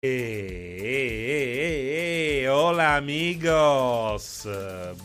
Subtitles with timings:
[0.00, 1.66] E,
[2.48, 4.48] hola amigos,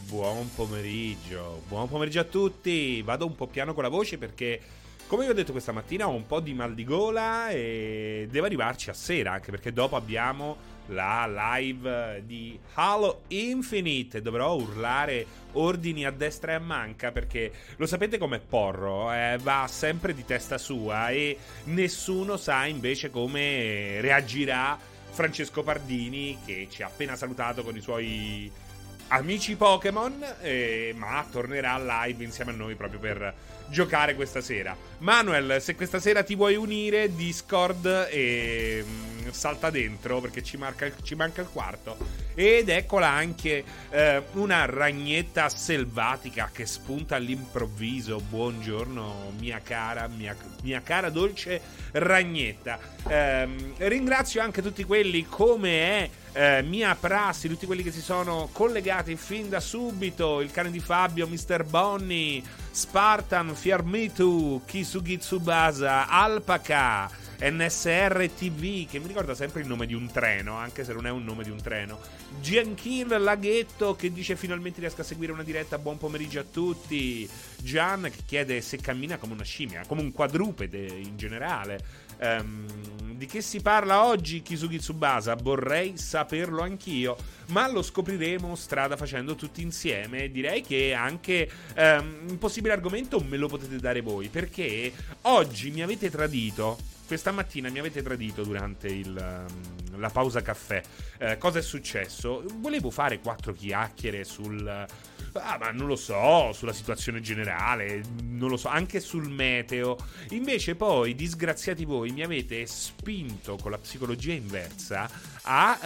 [0.08, 4.62] buon pomeriggio, buon pomeriggio a tutti, vado un po' piano con la voce perché
[5.08, 8.46] come vi ho detto questa mattina ho un po' di mal di gola e devo
[8.46, 10.58] arrivarci a sera anche perché dopo abbiamo
[10.88, 14.22] la live di Halo Infinite.
[14.22, 19.68] Dovrò urlare ordini a destra e a manca perché lo sapete com'è Porro, eh, va
[19.70, 24.78] sempre di testa sua e nessuno sa invece come reagirà
[25.12, 28.52] Francesco Pardini che ci ha appena salutato con i suoi
[29.10, 33.34] amici Pokémon, eh, ma tornerà live insieme a noi proprio per
[33.74, 34.78] giocare questa sera.
[35.00, 40.90] Manuel, se questa sera ti vuoi unire, Discord e mm, salta dentro perché ci, marca,
[41.02, 41.98] ci, manca il quarto.
[42.36, 48.22] Ed eccola anche eh, una ragnetta selvatica che spunta all'improvviso.
[48.22, 51.60] Buongiorno, mia cara, mia, mia cara dolce
[51.94, 52.80] ragnetta.
[53.08, 58.50] Eh, ringrazio anche tutti quelli come è eh, mia prassi, tutti quelli che si sono
[58.52, 61.64] collegati fin da subito, il cane di Fabio, Mr.
[61.64, 69.94] Bonnie, Spartan, Fiarmitu, Kisugi Tsubasa, Alpaca, NSR TV, che mi ricorda sempre il nome di
[69.94, 72.00] un treno, anche se non è un nome di un treno.
[72.42, 77.30] Giankin Laghetto che dice finalmente riesco a seguire una diretta, buon pomeriggio a tutti.
[77.58, 82.03] Gian che chiede se cammina come una scimmia, come un quadrupede in generale.
[82.24, 85.36] Um, di che si parla oggi, Kisugi Tsubasa?
[85.36, 87.16] Vorrei saperlo anch'io,
[87.48, 90.32] ma lo scopriremo strada facendo tutti insieme.
[90.32, 94.92] Direi che anche um, un possibile argomento me lo potete dare voi, perché
[95.24, 100.82] oggi mi avete tradito questa mattina mi avete tradito durante il, um, la pausa caffè.
[101.20, 102.44] Eh, cosa è successo?
[102.56, 104.86] Volevo fare quattro chiacchiere sul
[105.34, 109.98] Ah, ma non lo so, sulla situazione generale, non lo so, anche sul meteo.
[110.30, 115.10] Invece poi, disgraziati voi, mi avete spinto con la psicologia inversa
[115.44, 115.80] a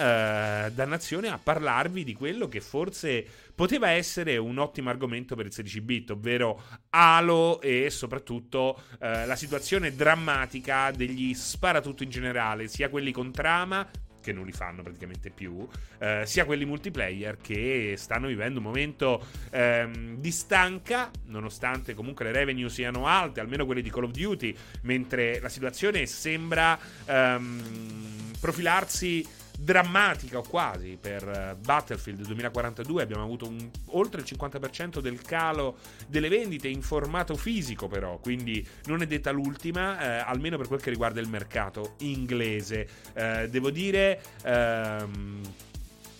[0.66, 5.52] eh, dannazione a parlarvi di quello che forse poteva essere un ottimo argomento per il
[5.52, 12.90] 16 bit, ovvero Halo e soprattutto eh, la situazione drammatica degli sparatutto in generale, sia
[12.90, 13.88] quelli con trama
[14.28, 15.66] che non li fanno praticamente più,
[15.98, 22.32] eh, sia quelli multiplayer che stanno vivendo un momento ehm, di stanca, nonostante comunque le
[22.32, 29.26] revenue siano alte, almeno quelle di Call of Duty, mentre la situazione sembra ehm, profilarsi
[29.60, 35.78] drammatica o quasi per eh, Battlefield 2042 abbiamo avuto un, oltre il 50% del calo
[36.06, 38.18] delle vendite in formato fisico però.
[38.18, 42.88] Quindi non è detta l'ultima eh, almeno per quel che riguarda il mercato inglese.
[43.14, 45.40] Eh, devo dire ehm,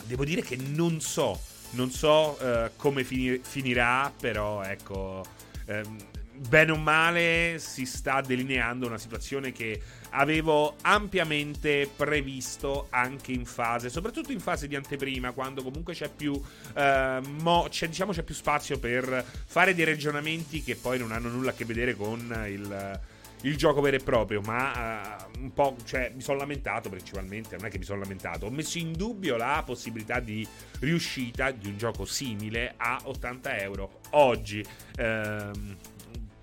[0.05, 1.38] devo dire che non so
[1.70, 5.22] non so eh, come finir- finirà però ecco
[5.66, 5.97] ehm,
[6.49, 13.91] bene o male si sta delineando una situazione che avevo ampiamente previsto anche in fase,
[13.91, 16.41] soprattutto in fase di anteprima, quando comunque c'è più,
[16.75, 21.28] eh, mo, c'è, diciamo, c'è più spazio per fare dei ragionamenti che poi non hanno
[21.28, 23.00] nulla a che vedere con il
[23.43, 27.66] il gioco vero e proprio, ma uh, un po', cioè, mi sono lamentato principalmente, non
[27.66, 30.47] è che mi sono lamentato, ho messo in dubbio la possibilità di
[30.81, 34.65] riuscita di un gioco simile a 80 euro oggi.
[34.97, 35.76] Ehm,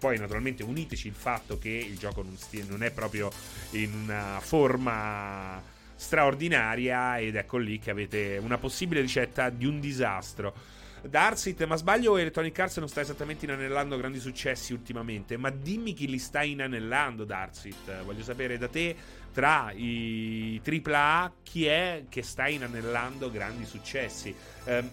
[0.06, 3.32] poi naturalmente uniteci il fatto che il gioco non, stia, non è proprio
[3.72, 5.60] in una forma
[5.96, 10.54] straordinaria ed ecco lì che avete una possibile ricetta di un disastro.
[11.08, 16.08] Darsit, ma sbaglio Electronic Arts non sta esattamente inanellando grandi successi ultimamente, ma dimmi chi
[16.08, 18.96] li sta inanellando Darsit, voglio sapere da te
[19.36, 24.34] tra i AAA chi è che sta inanellando grandi successi.
[24.64, 24.84] Eh,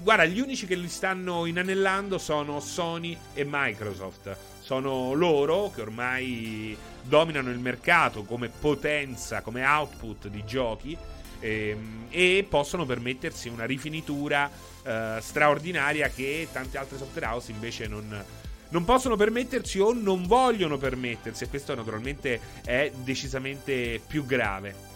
[0.00, 4.34] guarda, gli unici che li stanno inanellando sono Sony e Microsoft.
[4.60, 10.96] Sono loro che ormai dominano il mercato come potenza, come output di giochi
[11.40, 14.50] ehm, e possono permettersi una rifinitura
[14.88, 18.24] eh, straordinaria che tante altre software house invece non,
[18.70, 24.86] non possono permettersi o non vogliono permettersi e questo naturalmente è decisamente più grave.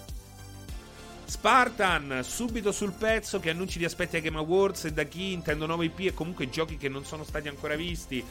[1.25, 5.67] Spartan, subito sul pezzo che annunci di aspetti ai Game Awards e da chi intendo
[5.67, 8.25] nuove IP e comunque giochi che non sono stati ancora visti.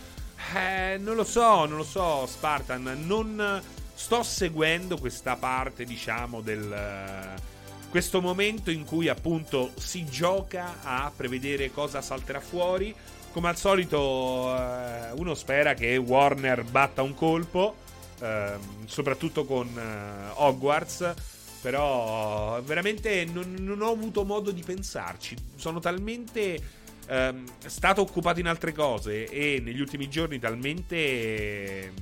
[0.56, 3.62] Eh, non lo so, non lo so, Spartan, non
[3.94, 7.51] sto seguendo questa parte, diciamo, del
[7.92, 12.96] questo momento in cui appunto si gioca a prevedere cosa salterà fuori
[13.32, 17.76] come al solito, eh, uno spera che Warner batta un colpo,
[18.20, 18.56] eh,
[18.86, 21.14] soprattutto con eh, Hogwarts.
[21.62, 25.36] Però veramente non, non, ho avuto modo di pensarci.
[25.56, 26.60] Sono talmente
[27.08, 31.94] ehm, stato occupato in altre cose e negli ultimi giorni talmente ehm,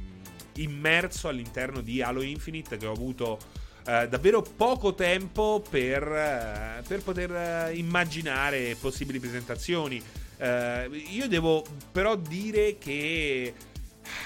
[0.56, 3.38] immerso all'interno di Halo Infinite che ho avuto
[3.90, 10.00] eh, davvero poco tempo per, eh, per poter eh, immaginare possibili presentazioni.
[10.38, 13.52] Eh, io devo però dire che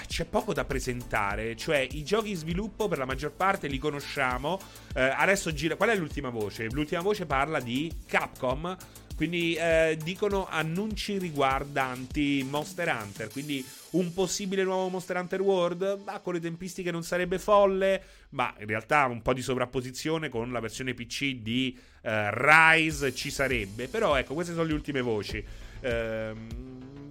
[0.06, 4.60] c'è poco da presentare, cioè i giochi in sviluppo per la maggior parte li conosciamo.
[4.94, 5.76] Eh, adesso gira.
[5.76, 6.66] Qual è l'ultima voce?
[6.70, 8.76] L'ultima voce parla di Capcom.
[9.16, 13.28] Quindi eh, dicono annunci riguardanti Monster Hunter.
[13.30, 16.00] Quindi un possibile nuovo Monster Hunter World.
[16.04, 18.02] Ma con le tempistiche non sarebbe folle.
[18.30, 23.30] Ma in realtà un po' di sovrapposizione con la versione PC di eh, Rise ci
[23.30, 23.88] sarebbe.
[23.88, 25.44] Però ecco, queste sono le ultime voci.
[25.80, 26.46] Ehm,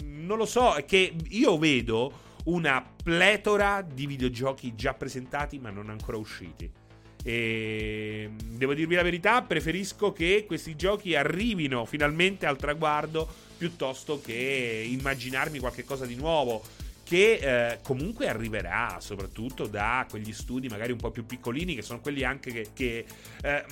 [0.03, 5.89] non lo so, è che io vedo una pletora di videogiochi già presentati ma non
[5.89, 6.69] ancora usciti.
[7.24, 13.28] E devo dirvi la verità, preferisco che questi giochi arrivino finalmente al traguardo
[13.58, 16.62] piuttosto che immaginarmi qualcosa di nuovo
[17.04, 22.00] che eh, comunque arriverà soprattutto da quegli studi magari un po' più piccolini che sono
[22.00, 23.06] quelli anche che, che
[23.42, 23.66] eh,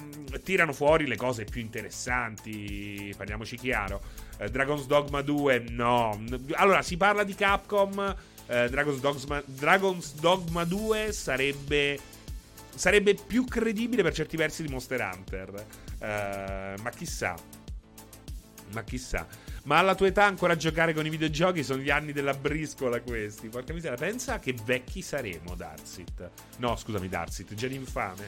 [0.43, 4.01] tirano fuori le cose più interessanti parliamoci chiaro.
[4.37, 6.21] Eh, Dragon's Dogma 2 no.
[6.51, 8.15] Allora si parla di Capcom
[8.47, 11.97] eh, Dragon's, Dogma, Dragon's Dogma 2 sarebbe
[12.81, 15.49] sarebbe più credibile per certi versi di Monster Hunter.
[15.99, 17.35] Uh, ma chissà.
[18.71, 19.27] Ma chissà.
[19.65, 23.49] Ma alla tua età ancora giocare con i videogiochi sono gli anni della briscola questi.
[23.49, 26.27] Porca miseria, pensa che vecchi saremo, Darsit.
[26.57, 28.27] No, scusami, Darsit, già infame.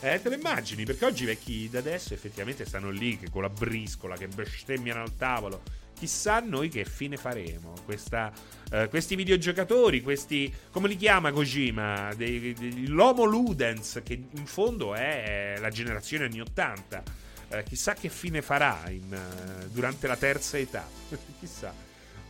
[0.00, 0.84] Eh, te lo immagini?
[0.84, 5.02] Perché oggi i vecchi da adesso effettivamente stanno lì che con la briscola, che bestemmiano
[5.02, 5.60] al tavolo.
[6.00, 7.74] Chissà noi che fine faremo.
[7.84, 8.32] Questa,
[8.72, 10.50] uh, questi videogiocatori, questi.
[10.70, 12.14] come li chiama Kojima?
[12.16, 17.02] Dei, dei, L'Homo Ludens, che in fondo è la generazione anni 80.
[17.48, 20.88] Uh, eh, chissà che fine farà in, uh, durante la terza età.
[21.38, 21.74] chissà.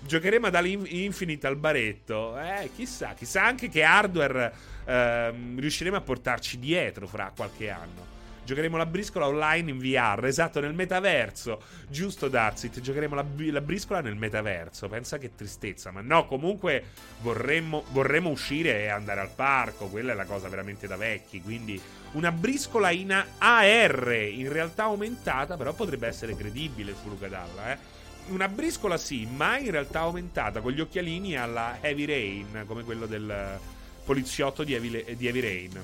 [0.01, 2.37] Giocheremo ad Infinite al baretto.
[2.41, 3.15] Eh, chissà.
[3.15, 4.53] Chissà anche che hardware
[4.85, 8.19] ehm, riusciremo a portarci dietro fra qualche anno.
[8.45, 11.63] Giocheremo la briscola online in VR, esatto, nel metaverso.
[11.89, 14.89] Giusto, Darsit, giocheremo la, la briscola nel metaverso.
[14.89, 15.91] Pensa che tristezza.
[15.91, 16.85] Ma no, comunque
[17.21, 19.87] vorremmo, vorremmo uscire e andare al parco.
[19.87, 21.41] Quella è la cosa veramente da vecchi.
[21.41, 21.81] Quindi
[22.13, 27.99] una briscola in AR, in realtà aumentata, però potrebbe essere credibile su Luca Dalla, eh
[28.29, 33.07] una briscola sì, ma in realtà aumentata con gli occhialini alla Heavy Rain, come quello
[33.07, 33.59] del
[34.05, 35.83] poliziotto di Heavy, di Heavy Rain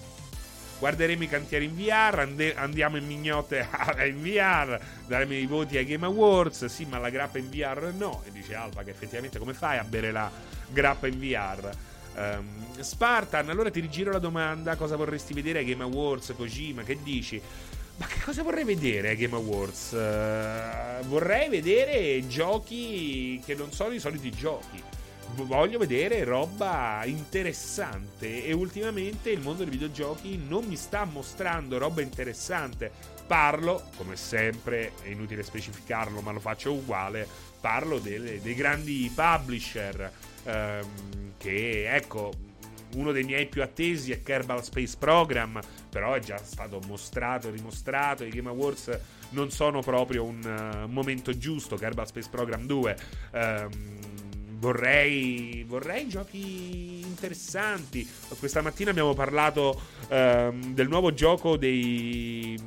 [0.78, 3.66] guarderemo i cantieri in VR, ande- andiamo in mignotte
[4.06, 8.22] in VR, daremo i voti ai Game Awards, sì ma la grappa in VR no,
[8.26, 10.30] e dice Alfa che effettivamente come fai a bere la
[10.68, 11.70] grappa in VR?
[12.14, 16.82] Um, ehm, Spartan, allora ti rigiro la domanda, cosa vorresti vedere ai Game Awards, Kojima,
[16.82, 17.40] che dici?
[17.98, 19.92] Ma che cosa vorrei vedere ai Game Awards?
[19.92, 24.82] Uh, vorrei vedere giochi che non sono i soliti giochi
[25.34, 32.02] voglio vedere roba interessante e ultimamente il mondo dei videogiochi non mi sta mostrando roba
[32.02, 32.90] interessante.
[33.26, 37.26] Parlo, come sempre, è inutile specificarlo ma lo faccio uguale,
[37.60, 40.10] parlo delle, dei grandi publisher
[40.44, 42.32] ehm, che ecco
[42.94, 47.50] uno dei miei più attesi è Kerbal Space Program, però è già stato mostrato e
[47.50, 48.24] rimostrato.
[48.24, 48.98] I Game Awards
[49.30, 50.40] non sono proprio un
[50.84, 51.76] uh, momento giusto.
[51.76, 52.96] Kerbal Space Program 2.
[53.32, 54.05] Um, ehm,
[54.66, 58.04] Vorrei, vorrei giochi interessanti.
[58.36, 62.58] Questa mattina abbiamo parlato um, del nuovo gioco dei,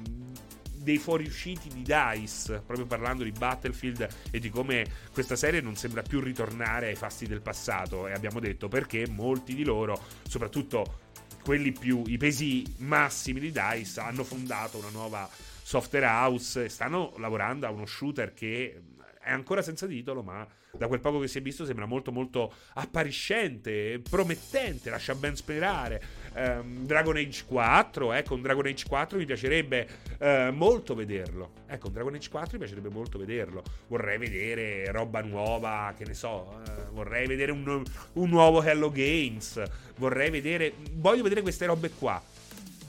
[0.76, 6.02] dei fuoriusciti di DICE, proprio parlando di Battlefield e di come questa serie non sembra
[6.02, 8.08] più ritornare ai fasti del passato.
[8.08, 11.02] E abbiamo detto perché molti di loro, soprattutto
[11.44, 15.30] quelli più i pesi massimi di DICE, hanno fondato una nuova
[15.62, 18.84] software house e stanno lavorando a uno shooter che
[19.30, 20.46] è ancora senza titolo, ma
[20.76, 26.02] da quel poco che si è visto sembra molto molto appariscente, promettente, lascia ben sperare.
[26.34, 29.88] Um, Dragon Age 4, ecco, un Dragon Age 4 mi piacerebbe
[30.20, 31.52] uh, molto vederlo.
[31.68, 33.64] Ecco, un Dragon Age 4 mi piacerebbe molto vederlo.
[33.88, 37.84] Vorrei vedere roba nuova, che ne so, uh, vorrei vedere un,
[38.14, 39.62] un nuovo Hello Games,
[39.98, 40.74] vorrei vedere...
[40.94, 42.22] Voglio vedere queste robe qua.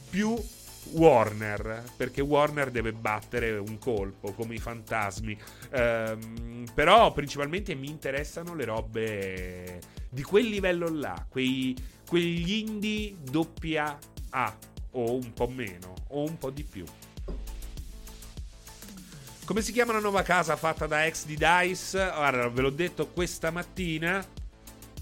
[0.08, 0.34] Più
[0.92, 5.38] Warner, perché Warner deve battere un colpo come i fantasmi.
[5.72, 13.96] Um, però principalmente mi interessano le robe di quel livello là, quei, quegli indie doppia
[14.30, 14.56] A
[14.92, 16.84] o un po' meno o un po' di più.
[19.44, 22.10] Come si chiama la nuova casa fatta da ex di Dice?
[22.14, 24.24] Guarda, ve l'ho detto questa mattina.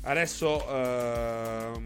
[0.00, 1.82] Adesso uh,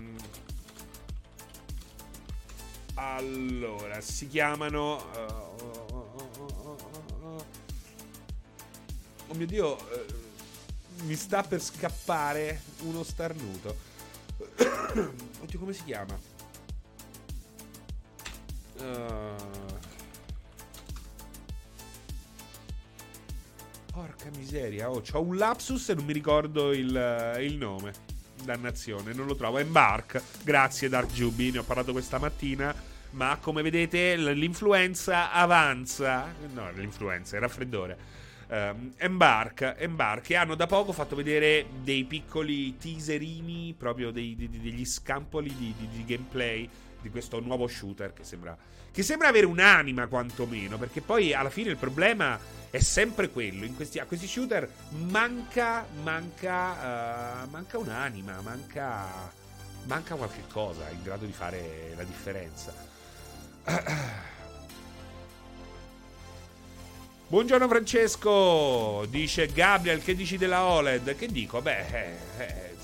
[3.02, 4.96] allora, si chiamano...
[4.96, 5.90] Uh,
[9.26, 13.76] oh mio Dio, uh, mi sta per scappare uno starnuto.
[15.42, 16.16] Oddio, come si chiama?
[18.76, 19.50] Uh...
[23.92, 27.92] Porca miseria, oh, ho un lapsus e non mi ricordo il, il nome.
[28.42, 29.58] Dannazione, non lo trovo.
[29.58, 30.22] Embark.
[30.42, 31.50] Grazie, Dark Juby.
[31.50, 32.91] Ne ho parlato questa mattina.
[33.12, 36.34] Ma come vedete, l'influenza avanza.
[36.52, 38.20] No, l'influenza, il raffreddore.
[38.48, 44.48] Um, Embark, Embark, che hanno da poco fatto vedere dei piccoli teaserini, proprio dei, dei,
[44.48, 46.68] degli scampoli di, di, di gameplay
[47.00, 48.56] di questo nuovo shooter che sembra,
[48.90, 52.38] che sembra avere un'anima quantomeno, perché poi alla fine il problema
[52.70, 59.32] è sempre quello, questi, a questi shooter manca, manca, uh, manca un'anima, manca,
[59.84, 62.91] manca qualche cosa in grado di fare la differenza.
[67.28, 71.14] Buongiorno Francesco, dice Gabriel, che dici della OLED?
[71.14, 71.62] Che dico?
[71.62, 72.74] Beh, eh, eh,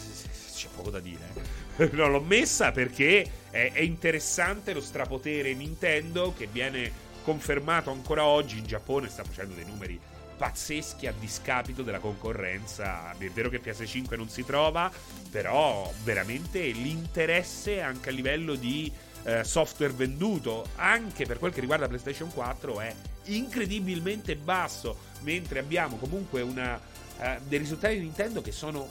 [0.54, 1.56] c'è poco da dire.
[1.92, 8.58] non l'ho messa perché è, è interessante lo strapotere Nintendo che viene confermato ancora oggi
[8.58, 9.99] in Giappone, sta facendo dei numeri
[10.37, 13.12] pazzeschi a discapito della concorrenza.
[13.18, 14.90] È vero che PS5 non si trova,
[15.28, 18.90] però veramente l'interesse anche a livello di
[19.25, 22.94] eh, software venduto, anche per quel che riguarda PlayStation 4, è
[23.25, 26.80] incredibilmente basso, mentre abbiamo comunque una,
[27.20, 28.87] eh, dei risultati di Nintendo che sono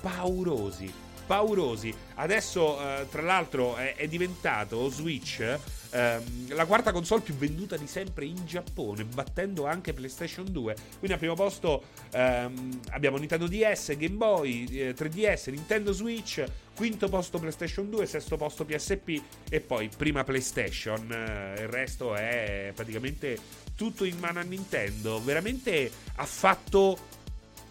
[0.00, 1.94] paurosi paurosi.
[2.16, 5.58] Adesso, eh, tra l'altro, è, è diventato Switch
[5.90, 10.74] ehm, la quarta console più venduta di sempre in Giappone, battendo anche PlayStation 2.
[10.98, 16.44] Quindi al primo posto ehm, abbiamo Nintendo DS, Game Boy, eh, 3DS, Nintendo Switch,
[16.74, 21.10] quinto posto PlayStation 2, sesto posto PSP e poi prima PlayStation.
[21.10, 23.38] Eh, il resto è praticamente
[23.74, 25.22] tutto in mano a Nintendo.
[25.22, 27.18] Veramente ha fatto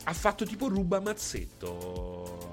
[0.03, 2.48] ha fatto tipo ruba mazzetto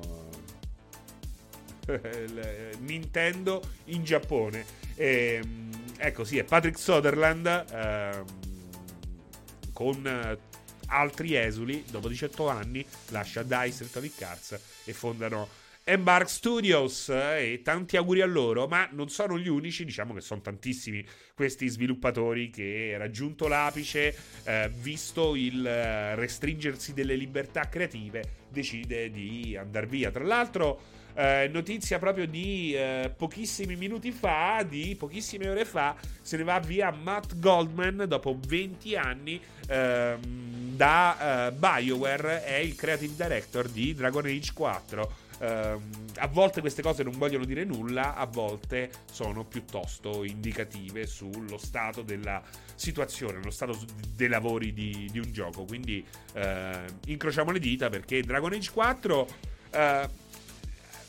[2.80, 4.64] Nintendo in Giappone.
[4.94, 8.24] E, ehm, ecco, sì, è Patrick Sutherland ehm,
[9.72, 10.38] con eh,
[10.86, 17.62] altri esuli, dopo 18 anni, lascia Dice Electronic Arts e fondano Embark Studios eh, e
[17.62, 22.50] tanti auguri a loro, ma non sono gli unici, diciamo che sono tantissimi questi sviluppatori
[22.50, 24.12] che raggiunto l'apice,
[24.42, 30.10] eh, visto il eh, restringersi delle libertà creative, decide di andare via.
[30.10, 36.36] Tra l'altro eh, notizia proprio di eh, pochissimi minuti fa, di pochissime ore fa, se
[36.36, 43.14] ne va via Matt Goldman dopo 20 anni ehm, da eh, BioWare, è il creative
[43.16, 45.24] director di Dragon Age 4.
[45.38, 51.06] Uh, ehm, a volte queste cose non vogliono dire nulla, a volte sono piuttosto indicative
[51.06, 52.42] sullo stato della
[52.74, 53.78] situazione, lo stato
[54.14, 55.64] dei lavori di, di un gioco.
[55.64, 56.04] Quindi
[56.34, 56.40] uh,
[57.06, 60.08] incrociamo le dita perché Dragon Age 4 uh,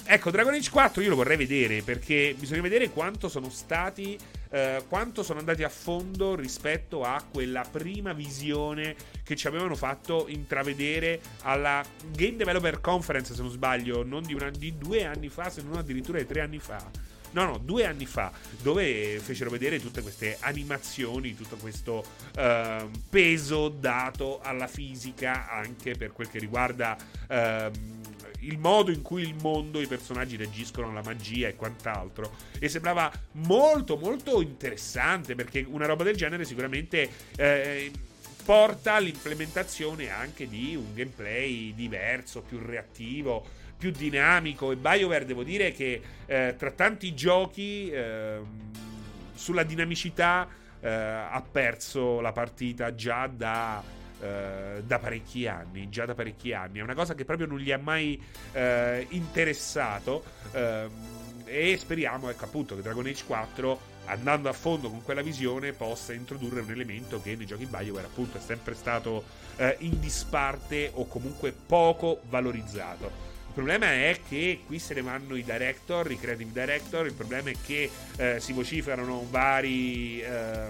[0.09, 4.17] Ecco, Dragon Age 4 io lo vorrei vedere perché bisogna vedere quanto sono stati.
[4.49, 10.27] Eh, quanto sono andati a fondo rispetto a quella prima visione che ci avevano fatto
[10.29, 11.83] intravedere alla
[12.13, 15.75] Game Developer Conference, se non sbaglio, non di, una, di due anni fa, se non
[15.75, 16.89] addirittura di tre anni fa.
[17.31, 22.03] No, no, due anni fa, dove fecero vedere tutte queste animazioni, tutto questo
[22.37, 26.95] uh, peso dato alla fisica, anche per quel che riguarda
[27.27, 27.96] uh,
[28.39, 32.35] il modo in cui il mondo, i personaggi reagiscono alla magia e quant'altro.
[32.59, 37.09] E sembrava molto, molto interessante perché una roba del genere sicuramente.
[37.35, 37.91] Eh,
[38.47, 43.45] porta all'implementazione anche di un gameplay diverso, più reattivo,
[43.77, 44.71] più dinamico.
[44.71, 48.39] E BioWare, devo dire che eh, tra tanti giochi eh,
[49.33, 50.47] sulla dinamicità
[50.79, 53.83] eh, ha perso la partita già da
[54.21, 56.79] eh, da parecchi anni, già da parecchi anni.
[56.79, 58.21] È una cosa che proprio non gli ha mai
[58.53, 60.23] eh, interessato.
[60.51, 60.89] Eh,
[61.45, 66.13] e speriamo, ecco appunto, che Dragon Age 4, andando a fondo con quella visione, possa
[66.13, 69.23] introdurre un elemento che nei giochi Bioware, appunto, è sempre stato
[69.55, 73.25] eh, in disparte o comunque poco valorizzato.
[73.57, 77.07] Il problema è che qui se ne vanno i director, i creative director.
[77.07, 80.67] Il problema è che eh, si vociferano vari eh,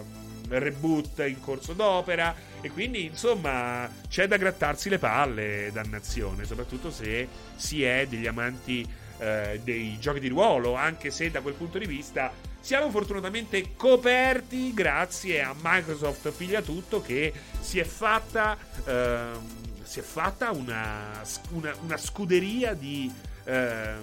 [0.47, 2.33] reboot in corso d'opera.
[2.61, 8.87] E quindi, insomma, c'è da grattarsi le palle, dannazione, soprattutto se si è degli amanti
[9.19, 14.73] eh, dei giochi di ruolo, anche se da quel punto di vista siamo fortunatamente coperti
[14.73, 19.25] grazie a Microsoft Piglia Tutto che si è fatta, eh,
[19.83, 21.21] si è fatta una,
[21.51, 23.09] una, una scuderia di,
[23.45, 23.93] eh,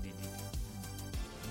[0.00, 0.12] di,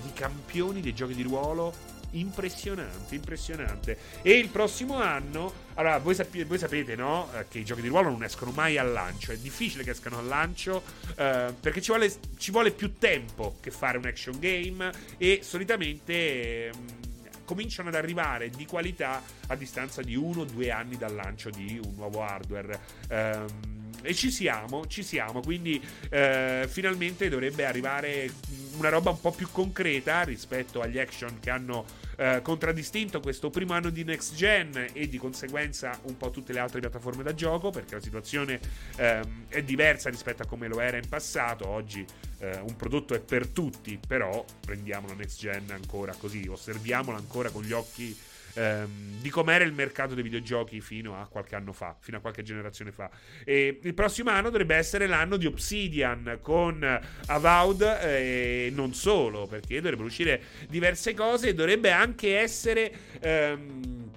[0.02, 3.98] di campioni dei giochi di ruolo impressionante, impressionante.
[4.22, 7.30] E il prossimo anno, allora voi, sapete, voi sapete no?
[7.34, 10.18] Eh, che i giochi di ruolo non escono mai al lancio, è difficile che escano
[10.18, 10.82] al lancio
[11.16, 16.12] eh, perché ci vuole, ci vuole, più tempo che fare un action game e solitamente...
[16.12, 17.04] Eh,
[17.46, 21.80] cominciano ad arrivare di qualità a distanza di uno o due anni dal lancio di
[21.80, 22.80] un nuovo hardware.
[23.08, 23.75] Um,
[24.06, 25.40] e ci siamo, ci siamo.
[25.40, 28.30] Quindi eh, finalmente dovrebbe arrivare
[28.76, 31.84] una roba un po' più concreta rispetto agli action che hanno
[32.16, 36.60] eh, contraddistinto questo primo anno di next gen e di conseguenza un po' tutte le
[36.60, 38.60] altre piattaforme da gioco perché la situazione
[38.96, 41.66] ehm, è diversa rispetto a come lo era in passato.
[41.66, 42.04] Oggi
[42.38, 47.50] eh, un prodotto è per tutti, però prendiamo la next gen ancora così, osserviamola ancora
[47.50, 48.16] con gli occhi
[48.56, 52.42] ehm, di com'era il mercato dei videogiochi fino a qualche anno fa, fino a qualche
[52.42, 53.10] generazione fa.
[53.44, 59.76] E il prossimo anno dovrebbe essere l'anno di Obsidian con Avowed e non solo, perché
[59.80, 64.10] dovrebbero uscire diverse cose e dovrebbe anche essere ehm,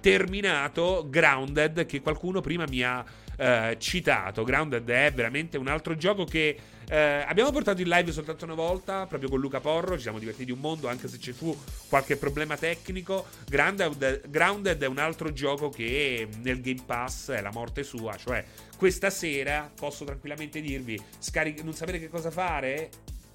[0.00, 3.04] terminato Grounded che qualcuno prima mi ha
[3.40, 4.44] eh, citato.
[4.44, 6.56] Grounded è veramente un altro gioco che
[6.86, 9.96] eh, abbiamo portato in live soltanto una volta, proprio con Luca Porro.
[9.96, 11.56] Ci siamo divertiti un mondo, anche se ci fu
[11.88, 13.26] qualche problema tecnico.
[13.48, 18.14] Grounded, Grounded è un altro gioco che nel Game Pass è la morte sua.
[18.16, 18.44] Cioè,
[18.76, 22.90] questa sera posso tranquillamente dirvi: scaric- non sapere che cosa fare?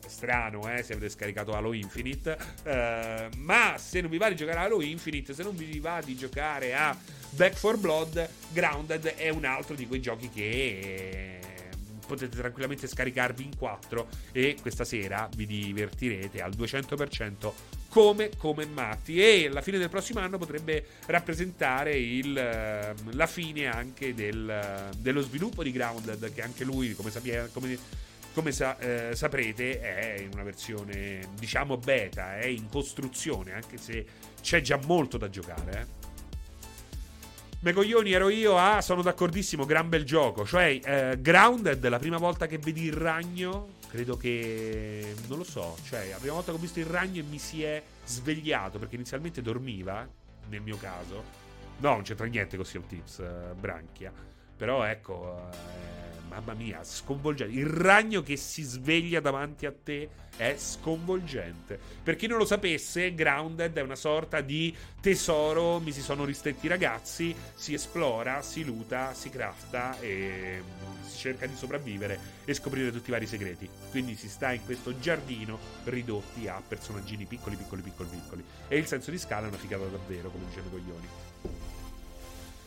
[0.08, 2.38] Strano, eh, se avete scaricato Halo Infinite.
[2.64, 6.02] Uh, ma se non vi va di giocare a Halo Infinite, se non vi va
[6.04, 6.98] di giocare a
[7.32, 11.40] Back 4 Blood, Grounded è un altro di quei giochi che
[12.06, 17.52] potete tranquillamente scaricarvi in 4 e questa sera vi divertirete al 200%
[17.90, 23.68] come, come matti e la fine del prossimo anno potrebbe rappresentare il, ehm, la fine
[23.68, 27.78] anche del, dello sviluppo di Grounded che anche lui come, sapete, come,
[28.36, 34.06] come sa, eh, saprete è in una versione diciamo beta, è in costruzione anche se
[34.42, 36.04] c'è già molto da giocare eh.
[37.62, 38.60] Me coglioni ero io.
[38.60, 39.66] Ah, sono d'accordissimo.
[39.66, 40.46] Gran bel gioco.
[40.46, 45.16] Cioè, eh, Grounded, la prima volta che vedi il ragno, credo che.
[45.28, 45.76] Non lo so.
[45.84, 48.94] Cioè, la prima volta che ho visto il ragno e mi si è svegliato perché
[48.94, 50.08] inizialmente dormiva.
[50.48, 51.24] Nel mio caso,
[51.78, 54.14] no, non c'entra niente con Sea of Tips, uh, Branchia.
[54.56, 55.50] Però ecco.
[55.52, 57.58] Eh, mamma mia, sconvolgente.
[57.58, 61.80] Il ragno che si sveglia davanti a te è sconvolgente.
[62.04, 65.80] Per chi non lo sapesse, Grounded è una sorta di tesoro.
[65.80, 67.34] Mi si sono ristretti i ragazzi.
[67.56, 70.62] Si esplora, si luta, si crafta e
[71.06, 73.70] si cerca di sopravvivere e scoprire tutti i vari segreti.
[73.92, 78.44] Quindi si sta in questo giardino ridotti a personaggini piccoli, piccoli, piccoli, piccoli.
[78.68, 81.75] E il senso di scala è una figata davvero, come dicevano i coglioni.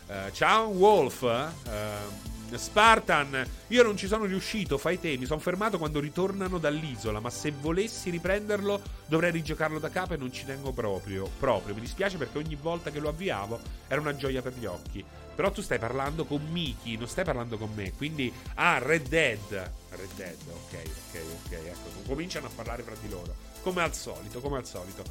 [0.09, 1.21] Uh, ciao Wolf.
[1.21, 7.21] Uh, Spartan, io non ci sono riuscito, fai te, mi sono fermato quando ritornano dall'isola,
[7.21, 11.29] ma se volessi riprenderlo dovrei rigiocarlo da capo e non ci tengo proprio.
[11.39, 15.05] Proprio, mi dispiace perché ogni volta che lo avviavo era una gioia per gli occhi.
[15.35, 18.33] Però tu stai parlando con Miki, non stai parlando con me, quindi...
[18.55, 19.71] Ah, Red Dead.
[19.91, 23.35] Red Dead, ok, ok, ok, ecco, cominciano a parlare fra di loro.
[23.61, 25.05] Come al solito, come al solito.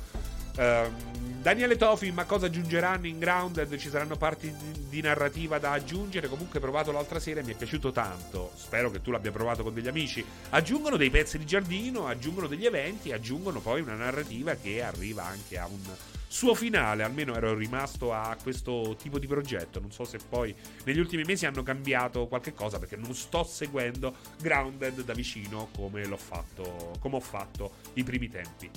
[0.57, 1.17] Uh,
[1.47, 3.77] Daniele Tofi, ma cosa aggiungeranno in Grounded?
[3.77, 6.27] Ci saranno parti di, di, narrativa da aggiungere?
[6.27, 8.51] Comunque provato l'altra sera e mi è piaciuto tanto.
[8.55, 10.25] Spero che tu l'abbia provato con degli amici.
[10.49, 15.57] Aggiungono dei pezzi di giardino, aggiungono degli eventi, aggiungono poi una narrativa che arriva anche
[15.57, 15.79] a un
[16.27, 17.03] suo finale.
[17.03, 19.79] Almeno ero rimasto a questo tipo di progetto.
[19.79, 24.15] Non so se poi negli ultimi mesi hanno cambiato qualche cosa perché non sto seguendo
[24.41, 28.69] Grounded da vicino come l'ho fatto, come ho fatto i primi tempi.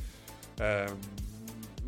[0.60, 1.28] Um,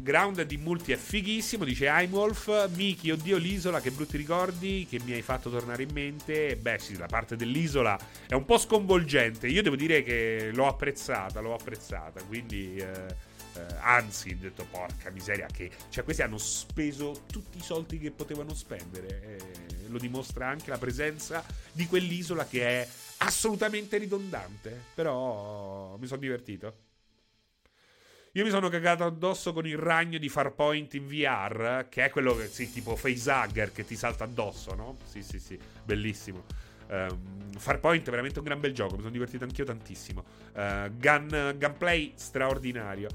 [0.03, 2.69] Grounded in multi è fighissimo, dice Heimwolf.
[2.75, 6.57] Miki, oddio l'isola, che brutti ricordi che mi hai fatto tornare in mente.
[6.57, 9.47] Beh sì, la parte dell'isola è un po' sconvolgente.
[9.47, 12.21] Io devo dire che l'ho apprezzata, l'ho apprezzata.
[12.25, 13.15] Quindi, eh,
[13.55, 15.71] eh, anzi, ho detto porca miseria che...
[15.89, 19.23] Cioè questi hanno speso tutti i soldi che potevano spendere.
[19.23, 19.39] Eh,
[19.87, 22.89] lo dimostra anche la presenza di quell'isola che è
[23.19, 24.83] assolutamente ridondante.
[24.95, 26.91] Però mi sono divertito.
[28.35, 32.35] Io mi sono cagato addosso con il ragno di Farpoint in VR, che è quello
[32.35, 34.97] che, sì, tipo facehugger che ti salta addosso, no?
[35.05, 36.45] Sì, sì, sì, bellissimo.
[36.89, 40.25] Um, Farpoint è veramente un gran bel gioco, mi sono divertito anch'io tantissimo.
[40.55, 43.11] Uh, gun, gunplay straordinario.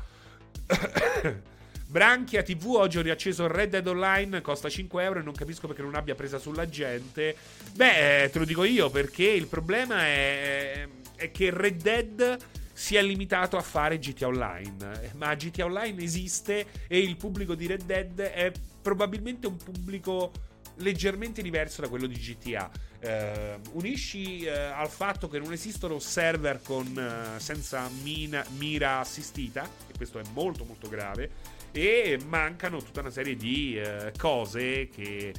[1.89, 5.81] Branchia TV, oggi ho riacceso Red Dead Online, costa 5 euro e non capisco perché
[5.81, 7.35] non abbia presa sulla gente.
[7.73, 12.37] Beh, te lo dico io, perché il problema è, è che Red Dead
[12.77, 15.11] si è limitato a fare GTA Online.
[15.15, 20.31] Ma GTA Online esiste e il pubblico di Red Dead è probabilmente un pubblico
[20.75, 22.69] leggermente diverso da quello di GTA.
[22.99, 29.67] Uh, unisci uh, al fatto che non esistono server con, uh, senza mina, mira assistita,
[29.87, 31.31] e questo è molto molto grave,
[31.71, 33.81] e mancano tutta una serie di
[34.17, 35.33] cose che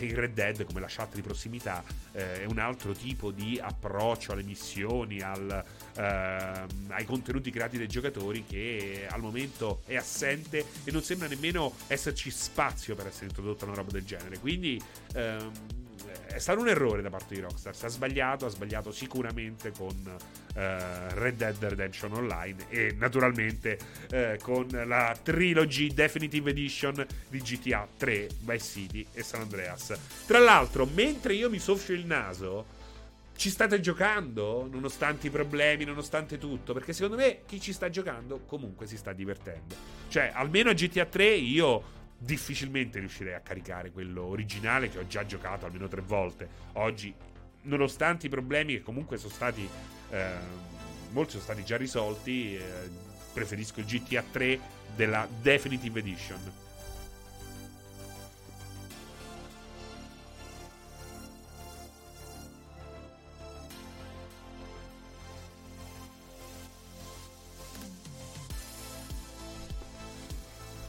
[0.00, 4.32] in Red Dead, come la chat di prossimità, eh, è un altro tipo di approccio
[4.32, 10.90] alle missioni, al, eh, ai contenuti creati dai giocatori che al momento è assente e
[10.90, 14.38] non sembra nemmeno esserci spazio per essere introdotta una roba del genere.
[14.38, 14.80] Quindi
[15.14, 15.52] ehm,
[16.32, 17.74] è stato un errore da parte di Rockstar.
[17.74, 19.94] Si ha sbagliato, ha sbagliato sicuramente con
[20.54, 23.78] eh, Red Dead Redemption Online e naturalmente
[24.10, 29.96] eh, con la trilogy Definitive Edition di GTA 3, Vice City e San Andreas.
[30.26, 32.80] Tra l'altro, mentre io mi soffio il naso,
[33.36, 36.72] ci state giocando nonostante i problemi, nonostante tutto?
[36.72, 39.74] Perché secondo me chi ci sta giocando comunque si sta divertendo.
[40.08, 45.26] Cioè, almeno a GTA 3 io difficilmente riuscirei a caricare quello originale che ho già
[45.26, 46.48] giocato almeno tre volte.
[46.74, 47.12] Oggi,
[47.62, 49.68] nonostante i problemi che comunque sono stati,
[50.10, 50.30] eh,
[51.10, 52.62] molti sono stati già risolti, eh,
[53.32, 54.60] preferisco il GTA 3
[54.94, 56.61] della Definitive Edition.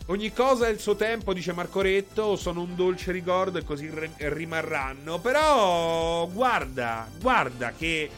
[0.07, 2.35] Ogni cosa ha il suo tempo, dice Marco Retto.
[2.35, 5.19] Sono un dolce ricordo e così rimarranno.
[5.19, 8.09] Però, guarda, guarda che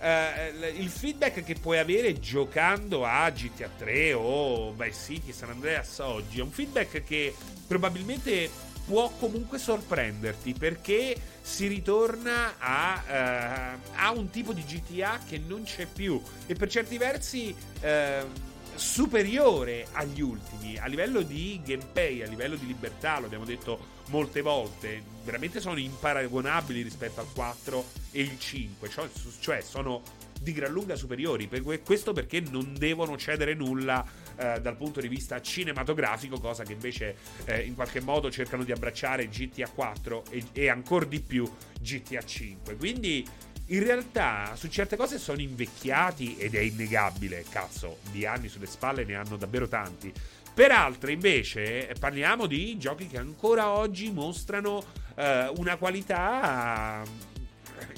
[0.00, 5.98] eh, il feedback che puoi avere giocando a GTA 3 o Vice City San Andreas
[5.98, 7.34] oggi è un feedback che
[7.66, 8.48] probabilmente
[8.86, 15.64] può comunque sorprenderti perché si ritorna a, uh, a un tipo di GTA che non
[15.64, 18.47] c'è più e per certi versi uh,
[18.78, 24.40] superiore agli ultimi a livello di gameplay, a livello di libertà, lo abbiamo detto molte
[24.40, 29.08] volte, veramente sono imparagonabili rispetto al 4 e il 5, cioè,
[29.40, 30.02] cioè sono
[30.40, 31.48] di gran lunga superiori.
[31.84, 34.04] questo perché non devono cedere nulla
[34.36, 38.72] eh, dal punto di vista cinematografico, cosa che invece eh, in qualche modo cercano di
[38.72, 42.76] abbracciare GTA 4 e, e ancora di più GTA 5.
[42.76, 43.26] Quindi
[43.68, 49.04] in realtà su certe cose sono invecchiati ed è innegabile, cazzo, di anni sulle spalle
[49.04, 50.12] ne hanno davvero tanti.
[50.54, 54.82] Per altre invece parliamo di giochi che ancora oggi mostrano
[55.14, 57.04] eh, una qualità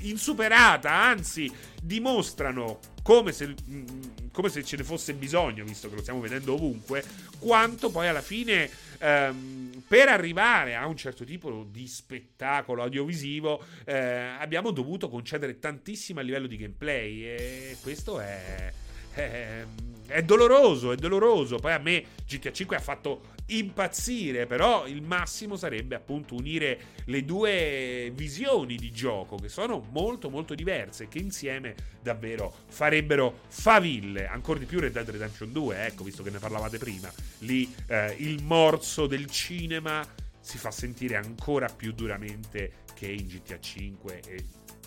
[0.02, 3.84] insuperata, anzi dimostrano come se, mm,
[4.32, 7.04] come se, ce ne fosse bisogno, visto che lo stiamo vedendo ovunque,
[7.38, 8.68] quanto poi alla fine
[9.00, 13.96] ehm, per arrivare a un certo tipo di spettacolo audiovisivo eh,
[14.38, 18.72] abbiamo dovuto concedere tantissimo a livello di gameplay e questo è,
[19.12, 19.64] è,
[20.06, 21.56] è doloroso, è doloroso.
[21.56, 27.24] Poi a me GTA 5 ha fatto impazzire, però il massimo sarebbe appunto unire le
[27.24, 34.58] due visioni di gioco che sono molto molto diverse che insieme davvero farebbero faville, ancora
[34.58, 38.42] di più Red Dead Redemption 2, ecco, visto che ne parlavate prima, lì eh, il
[38.42, 40.06] morso del cinema
[40.40, 44.44] si fa sentire ancora più duramente che in GTA 5 e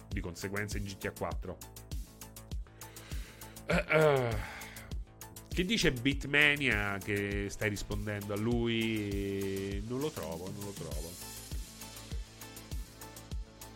[0.07, 1.57] di conseguenza in GTA 4.
[5.53, 9.83] Che dice Bitmania che stai rispondendo a lui?
[9.87, 11.11] Non lo trovo, non lo trovo.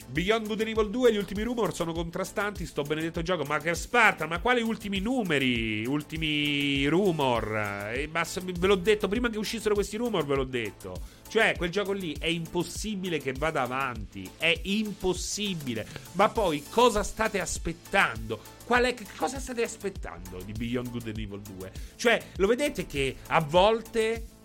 [0.09, 3.43] Beyond Good Evil 2 gli ultimi rumor sono contrastanti, sto benedetto gioco.
[3.43, 5.85] Marker Sparta, ma quali ultimi numeri?
[5.85, 7.91] Ultimi rumor?
[7.93, 10.95] Eh, ve l'ho detto, prima che uscissero questi rumor ve l'ho detto.
[11.27, 14.29] Cioè, quel gioco lì è impossibile che vada avanti.
[14.37, 15.85] È impossibile.
[16.13, 18.39] Ma poi cosa state aspettando?
[18.65, 21.71] Qual è, cosa state aspettando di Beyond Good and Evil 2?
[21.95, 24.35] Cioè, lo vedete che a volte.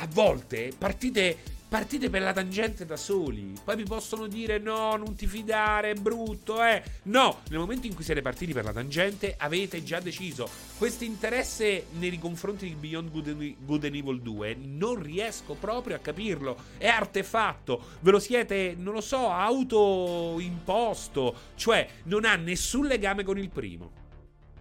[0.00, 3.52] A volte partite partite per la tangente da soli.
[3.62, 6.82] Poi vi possono dire no, non ti fidare, è brutto, eh.
[7.04, 10.48] No, nel momento in cui siete partiti per la tangente avete già deciso.
[10.78, 15.96] Questo interesse nei confronti di Beyond Good and, Good and Evil 2 non riesco proprio
[15.96, 16.56] a capirlo.
[16.78, 17.80] È artefatto.
[18.00, 21.34] Ve lo siete, non lo so, autoimposto.
[21.54, 24.06] Cioè, non ha nessun legame con il primo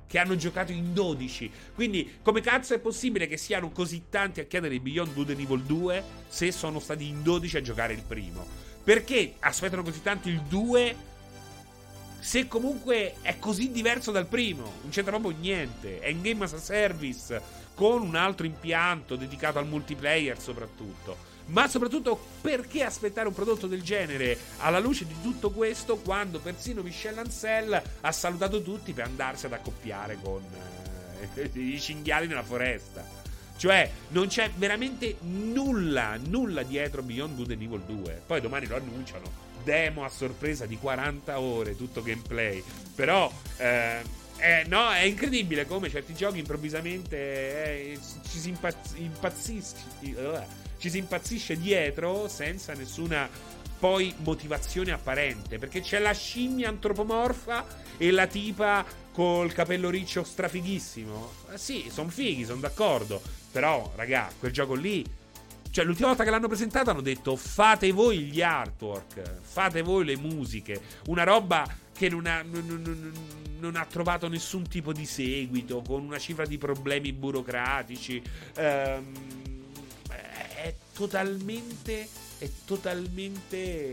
[0.07, 1.51] che hanno giocato in 12.
[1.75, 5.63] Quindi, come cazzo è possibile che siano così tanti a chiedere Beyond Good and Evil
[5.63, 8.45] 2 se sono stati in 12 a giocare il primo?
[8.83, 10.95] Perché aspettano così tanto il 2
[12.19, 14.63] se comunque è così diverso dal primo?
[14.81, 15.99] Non c'entra proprio niente.
[15.99, 17.41] È in game as a service
[17.75, 21.26] con un altro impianto dedicato al multiplayer soprattutto.
[21.47, 26.81] Ma soprattutto perché aspettare un prodotto del genere alla luce di tutto questo quando persino
[26.81, 30.43] Michel Ancel ha salutato tutti per andarsi ad accoppiare con
[31.35, 33.25] eh, i cinghiali nella foresta.
[33.55, 38.21] Cioè, non c'è veramente nulla, nulla dietro Beyond Good and Evil 2.
[38.25, 39.45] Poi domani lo annunciano.
[39.63, 42.63] Demo a sorpresa di 40 ore, tutto gameplay.
[42.93, 44.01] Però, eh,
[44.37, 48.55] eh, no, è incredibile come certi giochi improvvisamente eh, ci si
[48.97, 53.29] impazziscono ci si impazzisce dietro senza nessuna
[53.79, 55.57] poi motivazione apparente.
[55.57, 57.65] Perché c'è la scimmia antropomorfa
[57.97, 61.31] e la tipa col capello riccio strafighissimo.
[61.53, 63.21] Eh sì, sono fighi, sono d'accordo.
[63.51, 65.05] Però, raga, quel gioco lì.
[65.69, 70.17] Cioè, l'ultima volta che l'hanno presentato hanno detto fate voi gli artwork, fate voi le
[70.17, 70.81] musiche.
[71.07, 73.11] Una roba che non ha, non, non,
[73.59, 78.21] non ha trovato nessun tipo di seguito, con una cifra di problemi burocratici.
[78.55, 79.46] Ehm,
[80.97, 82.09] totalmente.
[82.39, 83.85] È totalmente.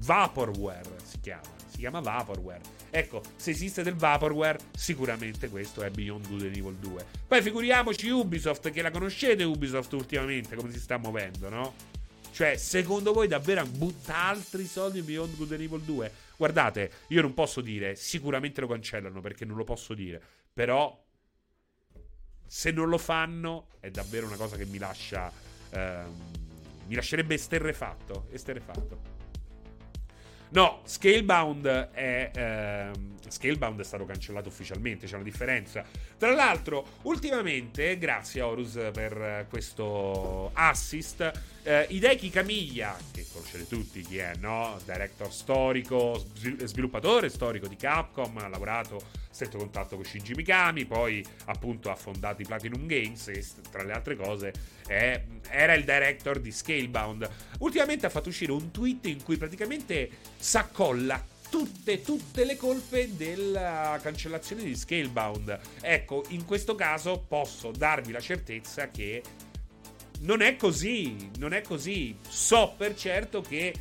[0.00, 1.54] Vaporware si chiama.
[1.68, 2.74] Si chiama Vaporware.
[2.90, 7.06] Ecco, se esiste del Vaporware, sicuramente questo è Beyond Good and Evil 2.
[7.26, 11.74] Poi figuriamoci Ubisoft, che la conoscete Ubisoft ultimamente, come si sta muovendo, no?
[12.32, 16.12] Cioè, secondo voi davvero butta altri soldi in Beyond Good and Evil 2?
[16.36, 21.05] Guardate, io non posso dire, sicuramente lo cancellano perché non lo posso dire, però
[22.46, 25.30] se non lo fanno è davvero una cosa che mi lascia...
[25.70, 26.44] Ehm,
[26.86, 29.14] mi lascerebbe esterrefatto, esterrefatto.
[30.50, 32.30] No, Scalebound è.
[32.34, 35.84] Ehm, Scalebound è stato cancellato ufficialmente, c'è una differenza.
[36.16, 41.32] Tra l'altro, ultimamente, grazie Horus per questo assist,
[41.66, 44.78] eh, Hideki Kamiya, che conoscete tutti chi è, no?
[44.84, 46.24] Director storico,
[46.62, 52.40] sviluppatore storico di Capcom, ha lavorato stretto contatto con Shinji Mikami, poi appunto ha fondato
[52.40, 54.52] i Platinum Games e tra le altre cose
[54.86, 57.28] è, era il director di Scalebound.
[57.58, 63.98] Ultimamente ha fatto uscire un tweet in cui praticamente s'accolla tutte, tutte le colpe della
[64.00, 65.58] cancellazione di Scalebound.
[65.80, 69.22] Ecco, in questo caso posso darvi la certezza che
[70.20, 72.16] non è così, non è così.
[72.28, 73.74] So per certo che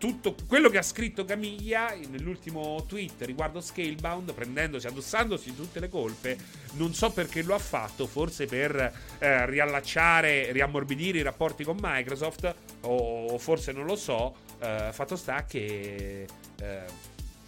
[0.00, 6.38] tutto quello che ha scritto Camiglia nell'ultimo tweet riguardo Scalebound, prendendosi, addossandosi tutte le colpe,
[6.72, 12.54] non so perché lo ha fatto, forse per eh, riallacciare, riammorbidire i rapporti con Microsoft,
[12.80, 14.34] o, forse non lo so.
[14.58, 16.26] Eh, fatto sta che
[16.60, 16.84] eh,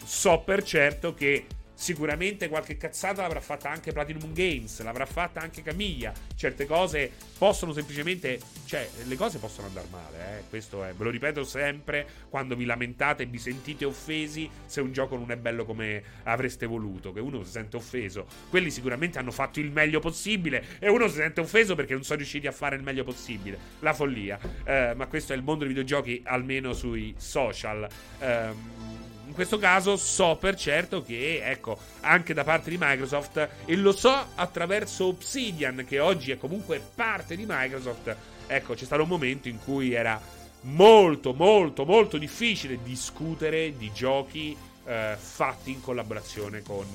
[0.05, 1.47] so per certo che
[1.83, 6.13] Sicuramente qualche cazzata l'avrà fatta anche Platinum Games, l'avrà fatta anche Camiglia.
[6.37, 8.39] Certe cose possono semplicemente.
[8.67, 10.43] Cioè, le cose possono andare male, eh.
[10.49, 10.95] Questo è.
[10.95, 15.33] Ve lo ripeto sempre quando vi lamentate e vi sentite offesi se un gioco non
[15.33, 17.13] è bello come avreste voluto.
[17.13, 18.29] Che uno si sente offeso.
[18.49, 20.65] Quelli sicuramente hanno fatto il meglio possibile.
[20.79, 23.59] E uno si sente offeso perché non sono riusciti a fare il meglio possibile.
[23.81, 24.39] La follia.
[24.63, 27.89] Eh, ma questo è il mondo dei videogiochi, almeno sui social.
[28.21, 29.02] Eh,
[29.33, 33.93] in questo caso so per certo che, ecco, anche da parte di Microsoft, e lo
[33.93, 38.15] so attraverso Obsidian, che oggi è comunque parte di Microsoft,
[38.47, 40.21] ecco, c'è stato un momento in cui era
[40.63, 46.87] molto, molto, molto difficile discutere di giochi eh, fatti in collaborazione con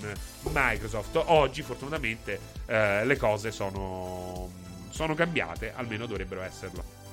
[0.54, 1.20] Microsoft.
[1.26, 4.52] Oggi, fortunatamente, eh, le cose sono,
[4.92, 7.07] sono cambiate, almeno dovrebbero esserlo.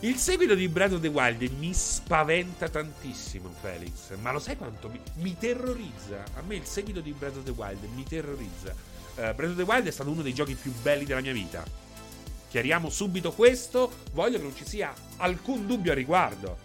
[0.00, 4.16] Il seguito di Breath of the Wild mi spaventa tantissimo, Felix.
[4.20, 6.22] Ma lo sai quanto mi, mi terrorizza?
[6.36, 8.72] A me il seguito di Breath of the Wild mi terrorizza.
[9.16, 11.64] Uh, Breath of the Wild è stato uno dei giochi più belli della mia vita.
[12.48, 13.90] Chiariamo subito questo.
[14.12, 16.56] Voglio che non ci sia alcun dubbio a riguardo.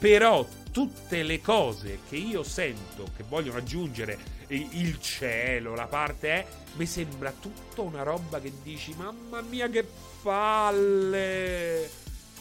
[0.00, 4.18] Però tutte le cose che io sento che vogliono aggiungere
[4.54, 9.86] il cielo, la parte è, mi sembra tutta una roba che dici, mamma mia che
[10.22, 11.90] palle!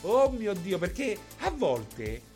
[0.01, 2.35] Oh mio Dio, perché a volte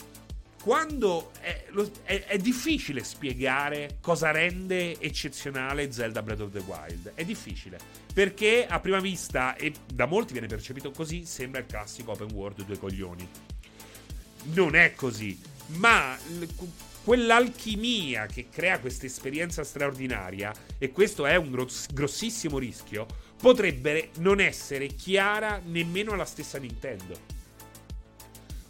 [0.61, 7.13] quando è, lo, è, è, difficile spiegare cosa rende eccezionale Zelda Breath of the Wild.
[7.15, 7.79] È difficile.
[8.13, 12.63] Perché a prima vista, e da molti viene percepito così, sembra il classico open world
[12.63, 13.27] due coglioni.
[14.53, 15.39] Non è così.
[15.77, 16.15] Ma
[17.03, 23.05] quell'alchimia che crea questa esperienza straordinaria, e questo è un grossissimo rischio,
[23.37, 27.39] potrebbe non essere chiara nemmeno alla stessa Nintendo.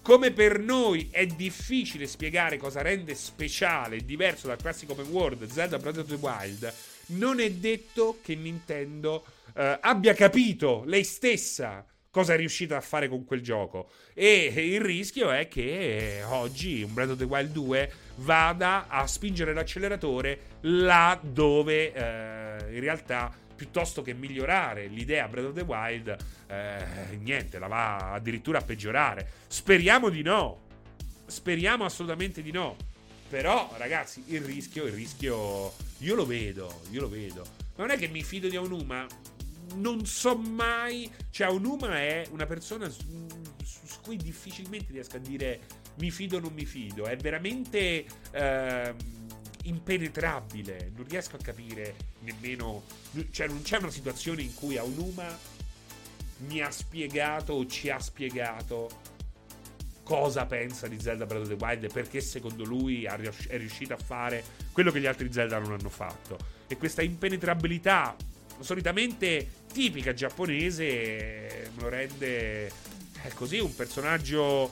[0.01, 5.47] Come per noi è difficile spiegare cosa rende speciale e diverso dal classico open world
[5.47, 6.73] Zelda Breath of the Wild,
[7.07, 9.23] non è detto che Nintendo
[9.55, 13.89] eh, abbia capito lei stessa cosa è riuscita a fare con quel gioco.
[14.13, 19.53] E il rischio è che oggi un Breath of the Wild 2 vada a spingere
[19.53, 23.31] l'acceleratore là dove eh, in realtà
[23.61, 29.27] piuttosto che migliorare l'idea Breath of the Wild, eh, niente, la va addirittura a peggiorare.
[29.45, 30.69] Speriamo di no.
[31.27, 32.75] Speriamo assolutamente di no.
[33.29, 37.45] Però, ragazzi, il rischio, il rischio, io lo vedo, io lo vedo.
[37.75, 39.05] Ma non è che mi fido di Aonuma,
[39.75, 41.09] non so mai.
[41.29, 43.27] Cioè, Aonuma è una persona su,
[43.63, 45.59] su, cui difficilmente riesco a dire
[45.95, 47.05] mi fido o non mi fido.
[47.05, 48.05] È veramente.
[48.31, 48.95] Ehm,
[49.63, 50.91] impenetrabile.
[50.95, 52.83] Non riesco a capire nemmeno.
[53.29, 55.37] Cioè, non c'è una situazione in cui a Unuma
[56.47, 59.09] mi ha spiegato o ci ha spiegato
[60.03, 63.97] cosa pensa di Zelda Breath of the Wild e perché secondo lui è riuscito a
[63.97, 66.37] fare quello che gli altri Zelda non hanno fatto.
[66.67, 68.15] E questa impenetrabilità
[68.59, 72.67] solitamente tipica giapponese me lo rende
[73.21, 74.71] è così un personaggio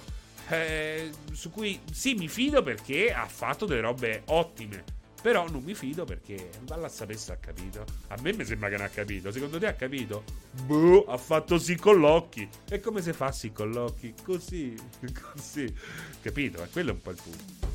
[0.49, 5.73] eh, su cui sì mi fido perché ha fatto delle robe ottime però non mi
[5.73, 7.85] fido perché Valla a sapere se ha capito.
[8.07, 9.31] A me mi sembra che non ha capito.
[9.31, 10.23] Secondo te ha capito?
[10.65, 12.47] Boh, ha fatto sì con l'occhio.
[12.69, 14.13] E come si fa sì con l'occhio?
[14.23, 14.75] Così,
[15.33, 15.73] così.
[16.21, 16.63] Capito?
[16.63, 17.67] E quello è un po' il punto.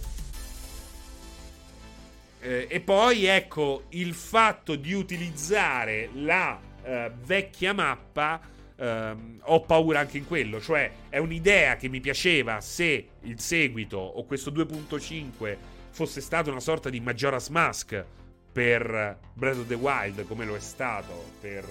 [2.40, 8.52] Eh, e poi ecco il fatto di utilizzare la eh, vecchia mappa.
[8.76, 13.98] Uh, ho paura anche in quello, cioè è un'idea che mi piaceva se il seguito
[13.98, 15.56] o questo 2.5
[15.90, 18.04] fosse stata una sorta di Majora's Mask
[18.50, 21.64] per Breath of the Wild, come lo è stato per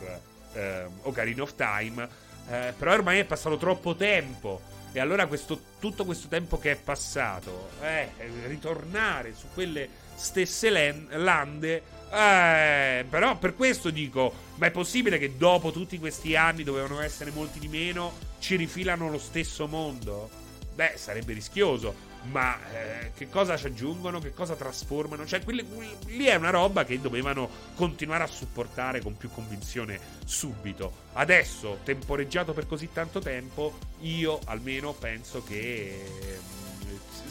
[0.53, 2.07] eh, Ocarina of Time.
[2.49, 4.61] Eh, però ormai è passato troppo tempo.
[4.91, 8.09] E allora questo, tutto questo tempo che è passato, eh,
[8.47, 10.69] ritornare su quelle stesse
[11.09, 12.01] lande.
[12.13, 17.31] Eh, però per questo dico: ma è possibile che dopo tutti questi anni dovevano essere
[17.31, 20.29] molti di meno, ci rifilano lo stesso mondo?
[20.75, 25.25] Beh, sarebbe rischioso ma eh, che cosa ci aggiungono, che cosa trasformano.
[25.25, 25.65] Cioè, quelle,
[26.05, 30.93] lì è una roba che dovevano continuare a supportare con più convinzione subito.
[31.13, 36.39] Adesso, temporeggiato per così tanto tempo, io almeno penso che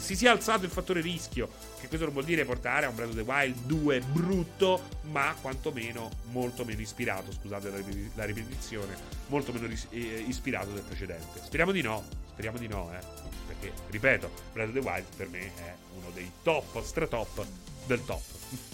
[0.03, 1.47] si sia alzato il fattore rischio.
[1.79, 5.33] Che questo non vuol dire portare a un Breath of the Wild 2 brutto, ma
[5.39, 7.31] quantomeno molto meno ispirato.
[7.31, 7.71] Scusate
[8.15, 8.95] la, ripetizione,
[9.27, 11.41] molto meno ris- eh, ispirato del precedente.
[11.43, 12.03] Speriamo di no.
[12.33, 16.29] Speriamo di no, eh che, ripeto, Breath of the Wild per me è uno dei
[16.43, 17.45] top, stratop
[17.85, 18.21] del top.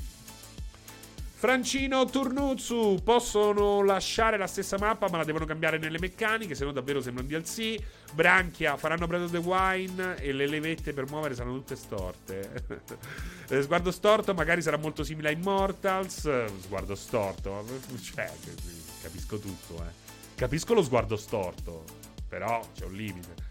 [1.40, 6.74] Francino Turnuzzu possono lasciare la stessa mappa ma la devono cambiare nelle meccaniche se no
[6.74, 7.78] davvero sembra un DLC
[8.12, 12.66] Branchia faranno Breath of the Wine e le levette per muovere saranno tutte storte.
[13.52, 16.30] Eh, Sguardo storto magari sarà molto simile a Immortals.
[16.62, 17.66] Sguardo storto
[18.00, 18.32] Cioè
[19.02, 20.36] capisco tutto eh.
[20.36, 21.84] Capisco lo sguardo storto
[22.28, 23.49] Però c'è un limite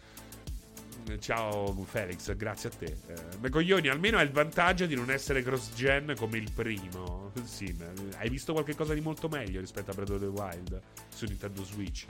[1.19, 2.97] Ciao Felix, grazie a te.
[3.43, 7.33] Eh, coglioni, almeno hai il vantaggio di non essere cross-gen come il primo.
[7.45, 7.75] Sì,
[8.19, 12.07] hai visto qualcosa di molto meglio rispetto a Breath of the Wild su Nintendo Switch?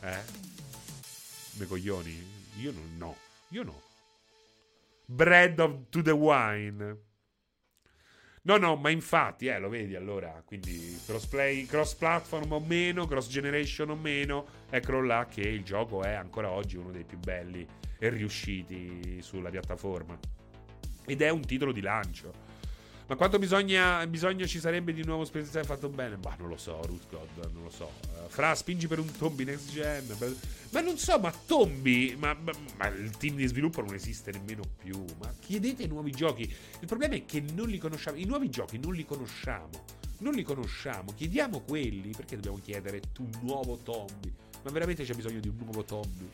[0.00, 0.22] Eh?
[1.58, 2.26] Me coglioni?
[2.60, 3.16] Io non, no.
[3.48, 3.82] Io no.
[5.04, 6.96] Bread of to the wine.
[8.46, 10.42] No, no, ma infatti, eh, lo vedi allora.
[10.44, 16.02] Quindi crossplay, cross platform o meno, cross generation o meno, eccolo là che il gioco
[16.02, 17.66] è ancora oggi uno dei più belli
[17.98, 20.18] e riusciti sulla piattaforma.
[21.06, 22.43] Ed è un titolo di lancio.
[23.06, 26.16] Ma quanto bisogna, bisogno ci sarebbe di nuovo Space fatto bene?
[26.22, 27.90] Ma non lo so, Root God, non lo so.
[28.02, 30.06] Uh, Fra, spingi per un Tombi next gen.
[30.16, 30.34] Per...
[30.70, 34.62] Ma non so, ma Tombi, ma, ma, ma, il team di sviluppo non esiste nemmeno
[34.78, 35.04] più.
[35.18, 36.42] Ma chiedete nuovi giochi.
[36.44, 38.16] Il problema è che non li conosciamo.
[38.16, 39.84] I nuovi giochi non li conosciamo.
[40.18, 41.12] Non li conosciamo.
[41.14, 42.10] Chiediamo quelli.
[42.16, 44.32] Perché dobbiamo chiedere un nuovo Tombi?
[44.62, 46.26] Ma veramente c'è bisogno di un nuovo Tombi?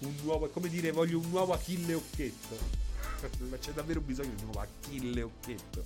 [0.00, 2.83] Un nuovo, è come dire, voglio un nuovo Achille Occhetto.
[3.48, 5.84] Ma c'è davvero bisogno di un nuovo Achille Occhetto.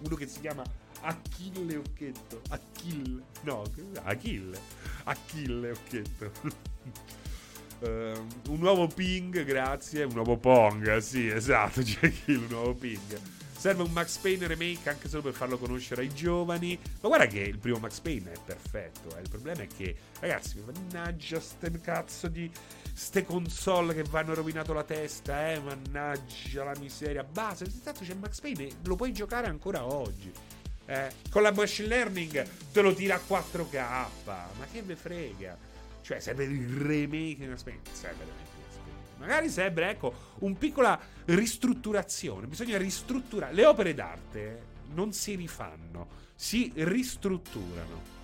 [0.00, 0.64] Uno che si chiama
[1.00, 2.42] Achille Occhetto.
[2.48, 3.22] Achille.
[3.42, 3.64] No,
[4.02, 4.58] Achille.
[5.04, 6.32] Achille Occhetto.
[7.80, 10.04] Uh, un nuovo ping, grazie.
[10.04, 11.82] Un nuovo Pong, sì, esatto.
[11.82, 13.20] C'è Achille, un nuovo ping.
[13.56, 16.78] Serve un Max Payne remake anche solo per farlo conoscere ai giovani.
[17.00, 19.16] Ma guarda che il primo Max Payne è perfetto.
[19.16, 19.22] Eh.
[19.22, 22.50] Il problema è che, ragazzi, mannaggia ste cazzo di
[22.96, 27.22] ste console che vanno rovinato la testa, eh, mannaggia la miseria.
[27.22, 30.32] Basta, tanto c'è Max Payne, lo puoi giocare ancora oggi.
[30.86, 33.74] Eh, con la machine learning te lo tira a 4K.
[34.24, 35.58] Ma che me frega?
[36.00, 37.80] Cioè, serve il remake di Max Payne.
[37.92, 38.54] Serve remake
[39.18, 42.46] Magari serve, ecco, un piccola ristrutturazione.
[42.46, 43.52] Bisogna ristrutturare.
[43.52, 44.62] Le opere d'arte
[44.94, 48.14] non si rifanno, si ristrutturano.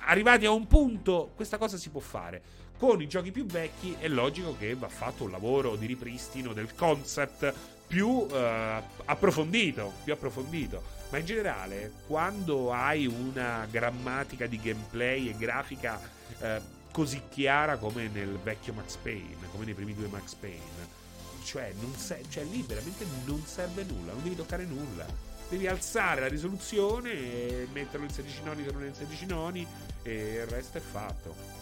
[0.00, 4.08] Arrivati a un punto, questa cosa si può fare con i giochi più vecchi è
[4.08, 7.52] logico che va fatto un lavoro di ripristino del concept
[7.86, 10.82] più eh, approfondito, più approfondito.
[11.10, 16.00] Ma in generale, quando hai una grammatica di gameplay e grafica
[16.38, 20.98] eh, così chiara come nel vecchio Max Payne, come nei primi due Max Payne,
[21.44, 25.04] cioè, se- cioè lì veramente non serve nulla, non devi toccare nulla.
[25.50, 29.66] Devi alzare la risoluzione metterlo in 16 noni se non è in 16 noni
[30.02, 31.59] e il resto è fatto.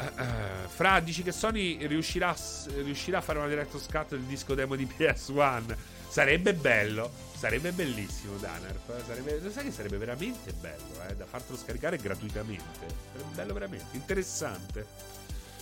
[0.00, 2.34] Uh, Fra, dici che Sony riuscirà,
[2.82, 5.76] riuscirà, a fare una director's cut del disco demo di PS1?
[6.08, 9.06] Sarebbe bello, sarebbe bellissimo Danarf.
[9.06, 12.86] Sarebbe, sai che sarebbe veramente bello, eh, da fartelo scaricare gratuitamente.
[13.12, 14.86] Sarebbe bello veramente, interessante.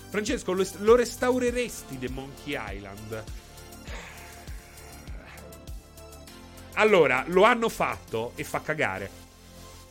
[0.09, 3.25] Francesco, lo, lo restaureresti The Monkey Island?
[6.75, 9.27] Allora, lo hanno fatto e fa cagare.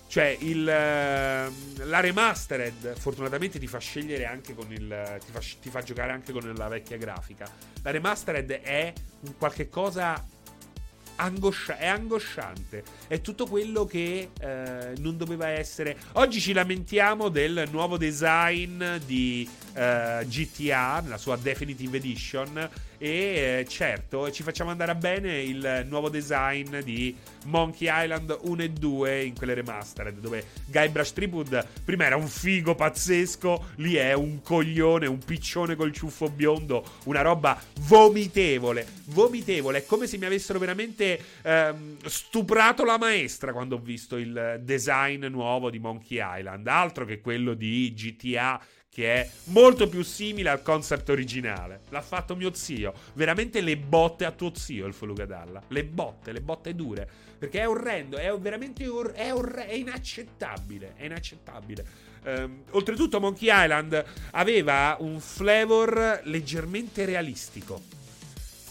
[0.07, 5.19] Cioè, il, la remastered fortunatamente ti fa scegliere anche con il.
[5.25, 7.45] Ti fa, ti fa, giocare anche con la vecchia grafica.
[7.83, 10.25] La remastered è un qualche cosa.
[11.19, 12.83] Angoscia- è angosciante.
[13.07, 15.97] È tutto quello che eh, non doveva essere.
[16.13, 23.65] Oggi ci lamentiamo del nuovo design di eh, GTA, la sua Definitive Edition e eh,
[23.67, 29.23] certo, ci facciamo andare a bene il nuovo design di Monkey Island 1 e 2
[29.23, 35.05] in quelle remastered, dove Guybrush Tripwood prima era un figo pazzesco, lì è un coglione,
[35.05, 41.19] un piccione col ciuffo biondo, una roba vomitevole, vomitevole, è come se mi avessero veramente
[41.43, 47.21] ehm, stuprato la maestra quando ho visto il design nuovo di Monkey Island, altro che
[47.21, 48.59] quello di GTA
[48.97, 51.81] che è molto più simile al concept originale.
[51.89, 52.95] L'ha fatto mio zio.
[53.13, 55.61] Veramente le botte a tuo zio il Folugadalla.
[55.67, 57.07] Le botte, le botte dure.
[57.37, 60.93] Perché è orrendo, è veramente or- è, orre- è inaccettabile.
[60.95, 61.85] È inaccettabile.
[62.23, 67.79] Um, oltretutto, Monkey Island aveva un flavor leggermente realistico.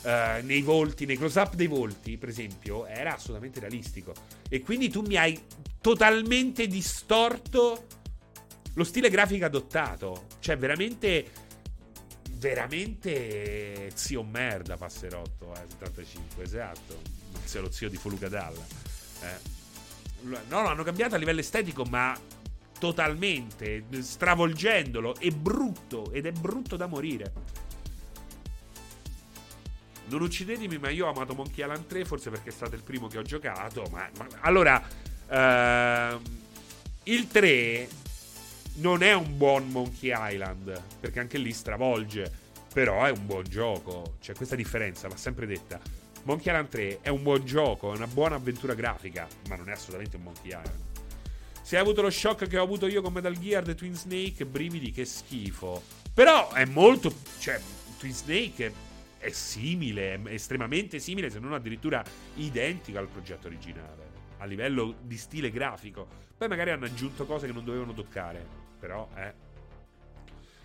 [0.02, 4.12] Uh, nei volti, nei close-up dei volti, per esempio, era assolutamente realistico.
[4.48, 5.40] E quindi tu mi hai
[5.80, 7.86] totalmente distorto
[8.76, 10.26] lo stile grafico adottato.
[10.38, 11.44] Cioè, veramente.
[12.38, 17.00] Veramente zio merda Passerotto eh, 75, esatto.
[17.44, 18.64] Zio lo zio di Folugadalla.
[19.22, 19.54] Eh.
[20.48, 22.18] No, l'hanno cambiato a livello estetico, ma
[22.78, 25.16] totalmente, stravolgendolo.
[25.16, 27.32] È brutto ed è brutto da morire.
[30.08, 33.08] Non uccidetemi, ma io ho amato Monkey Island 3, forse perché è stato il primo
[33.08, 33.82] che ho giocato.
[33.90, 34.76] Ma, ma allora,
[35.26, 36.20] uh,
[37.04, 37.88] il 3
[38.76, 42.30] non è un buon Monkey Island, perché anche lì stravolge,
[42.72, 44.16] però è un buon gioco.
[44.20, 45.80] C'è questa differenza, va sempre detta.
[46.24, 49.72] Monkey Island 3 è un buon gioco, è una buona avventura grafica, ma non è
[49.72, 50.84] assolutamente un Monkey Island.
[51.62, 54.44] Se hai avuto lo shock che ho avuto io con Metal Gear The Twin Snake,
[54.44, 55.82] brividi, che schifo.
[56.12, 57.12] Però è molto...
[57.38, 57.60] cioè,
[57.98, 58.72] Twin Snake
[59.18, 62.04] è simile, è estremamente simile, se non addirittura
[62.34, 66.06] identico al progetto originale, a livello di stile grafico.
[66.36, 68.65] Poi magari hanno aggiunto cose che non dovevano toccare.
[68.78, 69.44] Però, eh.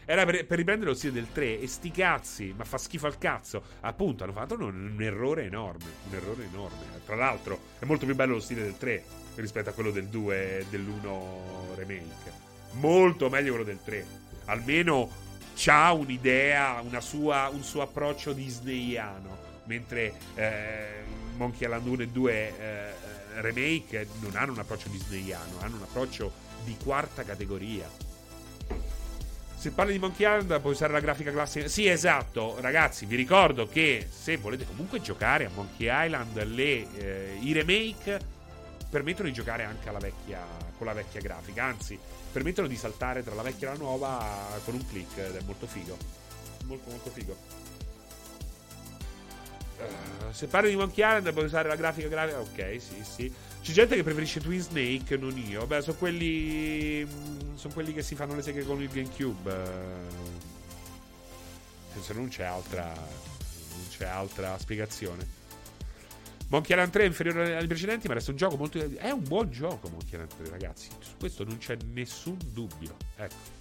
[0.05, 3.17] Era per, per, riprendere lo stile del 3 e sti cazzi, ma fa schifo al
[3.17, 3.63] cazzo.
[3.81, 5.85] Appunto, hanno fatto un, un, errore enorme.
[6.09, 6.85] Un errore enorme.
[7.05, 9.03] Tra l'altro, è molto più bello lo stile del 3
[9.35, 12.49] rispetto a quello del 2 e dell'1 remake.
[12.73, 14.05] Molto meglio quello del 3.
[14.45, 15.09] Almeno
[15.55, 19.49] c'ha un'idea, sua, un suo approccio disneyiano.
[19.65, 21.03] Mentre eh,
[21.37, 22.93] Monkey Island 1 e 2 eh,
[23.39, 27.89] remake non hanno un approccio disneyiano, hanno un approccio di quarta categoria.
[29.55, 31.67] Se parli di Monkey Island puoi usare la grafica classica.
[31.67, 37.37] Sì, esatto, ragazzi, vi ricordo che se volete comunque giocare a Monkey Island, le, eh,
[37.41, 38.19] i remake
[38.89, 40.43] permettono di giocare anche vecchia,
[40.77, 41.63] con la vecchia grafica.
[41.63, 41.97] Anzi,
[42.31, 45.67] permettono di saltare tra la vecchia e la nuova con un click ed è molto
[45.67, 45.97] figo.
[46.65, 47.37] Molto, molto figo.
[49.77, 52.39] Uh, se parli di Monkey Island puoi usare la grafica grafica.
[52.39, 53.33] Ok, sì, sì.
[53.61, 55.67] C'è gente che preferisce Twin Snake, non io.
[55.67, 57.05] Beh, sono quelli.
[57.05, 59.55] Mm, sono quelli che si fanno le seghe con il GameCube.
[61.99, 62.85] Se non c'è altra.
[62.85, 65.39] Non c'è altra spiegazione.
[66.47, 68.79] Monkey Island 3 è inferiore ai precedenti, ma resta un gioco molto.
[68.79, 70.89] È un buon gioco, Monkey Island 3, ragazzi.
[70.99, 72.97] Su questo non c'è nessun dubbio.
[73.15, 73.60] Ecco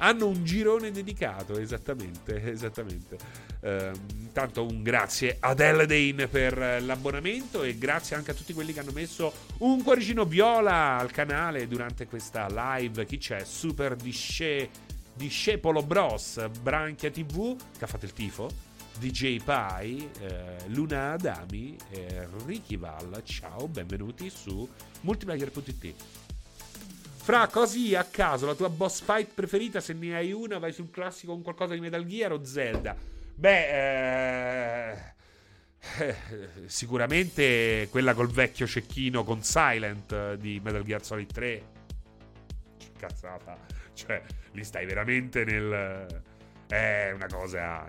[0.00, 3.16] hanno un girone dedicato, esattamente, esattamente.
[3.60, 8.80] Uh, intanto un grazie ad Eldane per l'abbonamento e grazie anche a tutti quelli che
[8.80, 13.04] hanno messo un cuoricino viola al canale durante questa live.
[13.04, 13.44] Chi c'è?
[13.44, 14.70] Super Disce,
[15.14, 18.68] Discepolo Bros, Branchia TV, che ha fatto il tifo.
[18.98, 24.68] DJ Pai, eh, Luna Adami, eh, Ricky Val, ciao, benvenuti su
[25.00, 25.94] multiplayer.it.
[27.30, 30.90] Fra così a caso la tua boss fight preferita, se ne hai una, vai sul
[30.90, 32.96] classico con qualcosa di Metal Gear o Zelda?
[33.36, 34.96] Beh, eh,
[36.00, 36.16] eh,
[36.66, 41.62] sicuramente quella col vecchio cecchino con Silent di Metal Gear Solid 3.
[42.98, 43.56] Cazzata.
[43.92, 44.20] Cioè,
[44.50, 46.22] lì stai veramente nel...
[46.66, 47.86] È una cosa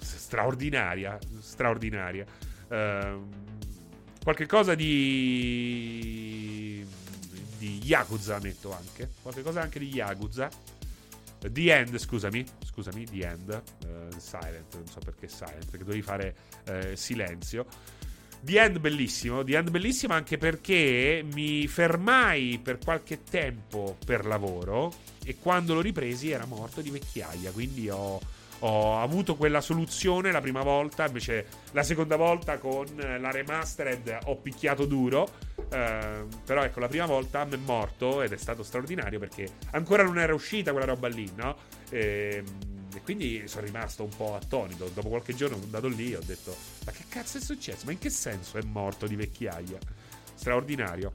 [0.00, 1.20] straordinaria.
[1.38, 2.26] Straordinaria.
[2.68, 3.28] Uh,
[4.24, 6.42] qualche cosa di
[7.62, 9.08] di Yakuza metto anche.
[9.22, 10.50] Qualche cosa anche di Yakuza.
[11.38, 16.34] The End, scusami, scusami, The End, uh, Silent, non so perché Silent, perché dovevi fare
[16.68, 17.66] uh, silenzio.
[18.40, 24.92] The End bellissimo, The End bellissimo anche perché mi fermai per qualche tempo per lavoro
[25.24, 28.20] e quando lo ripresi era morto di vecchiaia, quindi ho,
[28.60, 34.36] ho avuto quella soluzione la prima volta, invece la seconda volta con la remastered ho
[34.36, 35.28] picchiato duro,
[35.72, 40.02] eh, però ecco la prima volta mi è morto ed è stato straordinario perché ancora
[40.02, 41.56] non era uscita quella roba lì, no?
[41.88, 44.90] E, ehm, e quindi sono rimasto un po' attonito.
[44.92, 46.54] Dopo qualche giorno sono andato lì e ho detto:
[46.84, 47.86] Ma che cazzo è successo?
[47.86, 49.78] Ma in che senso è morto di vecchiaia?
[50.34, 51.14] Straordinario.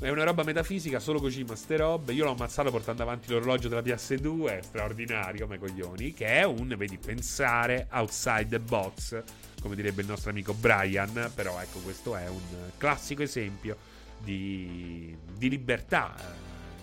[0.00, 2.12] È una roba metafisica, solo Kojima ste robe.
[2.12, 6.14] Io l'ho ammazzato portando avanti l'orologio della PS2, è straordinario come coglioni.
[6.14, 9.22] Che è un, vedi, pensare outside the box,
[9.60, 11.30] come direbbe il nostro amico Brian.
[11.34, 13.76] Però ecco, questo è un classico esempio
[14.18, 16.14] di, di libertà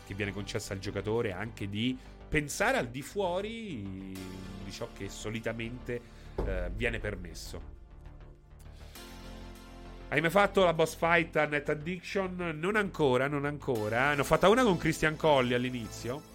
[0.06, 1.98] che viene concessa al giocatore anche di
[2.28, 3.82] pensare al di fuori
[4.64, 6.02] di ciò che solitamente
[6.46, 7.74] eh, viene permesso.
[10.10, 12.58] Hai mai fatto la boss fight a Net Addiction?
[12.60, 14.14] Non ancora, non ancora.
[14.14, 16.34] Ne ho fatta una con Christian Colli all'inizio.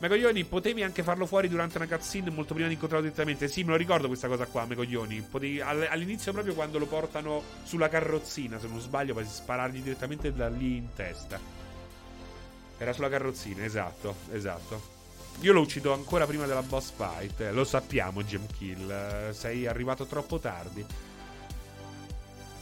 [0.00, 3.48] Megoglioni, potevi anche farlo fuori durante una cutscene molto prima di incontrarlo direttamente.
[3.48, 5.20] Sì, me lo ricordo questa cosa qua, Megoglioni.
[5.20, 10.48] Potevi, all'inizio proprio quando lo portano sulla carrozzina, se non sbaglio, puoi sparargli direttamente da
[10.48, 11.38] lì in testa.
[12.78, 14.98] Era sulla carrozzina, esatto, esatto.
[15.40, 17.50] Io lo uccido ancora prima della boss fight.
[17.52, 19.32] Lo sappiamo, Gem Kill.
[19.32, 20.82] Sei arrivato troppo tardi.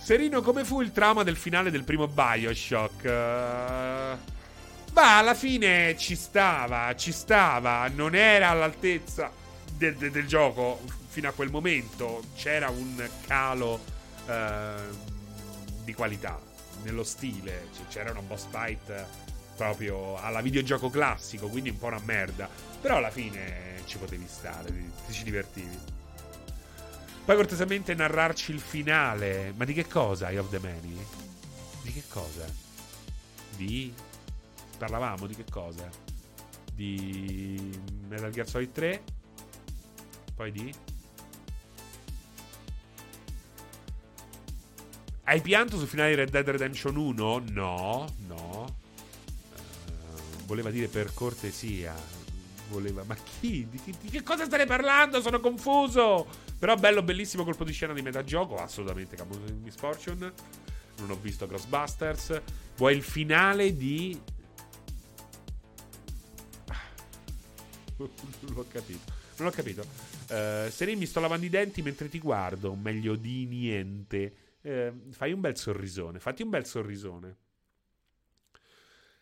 [0.00, 3.04] Serino, come fu il trauma del finale del primo Bioshock?
[3.04, 4.36] Uh...
[4.92, 7.88] Ma alla fine ci stava, ci stava.
[7.88, 9.30] Non era all'altezza
[9.72, 12.22] del, del, del gioco fino a quel momento.
[12.34, 13.80] C'era un calo
[14.26, 14.96] uh,
[15.84, 16.40] di qualità
[16.82, 17.68] nello stile.
[17.88, 19.06] C'era una boss fight
[19.56, 22.48] proprio alla videogioco classico, quindi un po' una merda.
[22.80, 24.70] Però alla fine ci potevi stare,
[25.06, 25.78] ti ci divertivi.
[27.24, 29.52] Poi cortesemente narrarci il finale.
[29.56, 30.96] Ma di che cosa, Eye of the Many?
[31.82, 32.44] Di che cosa?
[33.56, 33.92] Di...
[34.78, 35.88] Parlavamo di che cosa?
[36.72, 39.02] Di Metal Gear Solid 3?
[40.34, 40.72] Poi di...
[45.24, 47.42] Hai pianto sul finale di Red Dead Redemption 1?
[47.50, 48.86] No, no
[50.48, 51.94] voleva dire per cortesia.
[52.70, 53.68] Voleva, ma chi?
[53.68, 55.20] Di, di, che cosa stai parlando?
[55.20, 56.26] Sono confuso.
[56.58, 58.56] Però bello, bellissimo colpo di scena di metagioco.
[58.56, 60.32] Assolutamente Camus Misfortune.
[60.98, 62.40] Non ho visto Ghostbusters.
[62.76, 64.18] Vuoi il finale di.
[67.98, 69.12] Non l'ho capito.
[69.38, 69.82] Non ho capito.
[70.30, 72.74] Uh, se mi sto lavando i denti mentre ti guardo.
[72.74, 74.34] Meglio di niente.
[74.62, 76.18] Uh, fai un bel sorrisone.
[76.18, 77.36] Fatti un bel sorrisone.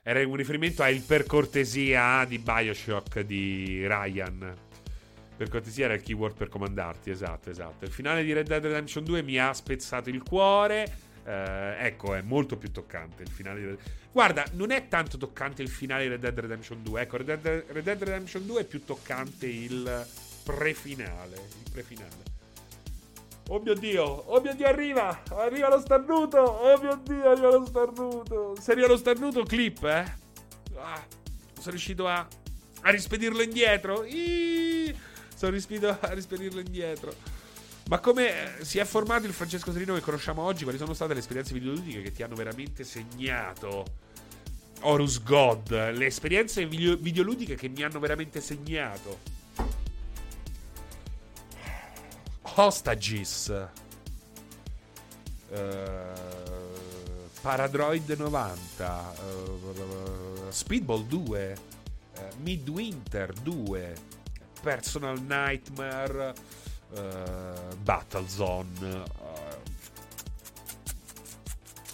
[0.03, 4.55] Era un riferimento al per cortesia di Bioshock di Ryan.
[5.37, 7.85] Per cortesia era il keyword per comandarti, esatto, esatto.
[7.85, 11.06] Il finale di Red Dead Redemption 2 mi ha spezzato il cuore.
[11.27, 13.79] Eh, ecco, è molto più toccante il finale di Red...
[14.13, 17.01] Guarda, non è tanto toccante il finale di Red Dead Redemption 2.
[17.01, 20.07] Ecco, Red Dead, Red Dead Redemption 2 è più toccante il
[20.45, 21.35] prefinale.
[21.35, 22.35] Il prefinale.
[23.49, 25.23] Oh mio dio, oh mio dio, arriva!
[25.31, 26.39] Arriva lo starnuto!
[26.39, 28.57] Oh mio dio, arriva lo starnuto!
[28.61, 30.05] Se arriva lo starnuto, clip, eh?
[30.77, 31.05] Ah,
[31.55, 32.27] sono riuscito a,
[32.83, 34.05] a rispedirlo indietro.
[34.05, 34.97] Iii,
[35.35, 37.13] sono riuscito a rispedirlo indietro.
[37.89, 40.65] Ma come si è formato il Francesco Serino che conosciamo oggi?
[40.65, 43.85] Quali sono state le esperienze videoludiche che ti hanno veramente segnato?
[44.81, 49.35] Horus God, le esperienze video- videoludiche che mi hanno veramente segnato.
[52.43, 53.69] Hostages.
[55.49, 55.57] Uh,
[57.41, 59.15] Paradroid 90.
[59.21, 61.57] Uh, Speedball 2.
[62.17, 63.95] Uh, Midwinter 2.
[64.61, 66.35] Personal Nightmare.
[66.97, 69.03] Uh, Battlezone.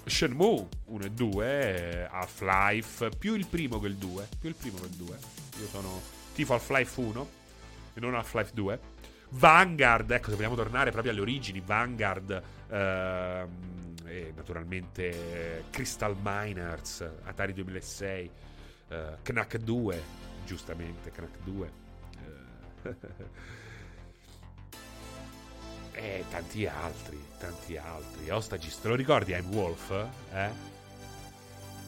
[0.04, 2.08] Shenmue 1 e 2.
[2.10, 3.10] Half-Life.
[3.18, 4.28] Più il primo che il 2.
[4.38, 5.18] Più il primo che il 2.
[5.60, 6.00] Io sono
[6.34, 7.28] tifo Half-Life 1
[7.94, 8.80] e non Half-Life 2.
[9.34, 13.48] Vanguard, ecco, se vogliamo tornare proprio alle origini, Vanguard ehm,
[14.04, 18.30] e naturalmente Crystal Miners, Atari 2006,
[18.88, 20.02] eh, Knack 2,
[20.44, 21.72] giustamente Knack 2.
[25.92, 28.30] Eh, e tanti altri, tanti altri.
[28.30, 29.90] Ostagis, te lo ricordi I'm Wolf?
[30.32, 30.70] Eh?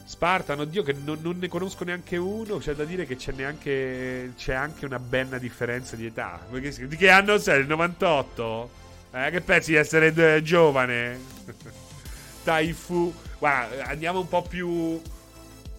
[0.05, 2.57] Spartan, oddio, che non, non, ne conosco neanche uno.
[2.57, 6.39] C'è da dire che c'è, neanche, c'è anche una bella differenza di età.
[6.49, 7.61] Di che anno sei?
[7.61, 8.69] Il 98?
[9.11, 11.19] Eh, che pensi di essere d- giovane?
[12.43, 13.13] Taifu.
[13.39, 15.01] Guarda, andiamo un po' più.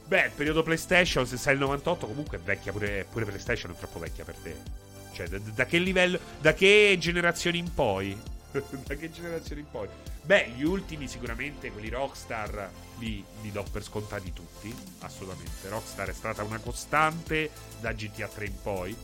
[0.07, 4.01] Beh, periodo PlayStation, se sei il 98, comunque è vecchia pure, pure PlayStation è troppo
[4.01, 4.86] vecchia per te.
[5.17, 6.19] Cioè, da, da che livello.
[6.43, 8.15] Da che generazioni in poi?
[8.53, 9.89] da che generazione in poi?
[10.21, 15.71] Beh, gli ultimi sicuramente, quelli Rockstar, li, li do per scontati tutti, assolutamente.
[15.71, 17.51] Rockstar è stata una costante
[17.81, 18.97] da GTA 3 in poi.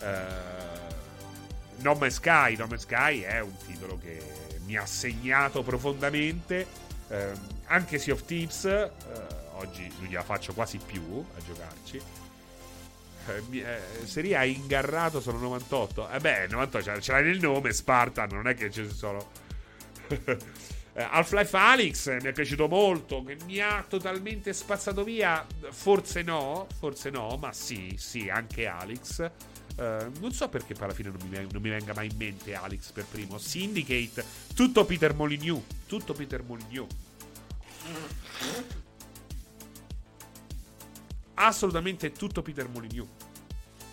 [0.00, 0.98] Uh,
[1.82, 4.22] No Sky, No Man's Sky è un titolo che
[4.64, 6.66] mi ha segnato profondamente.
[7.08, 12.00] Uh, anche Sea of Thieves, uh, oggi non gliela faccio quasi più a giocarci.
[13.26, 16.10] Eh, eh, serie A ingarrato sono 98.
[16.10, 19.30] Eh beh, 98 ce l'hai nel nome, Spartan, non è che ci sono.
[20.92, 25.46] Eh, Half-Life Alyx mi è piaciuto molto, mi ha totalmente spazzato via.
[25.70, 29.30] Forse no, forse no, ma sì, sì, anche Alex.
[29.76, 32.54] Uh, non so perché poi alla fine non mi, non mi, venga mai in mente
[32.54, 33.38] Alex per primo.
[33.38, 35.62] Syndicate, tutto Peter Molyneux.
[35.86, 36.88] Tutto Peter Molyneux.
[41.42, 43.08] Assolutamente tutto Peter Molyneux.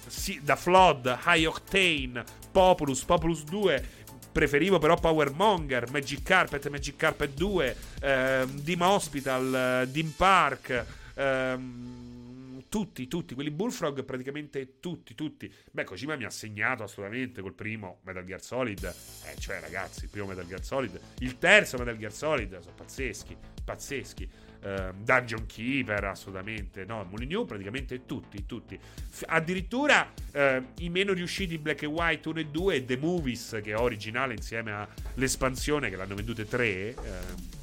[0.05, 3.85] Sì, da Flood, High Octane, Populus, Populus 2,
[4.33, 10.85] preferivo però Power Monger, Magic Carpet, Magic Carpet 2, ehm, Dim Hospital, eh, Dim Park,
[11.15, 15.51] ehm, tutti, tutti, quelli Bullfrog praticamente tutti, tutti.
[15.71, 20.09] Beh, Kojima mi ha segnato assolutamente col primo Metal Gear Solid, eh, cioè ragazzi, il
[20.09, 24.29] primo Metal Gear Solid, il terzo Metal Gear Solid, sono pazzeschi, pazzeschi.
[24.63, 26.83] Uh, Dungeon Keeper, assolutamente.
[26.85, 28.77] No, Molyneux praticamente tutti, tutti.
[28.77, 33.59] F- addirittura uh, i meno riusciti Black and White 1 e 2 e The Movies,
[33.63, 36.95] che è originale insieme all'espansione, che l'hanno vendute 3.
[36.97, 37.55] Uh,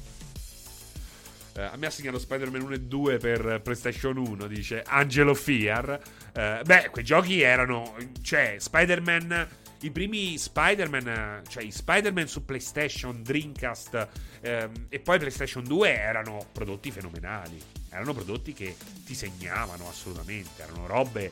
[1.55, 6.01] Uh, a me ha segnato Spider-Man 1 e 2 per PlayStation 1, dice Angelo Fear.
[6.35, 7.95] Uh, beh, quei giochi erano.
[8.21, 9.47] Cioè, Spider-Man
[9.85, 14.07] i primi Spider-Man, cioè i Spider-Man su PlayStation, Dreamcast
[14.41, 17.61] ehm, e poi PlayStation 2 erano prodotti fenomenali.
[17.89, 18.75] Erano prodotti che
[19.05, 21.31] ti segnavano assolutamente, erano robe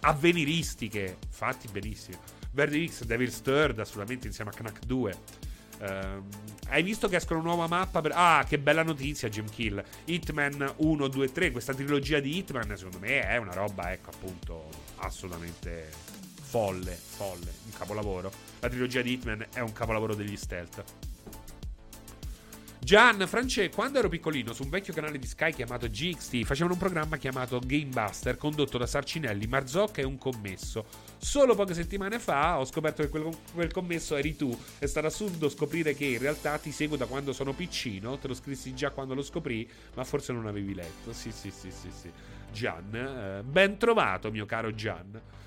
[0.00, 2.18] avveniristiche, fatti benissimo.
[2.52, 5.18] Verdi X, Devil's Third, assolutamente insieme a Knack 2.
[5.82, 6.22] Uh,
[6.68, 8.00] hai visto che escono una nuova mappa?
[8.00, 8.12] Per...
[8.14, 9.82] Ah, che bella notizia, Jim Kill.
[10.06, 11.50] Hitman 1, 2, 3.
[11.50, 16.11] Questa trilogia di Hitman, secondo me, è una roba, ecco, appunto, assolutamente
[16.52, 18.30] folle, folle, un capolavoro.
[18.60, 20.84] La trilogia di Hitman è un capolavoro degli stealth.
[22.78, 26.78] Gian, France, quando ero piccolino su un vecchio canale di Sky chiamato GXT facevano un
[26.78, 30.84] programma chiamato Gamebuster condotto da Sarcinelli, Marzocca e un commesso.
[31.16, 34.54] Solo poche settimane fa ho scoperto che quel, quel, commesso eri tu.
[34.78, 38.18] È stato assurdo scoprire che in realtà ti seguo da quando sono piccino.
[38.18, 41.14] Te lo scrissi già quando lo scoprì, ma forse non avevi letto.
[41.14, 42.12] Sì, sì, sì, sì, sì.
[42.52, 45.40] Gian, eh, ben trovato, mio caro Gian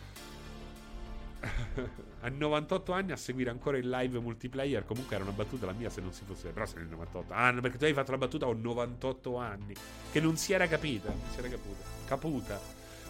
[2.21, 4.85] a 98 anni a seguire ancora il live multiplayer.
[4.85, 6.49] Comunque era una battuta la mia se non si fosse.
[6.49, 7.33] Però sei nel 98.
[7.33, 9.73] Ah, perché tu hai fatto la battuta ho 98 anni.
[10.11, 11.09] Che non si era capita.
[11.09, 11.83] Non si era caputa.
[12.05, 12.59] Caputa.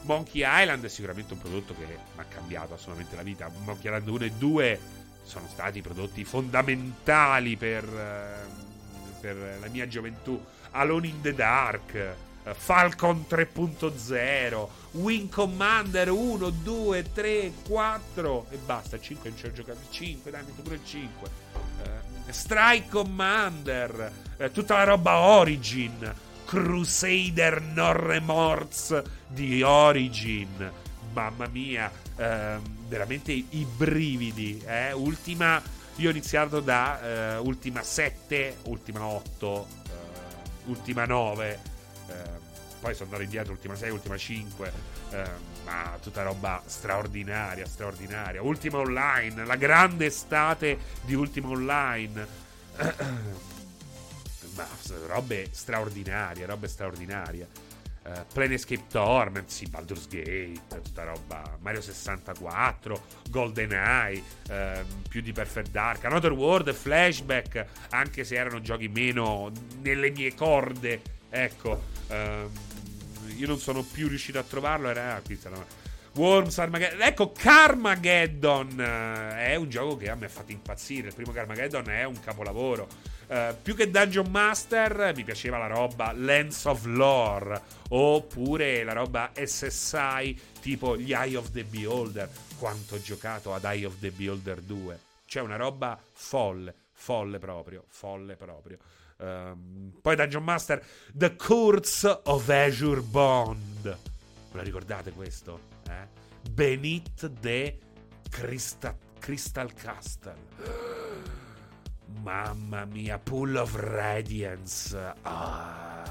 [0.01, 3.49] Monkey Island è sicuramente un prodotto che mi ha cambiato assolutamente la vita.
[3.63, 4.79] Monkey Island 1 e 2
[5.23, 10.43] sono stati prodotti fondamentali per, eh, per la mia gioventù.
[10.71, 12.15] Alone in the Dark.
[12.53, 18.99] Falcon 3.0, Wing Commander 1, 2, 3, 4 e basta.
[18.99, 19.79] 5 non ci ho giocato.
[19.89, 21.29] 5, dai, metto pure il 5.
[21.53, 26.13] Uh, Strike Commander, uh, tutta la roba Origin,
[26.45, 30.71] Crusader No Remorse di Origin.
[31.13, 34.61] Mamma mia, uh, veramente i brividi.
[34.65, 34.91] Eh?
[34.91, 35.59] Ultima,
[35.95, 39.67] io ho iniziato da Ultima 7, Ultima 8,
[40.65, 41.73] Ultima 9
[42.07, 42.34] eh,
[42.85, 44.71] poi sono andato indietro, ultima 6, ultima 5.
[45.09, 45.29] Eh,
[45.65, 48.43] ma tutta roba straordinaria, straordinaria.
[48.43, 52.27] Ultima online, la grande estate di Ultima online.
[54.53, 54.67] ma
[55.07, 57.47] robe straordinarie, robe straordinarie.
[58.03, 65.71] Uh, Planescape Torment, sì, Baldur's Gate, tutta roba, Mario 64, GoldenEye, uh, più di Perfect
[65.71, 72.47] Dark, Another World, Flashback, anche se erano giochi meno nelle mie corde, ecco, Uh,
[73.37, 74.89] io non sono più riuscito a trovarlo.
[74.89, 75.63] Era ah, qui sarà.
[76.15, 77.01] Worms Armageddon.
[77.01, 81.09] Ecco, Carmageddon eh, è un gioco che a me ha fatto impazzire.
[81.09, 82.87] Il primo Carmageddon è un capolavoro.
[83.27, 87.59] Uh, più che Dungeon Master mi piaceva la roba Lens of Lore
[87.89, 92.29] oppure la roba SSI tipo gli Eye of the Beholder.
[92.57, 94.99] Quanto ho giocato ad Eye of the Beholder 2.
[95.25, 98.77] C'è una roba folle, folle proprio, folle proprio.
[99.17, 103.83] Um, poi Dungeon Master The Courts of Azure Bond.
[103.83, 103.97] Ve
[104.51, 105.59] la ricordate questo?
[105.87, 106.07] Eh?
[106.49, 107.77] Beneath the
[108.29, 110.35] Crystal, Crystal Castle.
[112.21, 115.13] Mamma mia, Pool of Radiance.
[115.21, 116.03] Ah.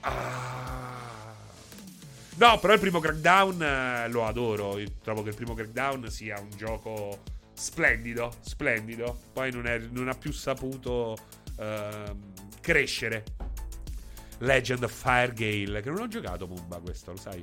[0.00, 0.86] Ah.
[2.38, 4.78] No, però il primo Crackdown eh, lo adoro.
[4.78, 7.18] Io trovo che il primo Crackdown sia un gioco
[7.56, 9.18] splendido, splendido.
[9.32, 11.16] Poi non, è, non ha più saputo
[11.56, 12.18] uh,
[12.60, 13.24] crescere.
[14.38, 17.42] Legend of Firegale, che non ho giocato Mumba questo, lo sai?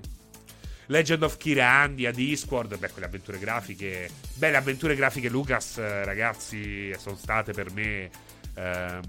[0.88, 4.10] Legend of Kirandia, Discord, beh, quelle avventure grafiche.
[4.36, 8.12] Beh, le avventure grafiche Lucas, ragazzi, sono state per me
[8.54, 9.02] ehm,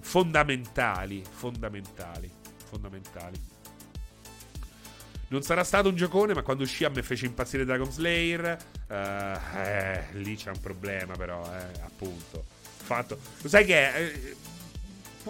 [0.00, 2.30] fondamentali, fondamentali,
[2.64, 3.52] fondamentali.
[5.34, 8.56] Non sarà stato un giocone, ma quando uscì a me fece impazzire Dragon Slayer.
[8.88, 12.44] Uh, eh, lì c'è un problema, però, eh, appunto.
[12.76, 13.18] Fatto.
[13.42, 13.94] Lo sai che.
[13.96, 14.36] Eh,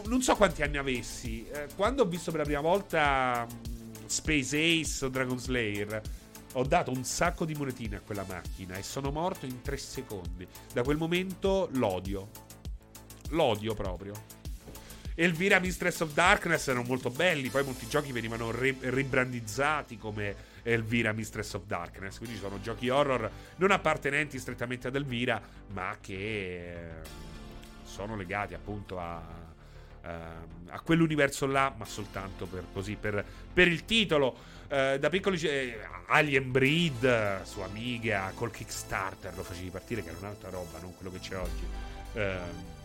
[0.04, 1.46] non so quanti anni avessi.
[1.48, 6.02] Eh, quando ho visto per la prima volta mm, Space Ace o Dragon Slayer,
[6.52, 10.46] ho dato un sacco di monetine a quella macchina e sono morto in tre secondi.
[10.70, 12.28] Da quel momento l'odio.
[13.30, 14.12] L'odio proprio.
[15.16, 20.34] Elvira Mistress of Darkness erano molto belli, poi molti giochi venivano ri- ribrandizzati come
[20.64, 26.72] Elvira Mistress of Darkness, quindi sono giochi horror non appartenenti strettamente ad Elvira, ma che
[26.72, 26.88] eh,
[27.84, 29.16] sono legati appunto a,
[30.02, 34.52] a, ehm, a quell'universo là, ma soltanto per, così, per, per il titolo.
[34.64, 40.18] Uh, da piccoli eh, Alien Breed su Amiga col Kickstarter lo facevi partire che era
[40.18, 41.64] un'altra roba, non quello che c'è oggi.
[42.14, 42.83] Uh,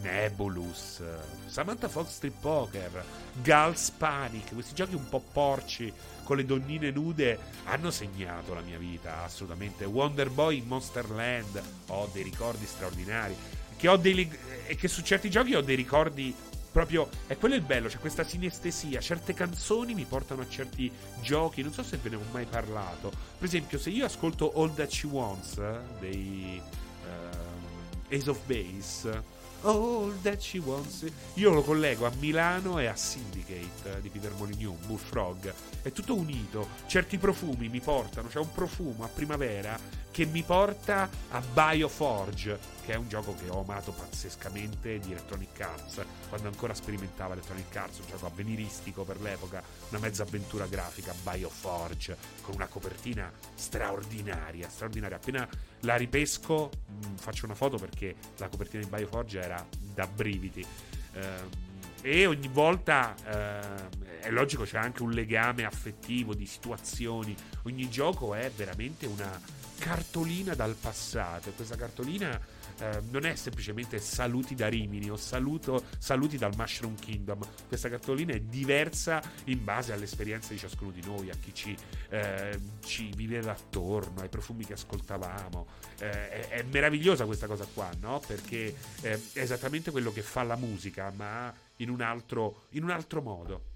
[0.00, 1.02] Nebulus,
[1.46, 3.04] Samantha Fox Strip Poker,
[3.42, 5.92] Gals Panic, questi giochi un po' porci
[6.24, 9.84] con le donnine nude hanno segnato la mia vita assolutamente.
[9.84, 13.36] Wonder Boy in Monster Land, ho dei ricordi straordinari.
[13.76, 14.30] Che ho dei,
[14.66, 16.34] e che su certi giochi ho dei ricordi
[16.72, 19.00] proprio è quello il bello, c'è questa sinestesia.
[19.00, 20.90] Certe canzoni mi portano a certi
[21.20, 23.10] giochi, non so se ve ne ho mai parlato.
[23.10, 25.60] Per esempio, se io ascolto All That She Wants
[26.00, 26.60] dei
[27.04, 29.31] uh, Ace of Base
[29.62, 31.04] All that she wants.
[31.34, 35.54] Io lo collego a Milano e a Syndicate di Peter Molyneux, Bullfrog.
[35.82, 36.68] È tutto unito.
[36.86, 38.28] Certi profumi mi portano.
[38.28, 39.78] C'è un profumo a primavera
[40.10, 45.60] che mi porta a Bioforge, che è un gioco che ho amato pazzescamente di Electronic
[45.60, 51.14] Arts, quando ancora sperimentava Electronic Arts, un gioco avveniristico per l'epoca, una mezza avventura grafica,
[51.22, 55.16] Bioforge, con una copertina straordinaria, straordinaria.
[55.16, 55.48] Appena
[55.80, 60.66] la ripesco, mh, mm, faccio una foto perché la copertina di Bioforge era da brividi.
[61.12, 61.70] Eh,
[62.02, 68.34] e ogni volta eh, è logico c'è anche un legame affettivo di situazioni ogni gioco
[68.34, 69.40] è veramente una
[69.78, 72.40] cartolina dal passato e questa cartolina
[72.82, 77.38] eh, non è semplicemente saluti da Rimini o saluto, saluti dal Mushroom Kingdom.
[77.68, 81.76] Questa cartolina è diversa in base alle esperienze di ciascuno di noi, a chi ci,
[82.08, 85.66] eh, ci viveva attorno, ai profumi che ascoltavamo.
[86.00, 88.20] Eh, è, è, meravigliosa questa cosa qua, no?
[88.26, 92.90] Perché eh, è esattamente quello che fa la musica, ma in un altro, in un
[92.90, 93.70] altro modo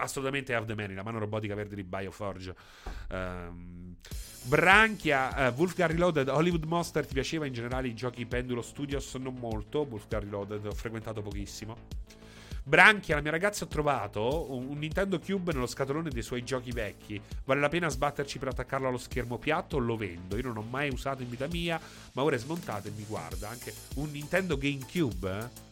[0.00, 2.54] assolutamente Have the Many, la mano robotica verde di Bioforge.
[3.10, 3.96] Um,
[4.42, 9.14] Branchia, uh, Wolfgang Reloaded, Hollywood Monster ti piaceva in generale i giochi Pendulo Studios?
[9.14, 11.76] Non molto, Wolfgang Reloaded ho frequentato pochissimo.
[12.62, 17.20] Branchia, la mia ragazza ha trovato un Nintendo Cube nello scatolone dei suoi giochi vecchi.
[17.44, 20.36] Vale la pena sbatterci per attaccarlo allo schermo piatto lo vendo?
[20.36, 21.80] Io non ho mai usato in vita mia,
[22.12, 23.48] ma ora è smontato e mi guarda.
[23.48, 25.69] Anche un Nintendo GameCube, eh?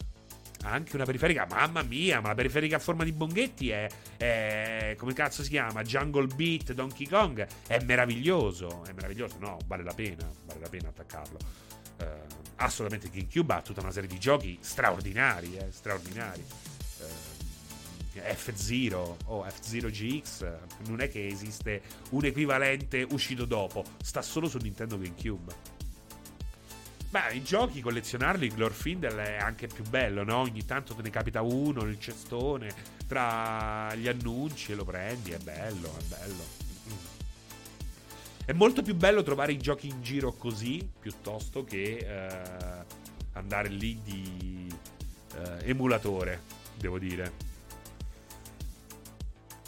[0.63, 3.87] Anche una periferica, mamma mia, ma la periferica a forma di bonghetti è,
[4.17, 5.81] è, come cazzo si chiama?
[5.83, 10.89] Jungle Beat, Donkey Kong, è meraviglioso, è meraviglioso, no, vale la pena, vale la pena
[10.89, 11.37] attaccarlo.
[11.99, 12.05] Uh,
[12.55, 16.43] assolutamente GameCube ha tutta una serie di giochi straordinari, eh, straordinari.
[16.99, 17.37] Uh,
[18.15, 24.57] F0 o F0 GX non è che esiste un equivalente uscito dopo, sta solo su
[24.57, 25.78] Nintendo GameCube.
[27.09, 30.37] Beh, i giochi, collezionarli, Glorfindel è anche più bello, no?
[30.41, 32.71] Ogni tanto te ne capita uno nel cestone,
[33.07, 36.43] tra gli annunci e lo prendi, è bello, è bello.
[38.45, 42.85] È molto più bello trovare i giochi in giro così, piuttosto che eh,
[43.33, 44.71] andare lì di
[45.33, 46.41] eh, emulatore,
[46.77, 47.48] devo dire.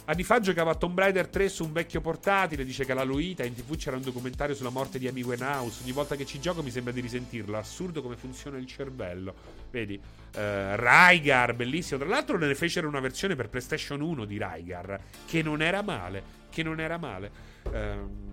[0.04, 3.44] Anni fa giocava a Tomb Raider 3 su un vecchio portatile, dice che alla Luita,
[3.44, 6.60] in tv c'era un documentario sulla morte di Amy Winehouse, ogni volta che ci gioco
[6.62, 9.32] mi sembra di risentirlo, assurdo come funziona il cervello.
[9.70, 10.38] Vedi, uh,
[10.74, 15.62] Rygar, bellissimo, tra l'altro ne fecero una versione per PlayStation 1 di Rygar, che non
[15.62, 17.30] era male, che non era male.
[17.70, 18.30] Uh,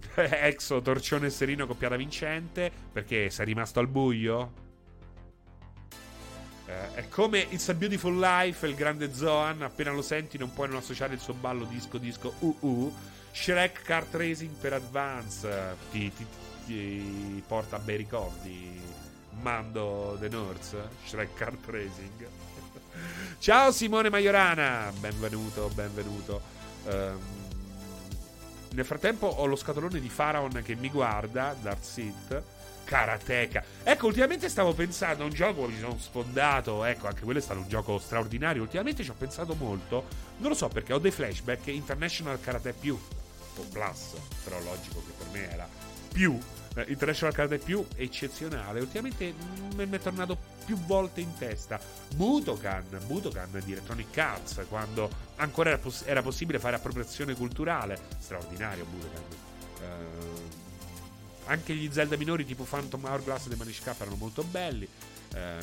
[0.16, 4.68] Exo, torcione serino coppiata vincente, perché sei rimasto al buio?
[6.70, 10.68] Eh, è come It's a Beautiful Life, il grande Zoan, appena lo senti non puoi
[10.68, 12.94] non associare il suo ballo disco disco uh uh.
[13.32, 16.26] Shrek Kart Racing per Advance ti, ti,
[16.66, 18.80] ti porta bei ricordi.
[19.40, 22.28] Mando The North, Shrek Kart Racing.
[23.38, 26.40] Ciao Simone Maiorana, benvenuto, benvenuto.
[26.84, 27.18] Um,
[28.72, 32.42] Nel frattempo ho lo scatolone di Pharaon che mi guarda, Dark Sith.
[32.90, 33.62] Karateka.
[33.84, 36.84] Ecco, ultimamente stavo pensando a un gioco, mi sono sfondato.
[36.84, 38.62] Ecco, anche quello è stato un gioco straordinario.
[38.62, 40.06] Ultimamente ci ho pensato molto.
[40.38, 41.68] Non lo so perché ho dei flashback.
[41.68, 42.98] International Karate più.
[43.56, 44.14] O Plus.
[44.42, 45.68] Però logico che per me era
[46.12, 46.36] più.
[46.74, 48.80] Eh, International Karate più eccezionale.
[48.80, 49.34] Ultimamente
[49.76, 51.78] mi è tornato più volte in testa.
[52.16, 53.02] Budokan.
[53.06, 54.64] Budokan di Electronic Arts.
[54.68, 57.96] Quando ancora era, poss- era possibile fare appropriazione culturale.
[58.18, 59.22] Straordinario Budokan.
[59.80, 60.69] Eh
[61.50, 64.88] anche gli Zelda minori tipo Phantom Hourglass e The Manish Cap erano molto belli.
[65.34, 65.58] Eh,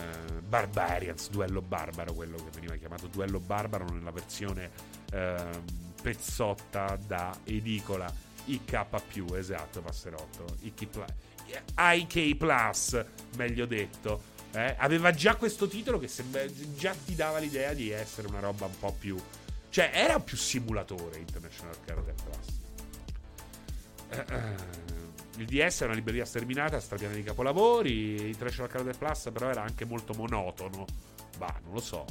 [0.45, 4.69] Barbarians, duello barbaro, quello che veniva chiamato duello barbaro nella versione
[5.11, 5.61] eh,
[6.01, 8.13] pezzotta da edicola
[8.45, 8.85] IK,
[9.35, 10.57] esatto, passerotto.
[10.61, 10.88] IK,
[11.77, 14.35] IK Plus, meglio detto.
[14.51, 16.43] Eh, aveva già questo titolo che sembra,
[16.75, 19.17] già ti dava l'idea di essere una roba un po' più.
[19.69, 22.59] Cioè, era più simulatore International Karate Plus.
[24.09, 24.86] Eh, eh.
[25.38, 27.91] Il DS è una libreria sterminata, strapiena di capolavori.
[27.91, 30.85] Il International Karate Plus, però, era anche molto monotono.
[31.38, 32.05] Bah, non lo so.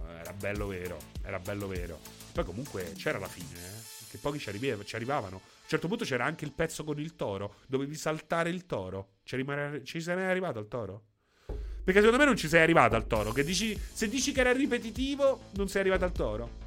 [0.00, 0.96] Uh, era bello vero.
[1.22, 1.98] Era bello vero.
[2.32, 3.82] Poi, comunque, c'era la fine, eh?
[4.08, 5.36] Che pochi ci, arriva- ci, arrivavano.
[5.36, 7.56] A un certo punto c'era anche il pezzo con il toro.
[7.66, 9.16] Dovevi saltare il toro.
[9.24, 11.02] Ci, rimane- ci sei mai arrivato al toro?
[11.84, 13.30] Perché secondo me non ci sei arrivato al toro.
[13.32, 16.63] Dici, se dici che era ripetitivo, non sei arrivato al toro.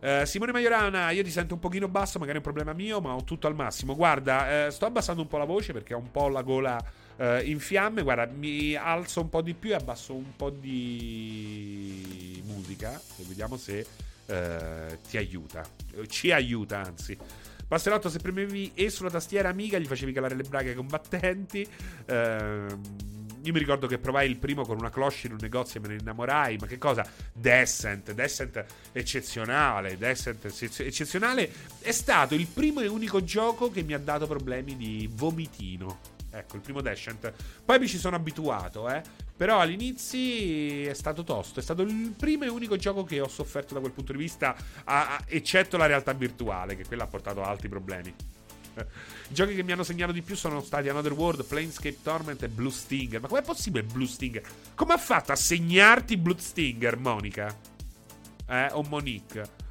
[0.00, 3.14] Uh, Simone Maiorana, io ti sento un pochino basso, magari è un problema mio, ma
[3.14, 3.96] ho tutto al massimo.
[3.96, 6.82] Guarda, uh, sto abbassando un po' la voce perché ho un po' la gola
[7.16, 8.02] uh, in fiamme.
[8.02, 13.00] Guarda, mi alzo un po' di più e abbasso un po' di musica.
[13.18, 13.86] E vediamo se
[15.08, 15.64] ti aiuta.
[16.06, 17.16] Ci aiuta, anzi.
[17.66, 21.66] Passerotto, se premevi E sulla tastiera amica, gli facevi calare le braghe ai combattenti.
[22.06, 25.82] Ehm io mi ricordo che provai il primo con una cloche in un negozio e
[25.82, 26.56] me ne innamorai.
[26.58, 27.06] Ma che cosa?
[27.32, 29.96] Descent, Descent eccezionale.
[29.96, 31.50] Descent eccezionale.
[31.80, 36.16] È stato il primo e unico gioco che mi ha dato problemi di vomitino.
[36.30, 37.32] Ecco, il primo Descent.
[37.64, 39.02] Poi mi ci sono abituato, eh.
[39.36, 41.60] Però all'inizio è stato tosto.
[41.60, 44.56] È stato il primo e unico gioco che ho sofferto da quel punto di vista,
[44.84, 48.14] a, a, eccetto la realtà virtuale, che quella ha portato a altri problemi.
[48.80, 52.48] I giochi che mi hanno segnato di più sono stati Another World, Planescape Torment e
[52.48, 53.20] Blue Stinger.
[53.20, 54.42] Ma com'è possibile Blue Stinger?
[54.74, 57.54] Come ha fatto a segnarti Blue Stinger, Monica?
[58.48, 59.66] Eh, o Monique?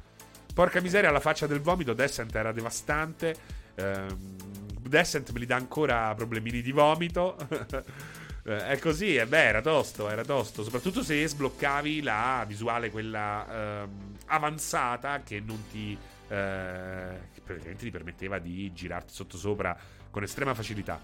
[0.54, 3.34] Porca miseria, la faccia del vomito, Descent era devastante.
[3.76, 4.36] Ehm,
[4.80, 7.36] Descent me li dà ancora problemini di vomito.
[8.48, 10.62] Eh, è così, e beh, era tosto, era tosto.
[10.62, 17.90] Soprattutto se sbloccavi la visuale, quella ehm, avanzata, che non ti eh, che praticamente ti
[17.90, 19.76] permetteva di girarti sottosopra
[20.10, 21.00] con estrema facilità.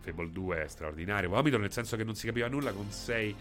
[0.00, 1.28] Fable 2 è straordinario.
[1.28, 3.36] Vomito nel senso che non si capiva nulla con 6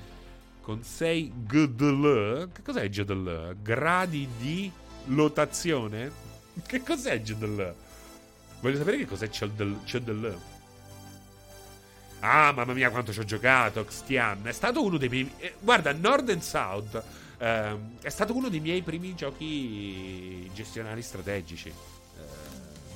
[0.61, 2.51] con 6 GDL.
[2.51, 3.55] Che cos'è GDL?
[3.61, 4.71] Gradi di
[5.05, 6.11] lotazione?
[6.65, 7.73] Che cos'è GDL?
[8.61, 10.37] Voglio sapere che cos'è GDL.
[12.19, 13.83] Ah, mamma mia, quanto ci ho giocato.
[13.85, 14.45] Xtian.
[14.45, 15.31] È stato uno dei miei.
[15.37, 17.03] Eh, guarda, Nord and South
[17.39, 21.71] Uh, è stato uno dei miei primi giochi gestionali strategici.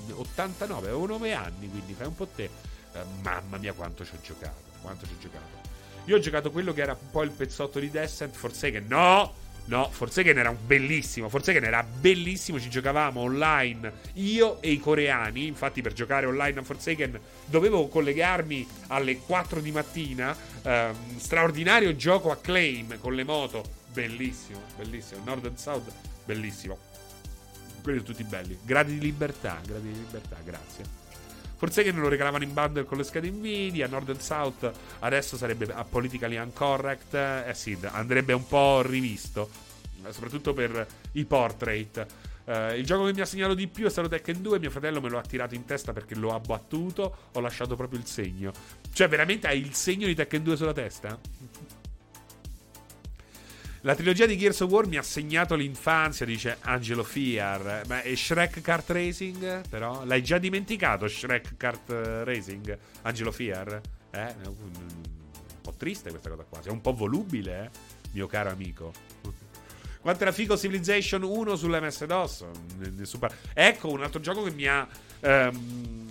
[0.10, 2.50] Uh, 89, avevo 9 anni, quindi fai un po' te.
[2.92, 4.72] Uh, mamma mia, quanto ci ho giocato.
[4.82, 5.62] Quanto ci ho giocato.
[6.06, 8.86] Io ho giocato quello che era un po' il pezzotto di Descent, Forsaken.
[8.88, 9.42] No!
[9.66, 11.30] No, Forsaken era bellissimo.
[11.30, 12.60] Forsaken era bellissimo.
[12.60, 15.48] Ci giocavamo online io e i coreani.
[15.48, 20.36] Infatti, per giocare online a Forsaken dovevo collegarmi alle 4 di mattina.
[20.64, 25.24] Um, straordinario gioco a claim con le moto Bellissimo, bellissimo.
[25.24, 25.92] Nord and South,
[26.26, 26.78] bellissimo.
[27.84, 28.58] Quelli sono tutti belli.
[28.64, 31.02] Gradi di libertà, gradi di libertà, grazie.
[31.56, 33.88] Forse che non lo regalavano in bundle con le schede Nvidia.
[33.88, 34.70] Nord and South
[35.00, 37.14] adesso sarebbe a politically incorrect.
[37.14, 39.50] Eh sì, andrebbe un po' rivisto.
[40.10, 42.06] Soprattutto per i portrait.
[42.46, 44.60] Uh, il gioco che mi ha segnato di più è stato Tekken 2.
[44.60, 47.30] Mio fratello me lo ha tirato in testa perché lo ha battuto.
[47.32, 48.52] Ho lasciato proprio il segno.
[48.92, 51.18] Cioè, veramente hai il segno di Tekken 2 sulla testa?
[53.86, 57.82] La trilogia di Gears of War mi ha segnato l'infanzia, dice Angelo Fiar.
[57.88, 59.68] Ma è Shrek Kart Racing?
[59.68, 61.90] Però l'hai già dimenticato Shrek Kart
[62.24, 62.78] Racing?
[63.02, 63.82] Angelo Fiar?
[64.10, 64.36] Eh?
[64.46, 64.72] Un
[65.62, 66.62] po' triste questa cosa qua.
[66.62, 67.70] Sei un po' volubile, eh?
[68.14, 68.94] Mio caro amico.
[70.00, 72.46] Quanto era figo Civilization 1 sull'MS-DOS?
[73.54, 74.88] Ecco un altro gioco che mi ha
[75.20, 76.10] ehm,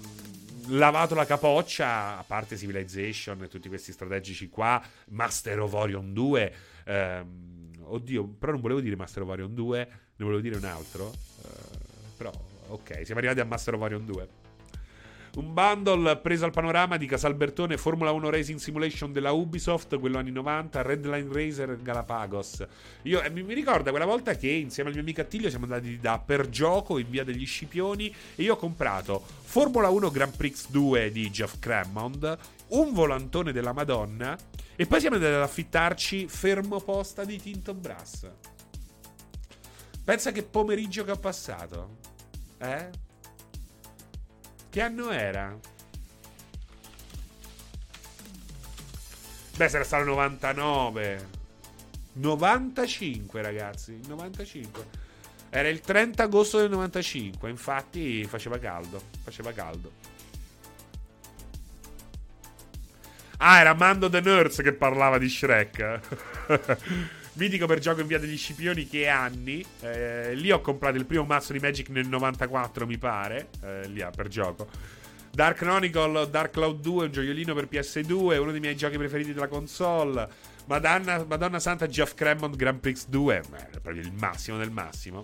[0.67, 6.55] lavato la capoccia, a parte Civilization e tutti questi strategici qua, Master of Orion 2.
[6.85, 7.52] Ehm,
[7.95, 9.79] oddio, però non volevo dire Master of Orion 2,
[10.17, 11.07] ne volevo dire un altro.
[11.07, 12.33] Uh, però,
[12.69, 14.29] ok, siamo arrivati a Master of Orion 2.
[15.35, 20.31] Un bundle preso al panorama di Casalbertone Formula 1 Racing Simulation della Ubisoft, quello anni
[20.31, 22.67] 90, Redline Racer Galapagos.
[23.05, 26.19] Io, eh, mi, ricorda quella volta che insieme al mio amico Attilio siamo andati da
[26.19, 31.11] Per Gioco in via degli Scipioni e io ho comprato Formula 1 Grand Prix 2
[31.11, 32.39] di Jeff Crammond,
[32.69, 34.37] un volantone della Madonna
[34.77, 38.27] e poi siamo andati ad affittarci fermo posta di Tinto Brass.
[40.05, 41.99] Pensa che pomeriggio che ho passato.
[42.59, 42.91] Eh?
[44.71, 45.57] Che anno era?
[49.55, 51.29] Beh, sarà stato 99.
[52.15, 54.01] 95, ragazzi.
[54.07, 55.01] 95.
[55.51, 57.51] Era il 30 agosto del 95.
[57.51, 59.01] Infatti faceva caldo.
[59.23, 60.02] Faceva caldo.
[63.45, 66.01] Ah, era Mando the Nurse che parlava di Shrek.
[67.35, 69.65] Mitico per gioco in via degli Scipioni che anni.
[69.81, 73.49] Eh, lì ho comprato il primo mazzo di Magic nel 94, mi pare.
[73.61, 74.69] Eh, lì ah, per gioco.
[75.33, 79.49] Dark Chronicle, Dark Cloud 2, un gioiellino per PS2, uno dei miei giochi preferiti della
[79.49, 80.29] console.
[80.67, 85.21] Madonna, Madonna Santa Geoff Cremont Grand Prix 2, è proprio il massimo del massimo.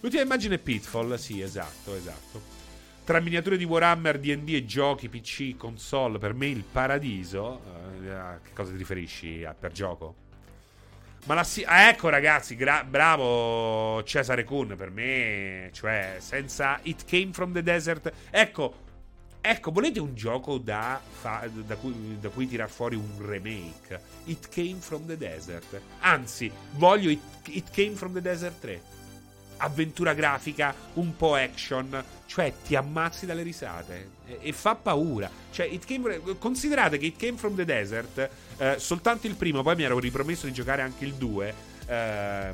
[0.00, 2.59] L'ultima immagine è Pitfall, sì, esatto, esatto.
[3.10, 7.60] Tra miniature di Warhammer, DD e giochi, PC, console, per me il paradiso.
[8.04, 9.44] Uh, a che cosa ti riferisci?
[9.44, 10.14] A per gioco?
[11.24, 17.04] Ma la si- ah, ecco ragazzi, gra- bravo Cesare Kun per me, cioè senza It
[17.04, 18.12] Came from the Desert.
[18.30, 18.74] Ecco,
[19.40, 24.00] ecco, volete un gioco da, fa- da, cui, da cui tirar fuori un remake?
[24.26, 25.80] It Came from the Desert.
[25.98, 28.80] Anzi, voglio It, It Came from the Desert 3.
[29.62, 35.30] Avventura grafica, un po' action, cioè ti ammazzi dalle risate e, e fa paura.
[35.50, 38.30] Cioè, came, considerate che It Came from the Desert
[38.60, 41.54] eh, soltanto il primo, poi mi ero ripromesso di giocare anche il 2.
[41.86, 42.52] Eh,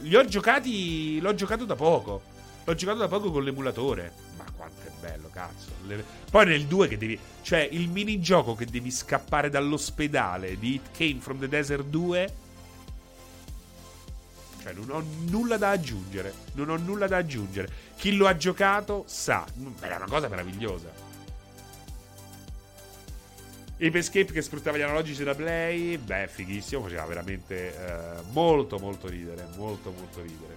[0.00, 1.20] li ho giocati.
[1.20, 2.20] L'ho giocato da poco.
[2.64, 4.12] L'ho giocato da poco con l'emulatore.
[4.36, 5.68] Ma quanto è bello, cazzo.
[5.86, 6.04] Le...
[6.28, 7.16] Poi nel 2 che devi.
[7.42, 12.34] Cioè, il minigioco che devi scappare dall'ospedale di It Came from the Desert 2.
[14.66, 16.32] Cioè, non ho nulla da aggiungere.
[16.54, 17.68] Non ho nulla da aggiungere.
[17.96, 19.46] Chi lo ha giocato sa.
[19.80, 21.04] Era una cosa meravigliosa.
[23.78, 29.06] Ape Escape che sfruttava gli analogici da Play, beh, fighissimo, faceva veramente eh, molto, molto
[29.06, 30.54] ridere, molto, molto ridere.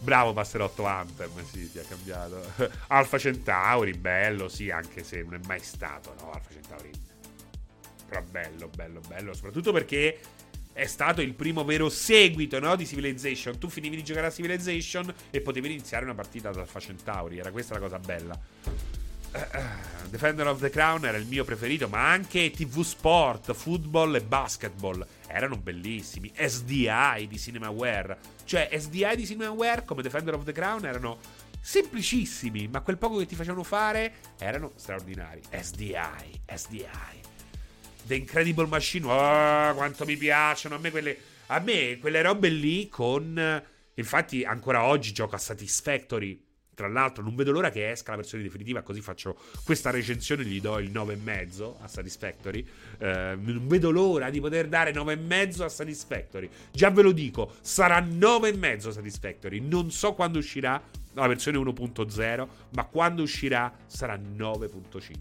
[0.00, 2.44] Bravo Passerotto Anthem, sì, ti ha cambiato.
[2.88, 6.90] Alpha Centauri, bello, sì, anche se non è mai stato, no, Alpha Centauri.
[8.08, 10.18] Però bello, bello, bello, soprattutto perché
[10.72, 13.58] è stato il primo vero seguito no, di Civilization.
[13.58, 17.50] Tu finivi di giocare a Civilization e potevi iniziare una partita ad Alpha Centauri, era
[17.50, 18.38] questa la cosa bella.
[20.10, 25.06] Defender of the Crown era il mio preferito, ma anche TV Sport, football e basketball
[25.26, 26.30] erano bellissimi.
[26.34, 31.18] SDI di Cinemaware, cioè SDI di Cinemaware come Defender of the Crown erano
[31.60, 35.40] semplicissimi, ma quel poco che ti facevano fare erano straordinari.
[35.50, 37.21] SDI, SDI.
[38.06, 42.88] The Incredible Machine, oh, quanto mi piacciono a me quelle a me quelle robe lì
[42.88, 43.62] con
[43.94, 48.42] infatti ancora oggi gioco a Satisfactory tra l'altro, non vedo l'ora che esca la versione
[48.42, 50.42] definitiva, così faccio questa recensione.
[50.44, 52.66] Gli do il 9,5 a Satisfactory.
[52.98, 56.48] Eh, non vedo l'ora di poter dare 9,5 a Satisfactory.
[56.72, 59.60] Già ve lo dico, sarà 9,5 Satisfactory.
[59.60, 60.82] Non so quando uscirà
[61.12, 65.12] la versione 1.0, ma quando uscirà sarà 9.5.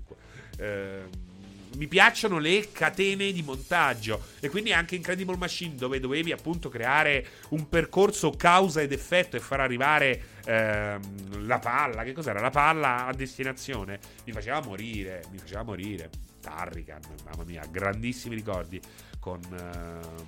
[0.58, 1.31] Eh,
[1.78, 7.26] mi piacciono le catene di montaggio e quindi anche Incredible Machine dove dovevi appunto creare
[7.50, 12.40] un percorso causa ed effetto e far arrivare ehm, la palla, che cos'era?
[12.40, 14.00] La palla a destinazione.
[14.26, 16.10] Mi faceva morire, mi faceva morire.
[16.42, 18.82] Tarrican, mamma mia, grandissimi ricordi
[19.20, 20.26] con ehm,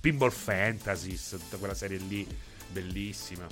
[0.00, 2.26] Pinball Fantasy, tutta quella serie lì,
[2.70, 3.46] bellissima.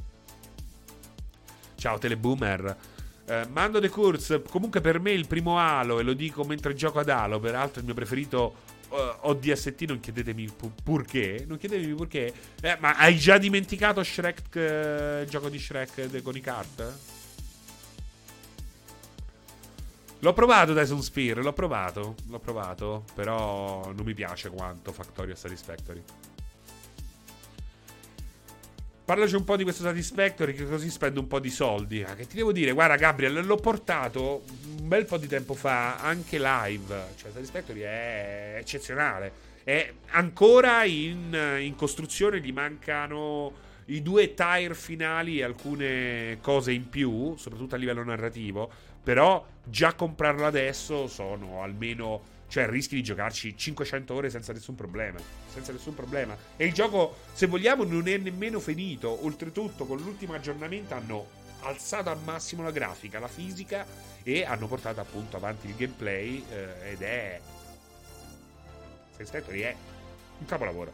[1.75, 2.77] Ciao Teleboomer.
[3.29, 7.01] Uh, Mando de Course, comunque per me il primo Halo, e lo dico mentre gioco
[7.01, 8.55] ad Halo, peraltro il mio preferito
[8.91, 14.01] uh, eh, ODST, non chiedetemi pu- purché, non chiedetemi purché, eh, ma hai già dimenticato
[14.05, 16.99] Shrek, uh, il gioco di Shrek de- con i kart?
[20.21, 26.03] L'ho provato Dyson Spear, l'ho provato, l'ho provato, però non mi piace quanto Factorio Satisfactory.
[29.07, 32.03] Parlaci un po' di questo Satisfactory che così spendo un po' di soldi.
[32.03, 34.43] Ah, che ti devo dire, guarda Gabriel, l'ho portato
[34.81, 37.11] un bel po' di tempo fa anche live.
[37.15, 39.31] Cioè Satisfactory è eccezionale.
[39.63, 43.53] È ancora in, in costruzione, gli mancano
[43.85, 48.69] i due tire finali e alcune cose in più, soprattutto a livello narrativo.
[49.05, 55.19] Però già comprarlo adesso sono almeno cioè rischi di giocarci 500 ore senza nessun problema.
[55.53, 56.37] Senza nessun problema.
[56.57, 59.25] E il gioco, se vogliamo, non è nemmeno finito.
[59.25, 61.27] Oltretutto, con l'ultimo aggiornamento hanno
[61.61, 63.87] alzato al massimo la grafica, la fisica
[64.23, 67.41] e hanno portato appunto avanti il gameplay eh, ed è
[69.17, 69.75] Satisfactory è
[70.39, 70.93] un capolavoro.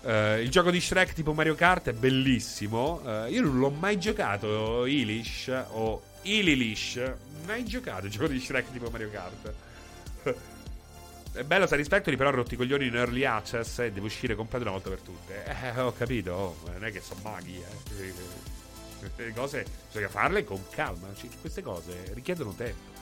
[0.00, 3.00] Uh, il gioco di Shrek tipo Mario Kart è bellissimo.
[3.04, 7.12] Uh, io non l'ho mai giocato, Ilish o Ililish.
[7.46, 9.52] Mai giocato il gioco di Shrek tipo Mario Kart.
[11.32, 14.64] è bello Satisfactory, però ha rotti i coglioni in early access e deve uscire completo
[14.64, 15.44] una volta per tutte.
[15.44, 18.12] Eh, ho capito, oh, non è che sono maghi, eh.
[19.16, 21.08] Le cose bisogna farle con calma.
[21.40, 22.92] Queste cose richiedono tempo.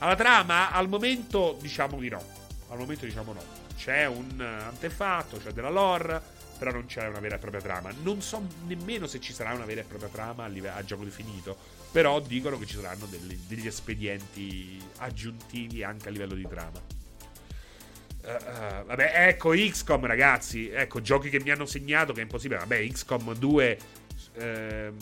[0.00, 2.22] Alla trama, al momento, diciamo di no.
[2.68, 3.42] Al momento, diciamo no.
[3.76, 6.20] C'è un antefatto, c'è della lore,
[6.58, 7.92] però non c'è una vera e propria trama.
[8.02, 11.04] Non so nemmeno se ci sarà una vera e propria trama a, live- a gioco
[11.04, 11.56] definito.
[11.90, 16.80] Però dicono che ci saranno degli, degli espedienti aggiuntivi anche a livello di trama.
[18.22, 20.68] Uh, uh, vabbè, ecco XCOM, ragazzi.
[20.68, 22.60] Ecco, giochi che mi hanno segnato che è impossibile.
[22.60, 23.78] Vabbè, XCOM 2.
[24.34, 24.96] Ehm,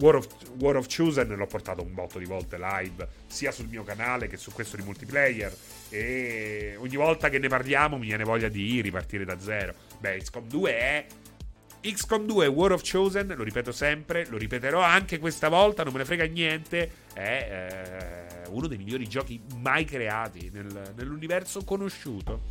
[0.00, 0.28] War of,
[0.60, 4.36] War of Chosen l'ho portato un botto di volte live, sia sul mio canale che
[4.36, 5.54] su questo di multiplayer.
[5.88, 9.74] E ogni volta che ne parliamo mi viene voglia di ripartire da zero.
[9.98, 11.06] Beh, XCOM 2 è.
[11.80, 16.00] XCOM 2 War of Chosen, lo ripeto sempre, lo ripeterò anche questa volta, non me
[16.00, 16.90] ne frega niente.
[17.12, 22.42] È eh, uno dei migliori giochi mai creati nel, nell'universo conosciuto.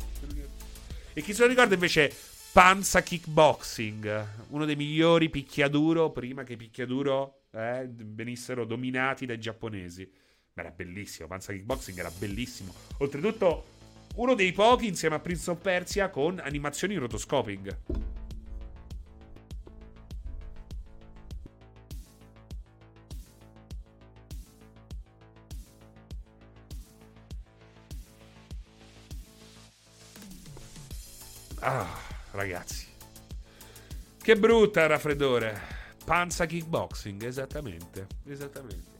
[1.12, 2.12] E chi se lo ricorda invece
[2.52, 10.10] Panza Kickboxing, uno dei migliori picchiaduro prima che picchiaduro eh, venissero dominati dai giapponesi.
[10.54, 12.72] Ma era bellissimo, Panza Kickboxing era bellissimo.
[12.98, 13.64] Oltretutto,
[14.16, 17.76] uno dei pochi insieme a Prince of Persia con animazioni in rotoscoping.
[31.60, 31.86] Ah
[32.32, 32.86] ragazzi.
[34.20, 35.76] Che brutta raffreddore.
[36.04, 38.06] Panza kickboxing, esattamente.
[38.26, 38.96] Esattamente.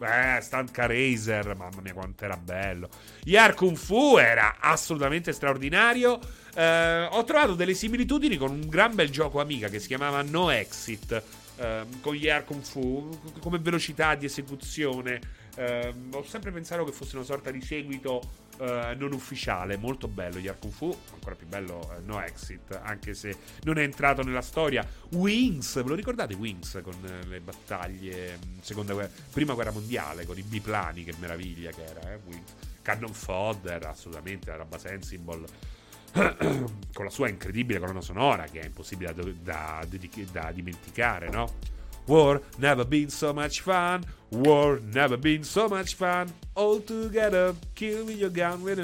[0.00, 2.88] Eh, Stanka Razer, mamma mia quanto era bello.
[3.24, 6.18] Yar Kung Fu era assolutamente straordinario.
[6.54, 10.50] Eh, ho trovato delle similitudini con un gran bel gioco amica che si chiamava No
[10.50, 11.22] Exit.
[11.56, 15.20] Eh, con Yar Kung Fu, come velocità di esecuzione.
[15.56, 18.22] Eh, ho sempre pensato che fosse una sorta di seguito
[18.60, 20.38] uh, non ufficiale, molto bello.
[20.38, 24.86] Yarkun Fu, ancora più bello uh, No Exit, anche se non è entrato nella storia.
[25.12, 30.38] Wings, ve lo ricordate Wings con uh, le battaglie, mm, guerra, prima guerra mondiale, con
[30.38, 32.20] i biplani, che meraviglia che era, eh?
[32.26, 32.54] Wings.
[32.82, 35.68] Cannon Fodder, assolutamente, la roba sensible.
[36.12, 39.86] con la sua incredibile colonna sonora che è impossibile da, da,
[40.32, 41.78] da dimenticare, no?
[42.10, 44.04] War never been so much fun.
[44.32, 46.32] War never been so much fun.
[46.56, 48.64] All together, kill with your gun.
[48.64, 48.74] War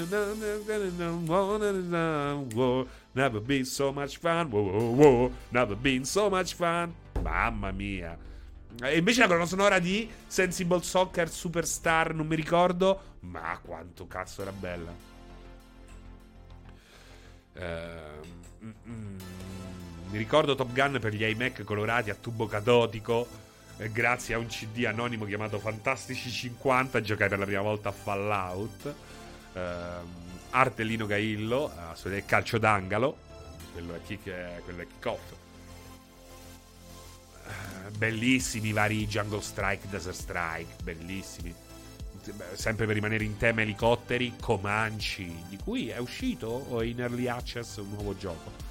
[3.13, 4.49] never been so much fun.
[4.49, 6.93] War, war never been so much fun.
[7.21, 8.17] Mamma mia.
[8.81, 14.41] E invece la colonna sonora di Sensible Soccer Superstar, non mi ricordo, ma quanto cazzo
[14.41, 14.93] era bella.
[17.55, 19.56] Uh, mm, mm.
[20.09, 23.27] Mi ricordo Top Gun per gli iMac colorati a tubo catodico.
[23.75, 27.91] Eh, grazie a un CD anonimo chiamato Fantastici 50, giocai per la prima volta a
[27.91, 28.93] Fallout.
[29.51, 29.59] Eh,
[30.51, 31.71] arte Lino Gaillo,
[32.05, 33.17] eh, calcio d'angalo.
[33.73, 35.33] Quello è, kick, eh, quello è kick-off.
[37.45, 41.53] Eh, bellissimi vari Jungle Strike, Desert Strike, bellissimi.
[42.53, 47.89] Sempre per rimanere in tema elicotteri, Comanci, di cui è uscito in early access un
[47.89, 48.66] nuovo gioco.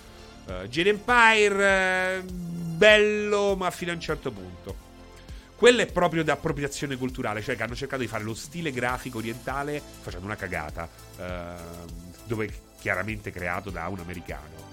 [0.47, 4.85] Uh, Jade Empire, uh, bello, ma fino a un certo punto.
[5.57, 9.19] Quello è proprio da appropriazione culturale, cioè che hanno cercato di fare lo stile grafico
[9.19, 11.23] orientale facendo una cagata, uh,
[12.25, 12.49] dove
[12.79, 14.65] chiaramente creato da un americano.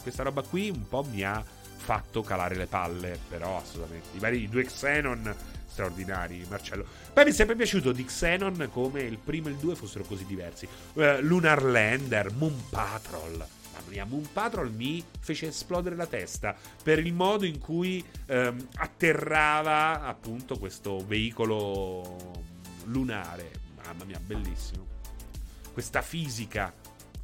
[0.00, 1.44] questa roba qui un po' mi ha
[1.76, 4.16] fatto calare le palle, però assolutamente.
[4.16, 5.34] I vari due Xenon
[5.68, 6.86] straordinari, Marcello.
[7.12, 10.24] Poi mi è sempre piaciuto di Xenon come il primo e il due fossero così
[10.24, 10.66] diversi.
[10.92, 13.46] Lunar Lander, Moon Patrol
[13.92, 20.02] mia, Moon Patrol mi fece esplodere la testa per il modo in cui ehm, atterrava
[20.02, 22.42] appunto questo veicolo
[22.84, 23.50] lunare.
[23.84, 24.86] Mamma mia, bellissimo.
[25.72, 26.72] Questa fisica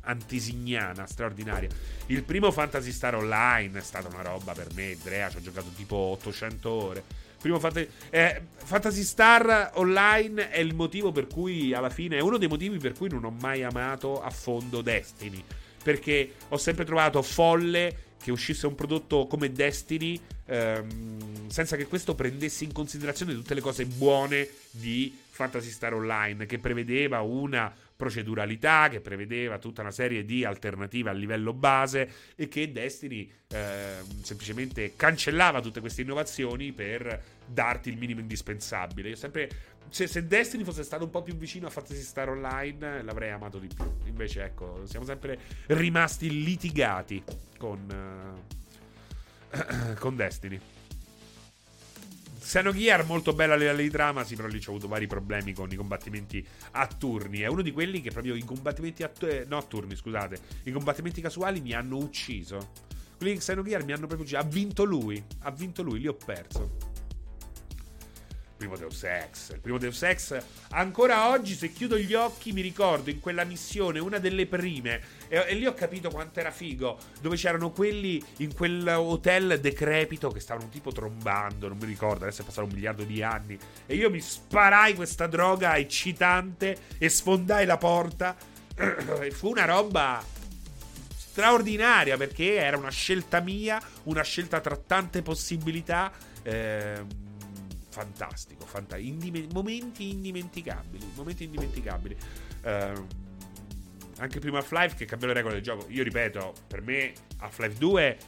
[0.03, 1.69] antesignana straordinaria.
[2.07, 5.69] Il primo Fantasy Star Online è stata una roba per me, Drea, ci ho giocato
[5.75, 7.05] tipo 800 ore.
[7.39, 12.37] Primo Fantasy, eh, Fantasy Star Online è il motivo per cui alla fine è uno
[12.37, 15.43] dei motivi per cui non ho mai amato a fondo Destiny
[15.83, 22.15] perché ho sempre trovato folle che uscisse un prodotto come Destiny ehm, senza che questo
[22.15, 28.89] prendesse in considerazione tutte le cose buone di Fantasy Star Online, che prevedeva una proceduralità,
[28.89, 34.95] che prevedeva tutta una serie di alternative a livello base e che Destiny eh, semplicemente
[34.95, 39.11] cancellava tutte queste innovazioni per darti il minimo indispensabile.
[39.11, 39.49] Io sempre
[39.91, 43.59] se, se, Destiny fosse stato un po' più vicino a Fantasy Star Online, l'avrei amato
[43.59, 43.85] di più.
[44.07, 47.23] Invece, ecco, siamo sempre rimasti litigati
[47.57, 48.43] con,
[49.51, 50.61] uh, con Destiny.
[52.41, 55.71] Xenogear molto bella a livello di trama, sì, però lì ho avuto vari problemi con
[55.71, 57.41] i combattimenti a turni.
[57.41, 60.71] È uno di quelli che proprio i combattimenti a, eh, no, a turni, scusate, i
[60.71, 62.73] combattimenti casuali mi hanno ucciso.
[63.19, 64.39] Quelli di Xenogear mi hanno proprio ucciso.
[64.39, 66.98] Ha vinto lui, ha vinto lui, lì ho perso
[68.59, 69.53] primo Deus Ex.
[69.53, 70.39] Il primo Deus Ex,
[70.71, 75.45] ancora oggi, se chiudo gli occhi, mi ricordo in quella missione, una delle prime, e,
[75.49, 80.69] e lì ho capito quanto era figo, dove c'erano quelli in quell'hotel decrepito che stavano
[80.69, 83.57] tipo trombando, non mi ricordo, adesso è passato un miliardo di anni,
[83.87, 88.37] e io mi sparai questa droga eccitante e sfondai la porta.
[89.23, 90.23] e fu una roba
[91.17, 96.13] straordinaria perché era una scelta mia, una scelta tra tante possibilità.
[96.43, 97.28] Ehm,
[97.99, 102.17] fantastico, fanta- indime- momenti indimenticabili, momenti indimenticabili.
[102.63, 103.07] Uh,
[104.19, 105.87] anche prima Half-Life che cambiò le regole del gioco.
[105.89, 108.19] Io ripeto, per me Half-Life 2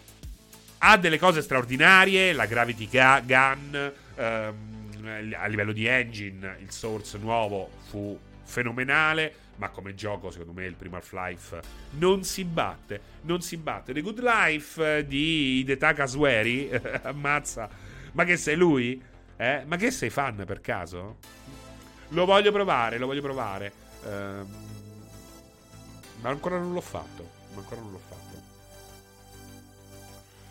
[0.79, 7.71] ha delle cose straordinarie, la Gravity Gun, um, a livello di engine, il Source nuovo
[7.89, 11.61] fu fenomenale, ma come gioco secondo me il primo Half-Life
[11.91, 13.93] non si batte, non si batte.
[13.93, 16.71] The Good Life di Hidetaka Sueri,
[17.03, 17.69] ammazza,
[18.13, 19.10] ma che sei lui?
[19.41, 19.63] Eh?
[19.65, 21.17] Ma che sei fan per caso?
[22.09, 23.73] Lo voglio provare, lo voglio provare.
[24.05, 24.47] Ehm,
[26.21, 27.27] ma ancora non l'ho fatto.
[27.55, 28.19] Ma ancora non l'ho fatto.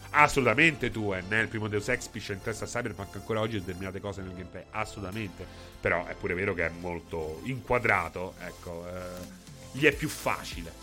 [0.10, 4.24] Assolutamente tu, eh, nel primo Deus Ex pisce in testa Cyberpunk ancora oggi determinate cose
[4.24, 4.64] nel gameplay.
[4.72, 5.46] Assolutamente.
[5.80, 8.34] Però è pure vero che è molto inquadrato.
[8.40, 9.02] Ecco, eh,
[9.74, 10.74] gli è più facile.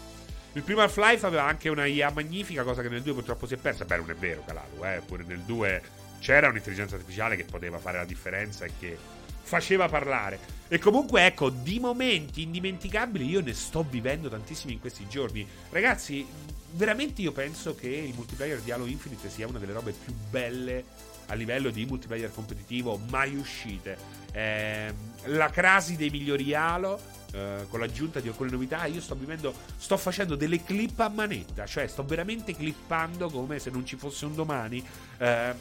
[0.53, 3.57] Il primo Half-Life aveva anche una IA magnifica, cosa che nel 2 purtroppo si è
[3.57, 3.85] persa.
[3.85, 5.03] Beh, non è vero, Calalu, eh.
[5.05, 8.97] Pure nel 2 c'era un'intelligenza artificiale che poteva fare la differenza e che
[9.43, 10.39] faceva parlare.
[10.69, 15.47] E comunque, ecco, di momenti indimenticabili io ne sto vivendo tantissimi in questi giorni.
[15.71, 16.27] Ragazzi,
[16.73, 20.85] veramente io penso che il multiplayer di Halo Infinite sia una delle robe più belle
[21.27, 23.97] a livello di multiplayer competitivo mai uscite.
[24.33, 24.93] Eh,
[25.25, 27.01] la crasi dei migliori Halo,
[27.33, 31.67] eh, con l'aggiunta di alcune novità, io sto vivendo, sto facendo delle clip a manetta,
[31.67, 34.85] cioè sto veramente clippando come se non ci fosse un domani.
[35.19, 35.55] Eh,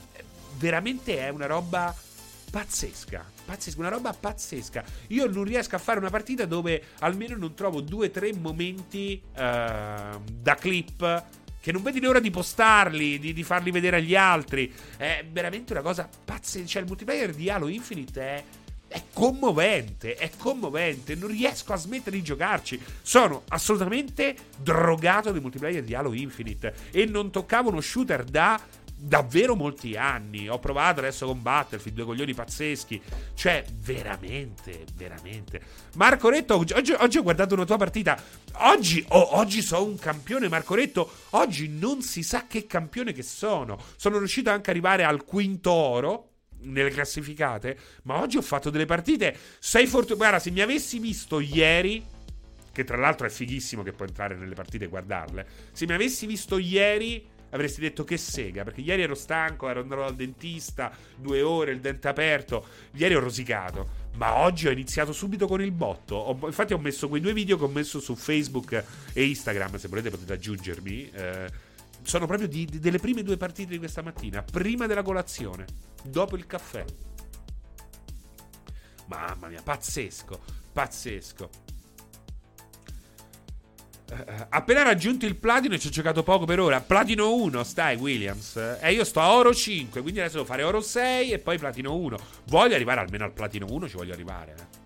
[0.58, 1.96] veramente è una roba
[2.50, 3.34] pazzesca.
[3.46, 4.84] Pazzesca, una roba pazzesca.
[5.08, 9.22] Io non riesco a fare una partita dove almeno non trovo due o tre momenti
[9.22, 11.24] uh, da clip
[11.60, 14.72] che non vedi l'ora di postarli, di, di, farli vedere agli altri.
[14.96, 16.68] È veramente una cosa pazzesca.
[16.68, 18.44] Cioè, il multiplayer di Halo Infinite è.
[18.88, 22.80] È commovente, è commovente, non riesco a smettere di giocarci.
[23.02, 28.62] Sono assolutamente drogato del multiplayer di Halo Infinite e non toccavo uno shooter da
[29.06, 30.50] davvero molti anni.
[30.50, 33.02] Ho provato adesso con Battlefield, due coglioni pazzeschi.
[33.34, 35.62] Cioè, veramente, veramente.
[35.96, 38.22] Marco Retto, oggi, oggi ho guardato una tua partita.
[38.60, 41.10] Oggi, oh, oggi sono un campione, Marco Retto.
[41.32, 43.80] Oggi non si sa che campione che sono.
[43.96, 46.30] Sono riuscito anche ad arrivare al quinto oro
[46.62, 47.78] nelle classificate.
[48.04, 49.38] Ma oggi ho fatto delle partite.
[49.60, 50.18] Sei fortunato.
[50.18, 52.14] Guarda, se mi avessi visto ieri.
[52.76, 55.48] Che tra l'altro è fighissimo che puoi entrare nelle partite e guardarle.
[55.72, 57.26] Se mi avessi visto ieri
[57.56, 61.80] avresti detto che sega, perché ieri ero stanco, ero andato al dentista, due ore, il
[61.80, 64.04] dente aperto, ieri ho rosicato.
[64.18, 66.16] Ma oggi ho iniziato subito con il botto.
[66.16, 68.84] Ho, infatti, ho messo quei due video che ho messo su Facebook
[69.14, 69.78] e Instagram.
[69.78, 71.10] Se volete, potete aggiungermi.
[71.12, 71.52] Eh,
[72.02, 74.44] sono proprio di, di, delle prime due partite di questa mattina.
[74.44, 75.66] Prima della colazione,
[76.04, 76.86] dopo il caffè.
[79.08, 80.40] Mamma mia, pazzesco,
[80.72, 81.65] pazzesco.
[84.12, 86.80] Uh, appena raggiunto il platino e ci ho giocato poco per ora.
[86.80, 88.56] Platino 1, stai Williams.
[88.56, 91.58] E eh, io sto a oro 5, quindi adesso devo fare oro 6 e poi
[91.58, 92.18] platino 1.
[92.46, 94.56] Voglio arrivare almeno al platino 1, ci voglio arrivare.
[94.58, 94.84] Eh.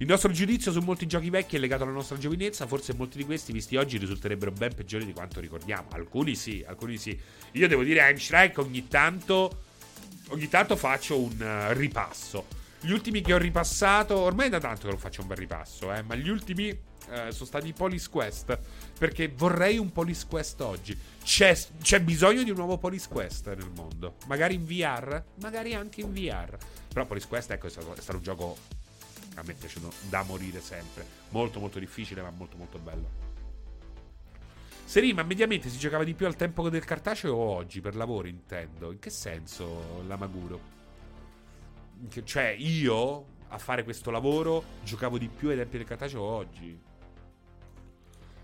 [0.00, 2.66] Il nostro giudizio su molti giochi vecchi è legato alla nostra giovinezza.
[2.68, 5.88] Forse molti di questi, visti oggi, risulterebbero ben peggiori di quanto ricordiamo.
[5.90, 7.18] Alcuni sì, alcuni sì.
[7.52, 9.64] Io devo dire, Heimstrike ogni tanto.
[10.28, 12.46] Ogni tanto faccio un uh, ripasso.
[12.80, 15.92] Gli ultimi che ho ripassato, ormai è da tanto che non faccio un bel ripasso,
[15.92, 16.78] eh, ma gli ultimi
[17.10, 18.58] eh, sono stati i Police Quest.
[18.98, 20.96] Perché vorrei un Police Quest oggi.
[21.22, 24.16] C'è, c'è, bisogno di un nuovo Police Quest nel mondo.
[24.26, 26.56] Magari in VR, magari anche in VR.
[26.92, 28.56] Però Police Quest, ecco, è stato, è stato un gioco
[29.38, 31.06] a me è da morire sempre.
[31.30, 33.26] Molto, molto difficile, ma molto, molto bello.
[34.84, 37.80] Seri, ma mediamente si giocava di più al tempo del cartaceo o oggi?
[37.80, 38.90] Per lavoro intendo.
[38.90, 40.76] In che senso l'Amaguro?
[42.24, 46.87] Cioè, io a fare questo lavoro giocavo di più ai tempi del cartaceo oggi.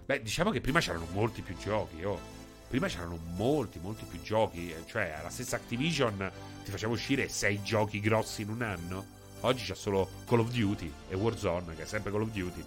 [0.06, 2.32] Beh, diciamo che prima c'erano molti più giochi, oh.
[2.68, 4.74] Prima c'erano molti, molti più giochi.
[4.86, 6.30] Cioè, la stessa Activision
[6.64, 9.06] ti faceva uscire sei giochi grossi in un anno.
[9.40, 12.64] Oggi c'è solo Call of Duty e Warzone, che è sempre Call of Duty.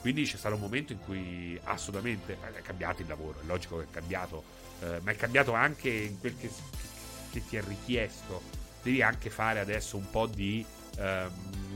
[0.00, 3.84] Quindi c'è stato un momento in cui assolutamente è cambiato il lavoro, è logico che
[3.84, 4.42] è cambiato,
[4.80, 6.50] eh, ma è cambiato anche in quel che,
[7.30, 8.40] che, ti è richiesto.
[8.82, 10.64] Devi anche fare adesso un po' di,
[10.96, 11.30] ehm,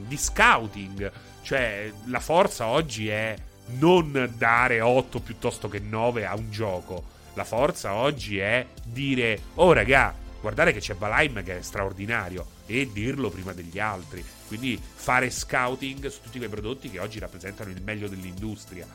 [0.07, 1.13] di scouting,
[1.43, 3.37] cioè la forza oggi è
[3.79, 7.13] non dare 8 piuttosto che 9 a un gioco.
[7.35, 12.91] La forza oggi è dire, oh raga, guardate che c'è Valheim che è straordinario e
[12.93, 14.25] dirlo prima degli altri.
[14.47, 18.87] Quindi fare scouting su tutti quei prodotti che oggi rappresentano il meglio dell'industria.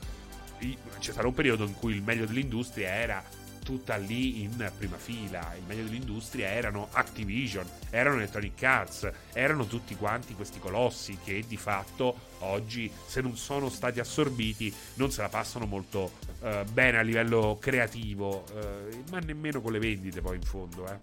[1.00, 3.24] C'è stato un periodo in cui il meglio dell'industria era
[3.70, 5.54] tutta lì in prima fila.
[5.56, 11.56] Il meglio dell'industria erano Activision, erano Electronic Arts, erano tutti quanti questi colossi che di
[11.56, 17.02] fatto oggi, se non sono stati assorbiti, non se la passano molto uh, bene a
[17.02, 20.98] livello creativo, uh, ma nemmeno con le vendite poi in fondo, eh.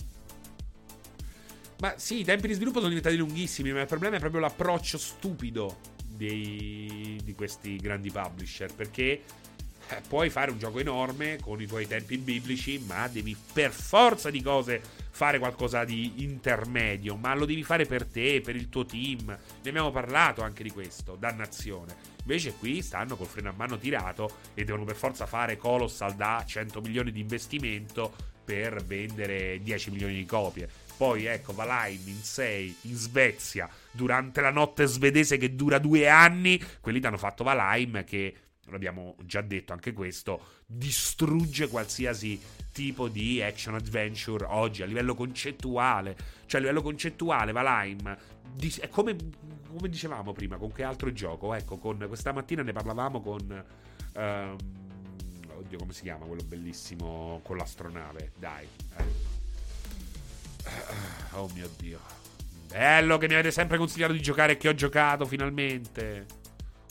[1.79, 4.99] Ma sì, i tempi di sviluppo sono diventati lunghissimi, ma il problema è proprio l'approccio
[4.99, 9.23] stupido dei, di questi grandi publisher, perché
[9.89, 14.31] eh, puoi fare un gioco enorme con i tuoi tempi biblici, ma devi per forza
[14.31, 14.81] di cose
[15.11, 19.27] fare qualcosa di intermedio, ma lo devi fare per te, per il tuo team.
[19.27, 21.95] Ne abbiamo parlato anche di questo, dannazione.
[22.21, 26.43] Invece qui stanno col freno a mano tirato e devono per forza fare Colossal da
[26.45, 30.69] 100 milioni di investimento per vendere 10 milioni di copie.
[30.97, 36.61] Poi ecco, Valheim in 6 in Svezia durante la notte svedese che dura due anni.
[36.81, 38.35] Quelli ti hanno fatto Valheim che,
[38.69, 42.41] l'abbiamo già detto anche questo, distrugge qualsiasi
[42.73, 46.17] tipo di action adventure oggi a livello concettuale.
[46.47, 48.17] Cioè a livello concettuale Valheim
[48.81, 49.17] è come,
[49.69, 51.53] come dicevamo prima, con che altro gioco?
[51.55, 53.65] Ecco, con, questa mattina ne parlavamo con...
[54.15, 54.57] Um,
[55.57, 58.33] oddio, come si chiama quello bellissimo con l'astronave?
[58.39, 58.67] Dai.
[58.97, 59.05] Eh.
[61.33, 62.01] Oh mio dio.
[62.69, 66.27] Bello che mi avete sempre consigliato di giocare e che ho giocato finalmente.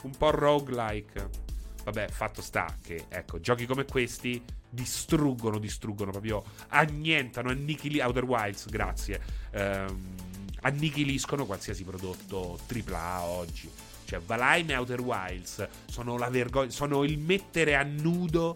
[0.04, 1.45] Un po' roguelike.
[1.86, 8.68] Vabbè, fatto sta che, ecco, giochi come questi distruggono, distruggono proprio, annientano, annichilano, Outer Wilds,
[8.70, 9.22] grazie,
[9.52, 10.16] ehm,
[10.62, 13.70] annichiliscono qualsiasi prodotto AAA oggi.
[14.04, 18.56] Cioè, Valheim e Outer Wilds sono la vergogna, sono il mettere a nudo,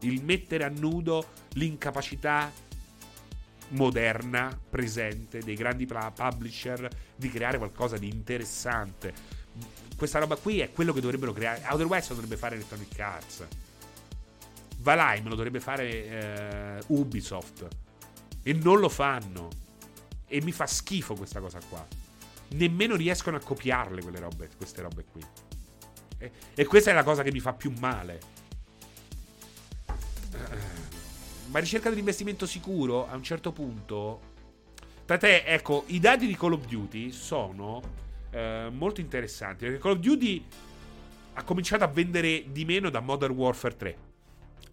[0.00, 2.52] il mettere a nudo l'incapacità
[3.68, 9.12] moderna, presente, dei grandi publisher di creare qualcosa di interessante.
[9.98, 11.64] Questa roba qui è quello che dovrebbero creare.
[11.68, 13.46] Outer Wilds lo dovrebbe fare Electronic Arts.
[14.76, 17.66] Valheim lo dovrebbe fare eh, Ubisoft.
[18.44, 19.48] E non lo fanno.
[20.28, 21.84] E mi fa schifo questa cosa qua.
[22.50, 25.20] Nemmeno riescono a copiarle quelle robe, queste robe qui.
[26.18, 28.20] E, e questa è la cosa che mi fa più male.
[31.46, 34.36] ma ricerca dell'investimento sicuro a un certo punto.
[35.04, 39.64] Tant'è, ecco, i dati di Call of Duty sono eh, molto interessanti.
[39.64, 40.44] Perché Call of Duty
[41.34, 43.96] ha cominciato a vendere di meno da Modern Warfare 3.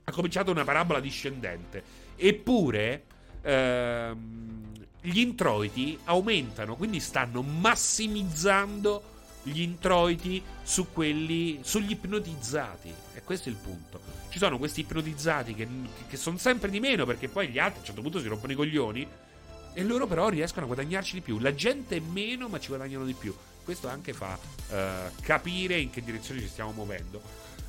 [0.06, 1.84] Ha cominciato una parabola discendente.
[2.15, 3.03] Eppure
[3.41, 4.72] ehm,
[5.02, 9.14] gli introiti aumentano, quindi stanno massimizzando
[9.44, 12.91] gli introiti su quelli, sugli ipnotizzati.
[13.14, 14.02] E questo è il punto.
[14.30, 15.68] Ci sono questi ipnotizzati che,
[16.07, 18.53] che sono sempre di meno perché poi gli altri a un certo punto si rompono
[18.53, 19.07] i coglioni.
[19.77, 21.38] E loro però riescono a guadagnarci di più.
[21.38, 23.35] La gente è meno, ma ci guadagnano di più.
[23.64, 24.76] Questo anche fa uh,
[25.22, 27.22] capire in che direzione ci stiamo muovendo.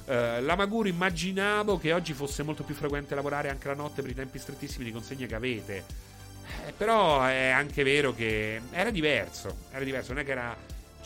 [0.04, 4.12] Uh, la Maguro immaginavo che oggi fosse molto più frequente lavorare anche la notte per
[4.12, 5.84] i tempi strettissimi di consegne che avete.
[6.66, 9.64] Eh, però è anche vero che era diverso.
[9.72, 10.56] Era diverso, non è che era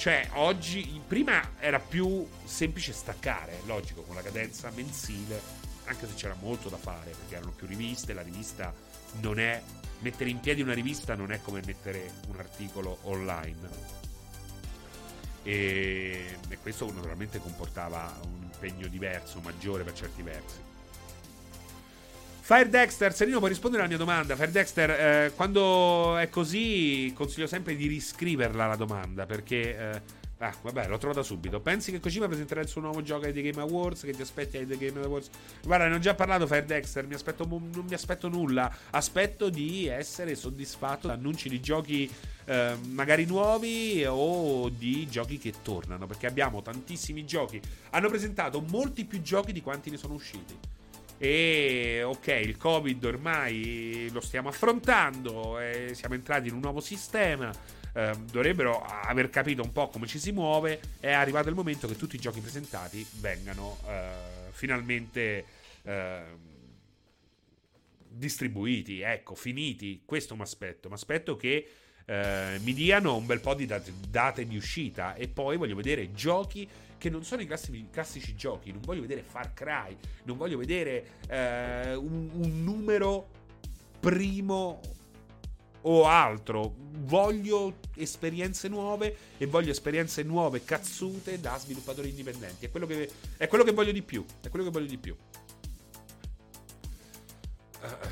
[0.01, 5.39] cioè, oggi, prima era più semplice staccare, logico, con la cadenza mensile,
[5.85, 8.73] anche se c'era molto da fare, perché erano più riviste, la rivista
[9.21, 9.63] non è...
[10.03, 13.69] Mettere in piedi una rivista non è come mettere un articolo online.
[15.43, 20.69] E, e questo naturalmente comportava un impegno diverso, maggiore per certi versi.
[22.41, 24.35] Fire Dexter, Serino puoi rispondere alla mia domanda.
[24.35, 30.03] Fire Dexter, eh, quando è così consiglio sempre di riscriverla la domanda perché eh,
[30.43, 31.61] Ah, vabbè, l'ho trovata subito.
[31.61, 34.01] Pensi che Kojima presenterà il suo nuovo gioco ai The Game Awards?
[34.01, 35.29] Che ti aspetti ai The Game Awards?
[35.63, 37.07] Guarda, ne ho già parlato Fire Dexter.
[37.07, 38.75] Mi aspetto, non mi aspetto nulla.
[38.89, 42.11] Aspetto di essere soddisfatto da annunci di giochi
[42.47, 46.07] eh, magari nuovi o di giochi che tornano.
[46.07, 47.61] Perché abbiamo tantissimi giochi.
[47.91, 50.59] Hanno presentato molti più giochi di quanti ne sono usciti.
[51.19, 55.59] E ok, il Covid ormai lo stiamo affrontando.
[55.93, 57.53] siamo entrati in un nuovo sistema
[57.93, 60.81] eh, dovrebbero aver capito un po' come ci si muove.
[61.01, 65.45] È arrivato il momento che tutti i giochi presentati vengano eh, finalmente
[65.83, 66.23] eh,
[68.09, 70.03] distribuiti, ecco, finiti.
[70.05, 70.89] Questo mi aspetto.
[70.89, 71.69] Mi aspetto che
[72.05, 76.13] eh, mi diano un bel po' di date, date, di uscita e poi voglio vedere
[76.13, 76.69] giochi
[76.99, 78.73] che non sono i classici, classici giochi.
[78.73, 83.29] Non voglio vedere Far Cry, non voglio vedere eh, un, un numero
[84.01, 84.81] primo
[85.83, 86.75] o altro.
[87.03, 92.67] Voglio esperienze nuove e voglio esperienze nuove cazzute da sviluppatori indipendenti.
[92.67, 94.25] È quello che, è quello che voglio di più.
[94.41, 95.17] È quello che voglio di più.
[97.81, 98.09] Uh,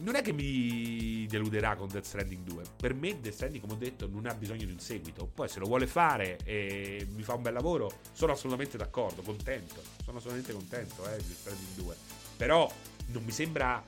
[0.00, 2.62] non è che mi deluderà con Death Stranding 2.
[2.76, 5.28] Per me Death Stranding, come ho detto, non ha bisogno di un seguito.
[5.32, 9.82] Poi se lo vuole fare e mi fa un bel lavoro, sono assolutamente d'accordo, contento.
[10.04, 11.96] Sono assolutamente contento, eh, Death Stranding 2.
[12.36, 12.70] Però
[13.06, 13.82] non mi sembra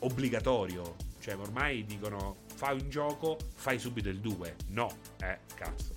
[0.00, 0.96] obbligatorio
[1.26, 4.54] cioè, ormai dicono fai un gioco, fai subito il 2.
[4.68, 5.95] No, eh, cazzo.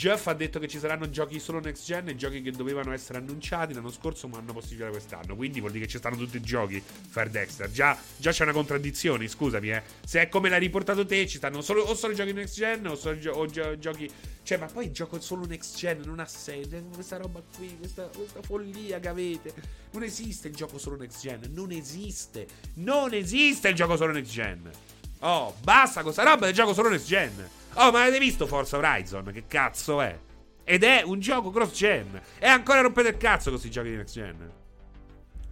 [0.00, 3.18] Jeff ha detto che ci saranno giochi solo next gen e giochi che dovevano essere
[3.18, 5.36] annunciati l'anno scorso ma hanno possibilità quest'anno.
[5.36, 7.70] Quindi vuol dire che ci stanno tutti i giochi Fire Dexter.
[7.70, 9.82] Già, già c'è una contraddizione, scusami, eh.
[10.02, 12.94] Se è come l'hai riportato te, ci stanno solo, o solo giochi next gen o
[12.94, 14.10] solo o gio- giochi.
[14.42, 16.82] Cioè, ma poi gioco solo next gen non ha senso.
[16.94, 19.52] Questa roba qui, questa, questa follia che avete.
[19.90, 21.40] Non esiste il gioco solo next gen.
[21.50, 22.46] Non esiste.
[22.76, 24.70] Non esiste il gioco solo next gen.
[25.18, 27.58] Oh, basta con questa roba del gioco solo next gen.
[27.74, 29.30] Oh, ma avete visto Forza Horizon?
[29.32, 30.18] Che cazzo è?
[30.64, 32.20] Ed è un gioco cross gen.
[32.38, 34.52] E ancora rompete il cazzo questi giochi di next gen.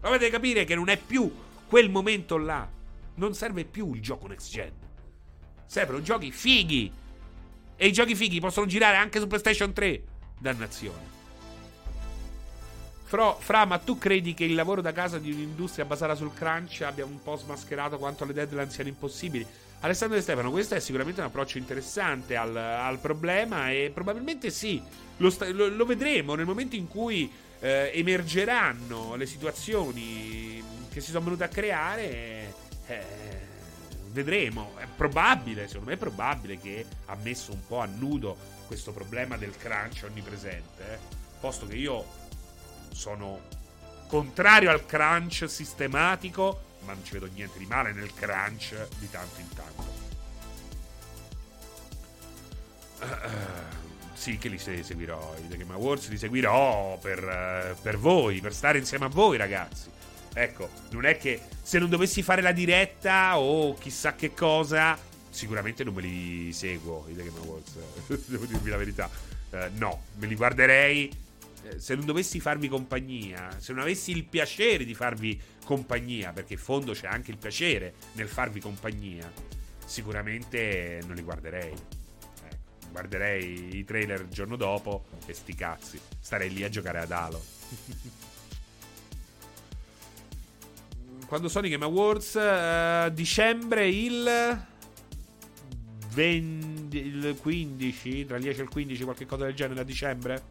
[0.00, 1.32] Dovete capire che non è più
[1.66, 2.68] quel momento là.
[3.14, 4.72] Non serve più il gioco next gen.
[5.66, 6.92] Servono giochi fighi.
[7.76, 10.02] E i giochi fighi possono girare anche su PlayStation 3.
[10.38, 11.16] Dannazione.
[13.04, 16.82] Fra, fra, ma tu credi che il lavoro da casa di un'industria basata sul crunch
[16.82, 19.46] abbia un po' smascherato quanto le deadline siano impossibili?
[19.80, 24.82] Alessandro De Stefano, questo è sicuramente un approccio interessante al, al problema e probabilmente sì,
[25.18, 27.30] lo, sta, lo, lo, vedremo nel momento in cui
[27.60, 32.54] eh, emergeranno le situazioni che si sono venute a creare.
[32.86, 33.46] Eh,
[34.10, 38.36] vedremo, è probabile, secondo me è probabile che ha messo un po' a nudo
[38.66, 40.98] questo problema del crunch onnipresente, eh,
[41.38, 42.04] posto che io
[42.90, 43.42] sono
[44.08, 49.40] contrario al crunch sistematico ma non ci vedo niente di male nel crunch di tanto
[49.40, 50.06] in tanto.
[53.00, 53.76] Uh,
[54.14, 55.34] sì, che li seguirò.
[55.38, 59.36] I The Game Awards li seguirò per, uh, per voi, per stare insieme a voi,
[59.36, 59.90] ragazzi.
[60.32, 64.98] Ecco, non è che se non dovessi fare la diretta o chissà che cosa,
[65.30, 67.72] sicuramente non me li seguo i The Game Awards.
[68.26, 69.10] Devo dirvi la verità.
[69.50, 71.26] Uh, no, me li guarderei
[71.76, 76.58] se non dovessi farvi compagnia, se non avessi il piacere di farvi compagnia, perché in
[76.58, 79.30] fondo c'è anche il piacere nel farvi compagnia,
[79.84, 81.72] sicuramente non li guarderei.
[81.72, 82.56] Ecco,
[82.90, 86.00] guarderei i trailer il giorno dopo e sti cazzi.
[86.20, 87.42] Starei lì a giocare ad Halo.
[91.26, 92.34] Quando sono i Game Awards?
[92.34, 94.66] Uh, dicembre il...
[96.10, 100.42] 20, il 15, tra il 10 e il 15, qualche cosa del genere a dicembre?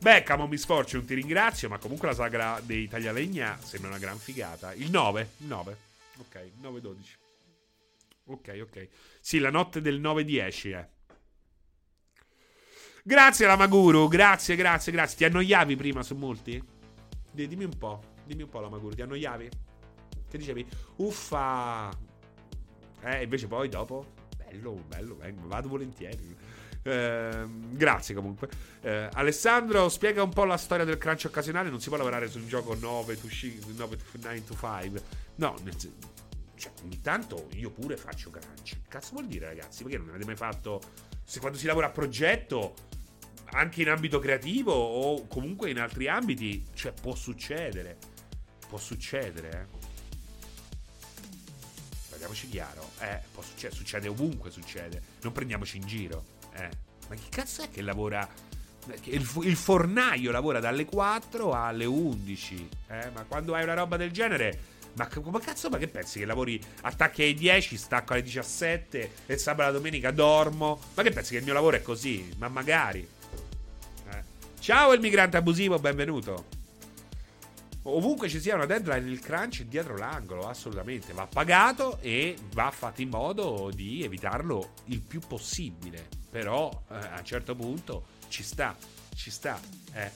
[0.00, 4.16] Beh, Camo Miss Fortune ti ringrazio, ma comunque la sagra dei taglialegna sembra una gran
[4.16, 4.72] figata.
[4.72, 5.76] Il 9, il 9.
[6.18, 6.96] Ok, 9-12.
[8.26, 8.88] Ok, ok.
[9.20, 10.88] Sì, la notte del 9-10 eh.
[13.02, 15.16] Grazie alla Maguru, grazie, grazie, grazie.
[15.16, 16.62] Ti annoiavi prima su molti?
[17.32, 19.48] Dimmi un po', dimmi un po' la Maguru, ti annoiavi?
[20.28, 20.66] Che dicevi?
[20.96, 21.90] Uffa!
[23.02, 24.12] Eh, invece poi dopo?
[24.36, 26.36] Bello, bello, vengo, vado volentieri.
[26.88, 28.48] Eh, grazie comunque.
[28.80, 31.68] Eh, Alessandro, spiega un po' la storia del crunch occasionale.
[31.68, 33.28] Non si può lavorare su un gioco 9 to,
[33.76, 35.02] 9 to 9 to 5.
[35.36, 38.78] No, nel, cioè, ogni tanto io pure faccio crunch.
[38.88, 39.82] Cazzo vuol dire, ragazzi?
[39.82, 40.80] Perché non avete mai fatto.
[41.24, 42.74] Se quando si lavora a progetto,
[43.50, 47.98] anche in ambito creativo o comunque in altri ambiti, cioè può succedere.
[48.66, 49.86] Può succedere, eh.
[52.10, 55.02] Parliamoci chiaro, eh, può succedere, succede ovunque, succede.
[55.22, 56.36] Non prendiamoci in giro.
[56.58, 56.70] Eh,
[57.08, 58.28] ma che cazzo è che lavora?
[59.04, 62.68] Il, il, fornaio lavora dalle 4 alle 11.
[62.88, 63.10] Eh?
[63.12, 66.18] Ma quando hai una roba del genere, Ma come cazzo, ma che pensi?
[66.18, 70.80] Che lavori attacchi alle 10, stacco alle 17 e sabato e domenica dormo?
[70.94, 72.34] Ma che pensi che il mio lavoro è così?
[72.38, 73.06] Ma magari.
[74.10, 74.22] Eh.
[74.58, 76.56] Ciao il migrante abusivo, benvenuto.
[77.82, 81.12] Ovunque ci sia una deadline, il crunch è dietro l'angolo, assolutamente.
[81.12, 86.17] Va pagato e va fatto in modo di evitarlo il più possibile.
[86.30, 88.76] Però eh, a un certo punto ci sta,
[89.14, 89.60] ci sta.
[89.92, 90.10] Eh.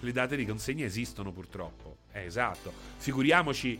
[0.00, 1.98] Le date di consegna esistono purtroppo.
[2.12, 2.72] Eh, esatto.
[2.96, 3.78] Figuriamoci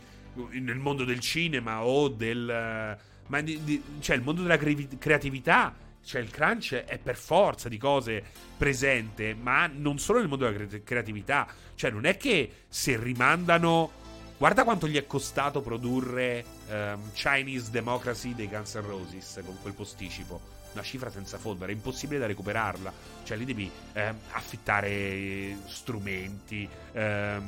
[0.51, 2.97] nel mondo del cinema o del...
[3.27, 5.73] Ma di, di, cioè il mondo della cre- creatività
[6.03, 8.23] cioè, il crunch è per forza di cose
[8.57, 11.47] presente, ma non solo nel mondo della cre- creatività.
[11.75, 13.99] Cioè, non è che se rimandano.
[14.41, 19.73] Guarda quanto gli è costato produrre um, Chinese Democracy dei Guns N' Roses con quel
[19.73, 20.41] posticipo.
[20.73, 22.91] Una cifra senza fondo, era impossibile da recuperarla.
[23.21, 27.39] Cioè, lì devi eh, affittare strumenti, eh,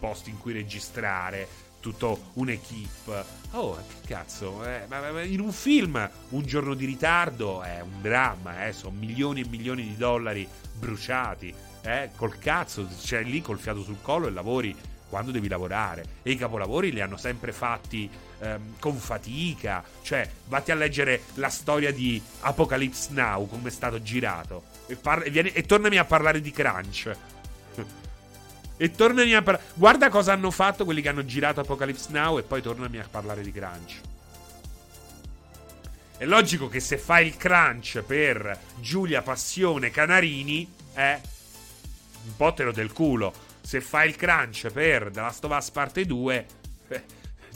[0.00, 1.46] posti in cui registrare
[1.78, 3.24] tutto un'equipe.
[3.52, 4.88] Oh, che cazzo, eh,
[5.26, 9.84] in un film un giorno di ritardo è un dramma, eh, sono milioni e milioni
[9.84, 14.76] di dollari bruciati, eh, col cazzo, cioè lì col fiato sul collo e lavori
[15.08, 16.04] quando devi lavorare.
[16.22, 18.08] E i capolavori li hanno sempre fatti
[18.38, 24.00] ehm, con fatica, cioè vatti a leggere la storia di Apocalypse Now, come è stato
[24.00, 27.10] girato, e, par- e, vieni- e tornami a parlare di Crunch.
[28.80, 29.66] E tornami a parlare.
[29.74, 33.42] Guarda cosa hanno fatto quelli che hanno girato Apocalypse Now e poi tornami a parlare
[33.42, 34.00] di crunch.
[36.16, 41.20] È logico che se fai il crunch per Giulia Passione Canarini, eh,
[42.26, 43.32] un po' te lo del culo.
[43.60, 46.46] Se fai il crunch per The Last of Us parte 2,
[46.88, 47.04] eh,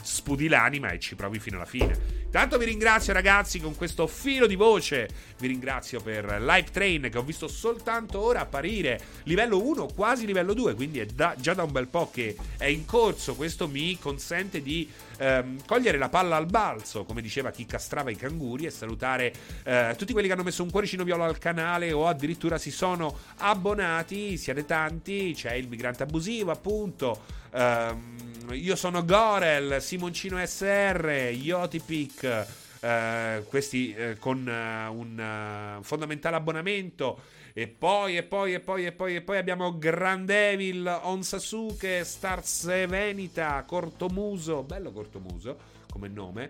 [0.05, 2.23] sputi l'anima e ci provi fino alla fine.
[2.35, 5.07] Tanto vi ringrazio ragazzi con questo filo di voce.
[5.37, 10.53] Vi ringrazio per Live Train che ho visto soltanto ora apparire livello 1, quasi livello
[10.53, 13.35] 2, quindi è da, già da un bel po' che è in corso.
[13.35, 18.17] Questo mi consente di ehm, cogliere la palla al balzo, come diceva chi castrava i
[18.17, 19.33] canguri, e salutare
[19.63, 23.17] eh, tutti quelli che hanno messo un cuoricino viola al canale o addirittura si sono
[23.37, 24.37] abbonati.
[24.37, 27.43] Siete tanti, c'è il migrante abusivo, appunto.
[27.51, 32.63] Um, io sono Gorel, Simoncino SR, Yotipic.
[32.81, 37.19] Uh, questi uh, con uh, un fondamentale abbonamento.
[37.53, 42.65] E poi, e poi, e poi, e poi, e poi abbiamo Grandevil, On Sasuke, Stars
[42.85, 44.63] Venita, Cortomuso.
[44.63, 45.57] Bello Cortomuso
[45.89, 46.47] come nome.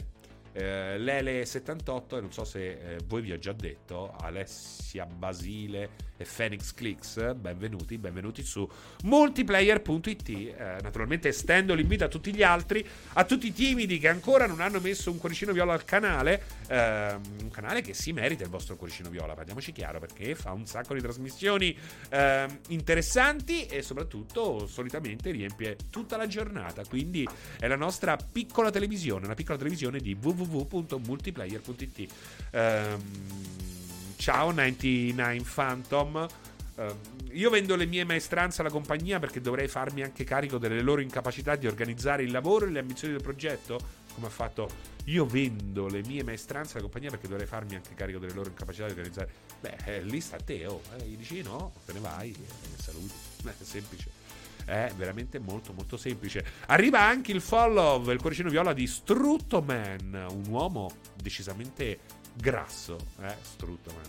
[0.52, 6.26] Eh, Lele78, e non so se eh, voi vi ho già detto, Alessia Basile e
[6.26, 8.70] Phoenix Clicks, benvenuti, benvenuti su
[9.04, 10.30] multiplayer.it.
[10.30, 14.62] Eh, naturalmente estendo l'invito a tutti gli altri, a tutti i timidi che ancora non
[14.62, 18.76] hanno messo un cuoricino viola al canale, ehm, un canale che si merita il vostro
[18.76, 21.78] cuoricino viola, parliamoci chiaro, perché fa un sacco di trasmissioni
[22.10, 27.28] ehm, interessanti e soprattutto solitamente riempie tutta la giornata, quindi
[27.60, 32.12] è la nostra piccola televisione, una piccola televisione di www www.multiplayer.it.
[32.54, 33.75] Um,
[34.18, 36.28] ciao 99 Phantom.
[36.76, 36.84] Uh,
[37.32, 41.56] io vendo le mie maestranze alla compagnia perché dovrei farmi anche carico delle loro incapacità
[41.56, 44.04] di organizzare il lavoro e le ambizioni del progetto.
[44.14, 44.70] Come ha fatto
[45.06, 48.86] io vendo le mie maestranze alla compagnia perché dovrei farmi anche carico delle loro incapacità
[48.86, 49.30] di organizzare.
[49.60, 50.82] Beh, eh, lì sta a te, oh.
[50.98, 53.14] Eh, gli dici no, te ne vai, eh, saluti.
[53.46, 54.24] È semplice.
[54.66, 56.44] È veramente molto molto semplice.
[56.68, 62.00] Arriva anche il follow, il cuoricino viola di Struttoman, un uomo decisamente
[62.36, 64.04] grasso, eh, Struttoman.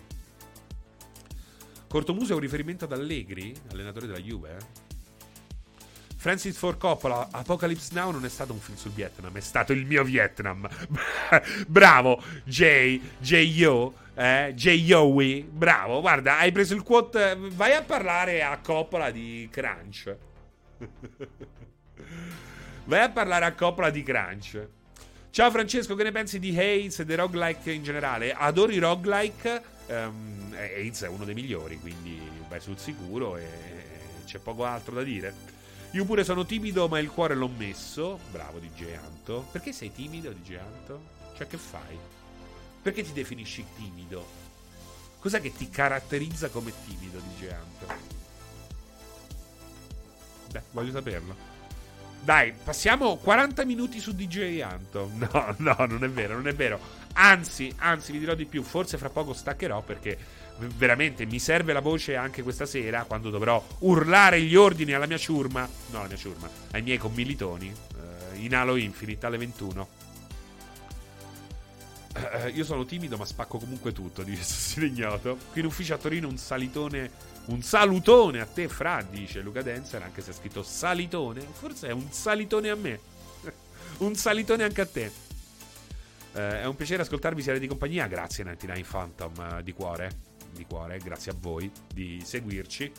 [1.88, 4.84] Cortomuso è un riferimento ad Allegri, allenatore della Juve, eh?
[6.16, 9.86] Francis Ford Coppola, Apocalypse Now non è stato un film sul Vietnam, è stato il
[9.86, 10.68] mio Vietnam.
[11.68, 16.00] Bravo, Jay, J-Yo, eh, J-Yowie, bravo.
[16.00, 20.16] Guarda, hai preso il quote, vai a parlare a Coppola di Crunch.
[22.86, 24.68] Vai a parlare a Coppola di Crunch.
[25.36, 28.32] Ciao Francesco, che ne pensi di Hades e dei roguelike in generale?
[28.32, 29.62] Adoro i roguelike.
[29.88, 32.18] Um, Hades è uno dei migliori, quindi
[32.48, 33.46] vai sul sicuro e
[34.24, 35.34] c'è poco altro da dire.
[35.90, 38.18] Io pure sono timido, ma il cuore l'ho messo.
[38.30, 39.46] Bravo DJ Anto.
[39.52, 41.02] Perché sei timido, DJ Anto?
[41.36, 41.98] Cioè, che fai?
[42.80, 44.26] Perché ti definisci timido?
[45.18, 47.86] Cos'è che ti caratterizza come timido, DJ Anto?
[50.50, 51.55] Beh, voglio saperlo.
[52.26, 55.12] Dai, passiamo 40 minuti su DJ Anto.
[55.14, 56.80] No, no, non è vero, non è vero.
[57.12, 58.64] Anzi, anzi, vi dirò di più.
[58.64, 60.18] Forse fra poco staccherò perché
[60.58, 65.18] veramente mi serve la voce anche questa sera quando dovrò urlare gli ordini alla mia
[65.18, 65.68] ciurma.
[65.92, 67.72] No, alla mia ciurma, ai miei commilitoni.
[67.94, 69.88] Uh, in Halo Infinite alle 21.
[72.16, 75.38] Uh, io sono timido, ma spacco comunque tutto, dice Sassino Ignoto.
[75.52, 77.08] Qui in ufficio a Torino un salitone.
[77.46, 81.40] Un salutone a te, Fra, dice Luca Denzer, anche se ha scritto salitone.
[81.40, 82.98] Forse è un salitone a me.
[83.98, 85.12] un salitone anche a te.
[86.32, 88.08] Uh, è un piacere ascoltarvi, siete di compagnia.
[88.08, 90.10] Grazie, 99 Phantom, uh, di cuore.
[90.50, 92.90] Di cuore, grazie a voi di seguirci.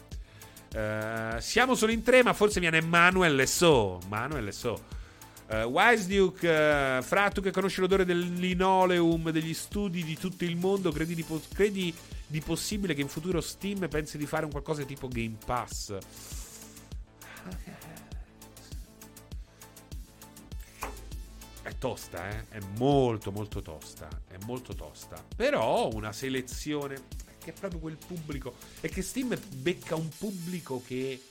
[1.40, 4.00] siamo solo in tre, ma forse viene Manuel So.
[4.08, 4.96] Manuel So.
[5.50, 10.44] Uh, Wise Duke, uh, Fra, tu che conosci l'odore del linoleum degli studi di tutto
[10.44, 11.94] il mondo, credi di, po- credi
[12.28, 15.98] di possibile che in futuro Steam pensi di fare un qualcosa tipo Game Pass?
[21.62, 22.50] È tosta, eh?
[22.50, 24.08] È molto, molto tosta.
[24.28, 25.24] È molto tosta.
[25.36, 27.02] Però una selezione
[27.40, 28.56] che è proprio quel pubblico.
[28.82, 31.22] E che Steam becca un pubblico che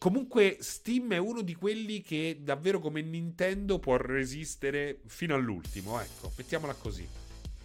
[0.00, 6.00] Comunque, Steam è uno di quelli che davvero come Nintendo può resistere fino all'ultimo.
[6.00, 7.06] Ecco, mettiamola così.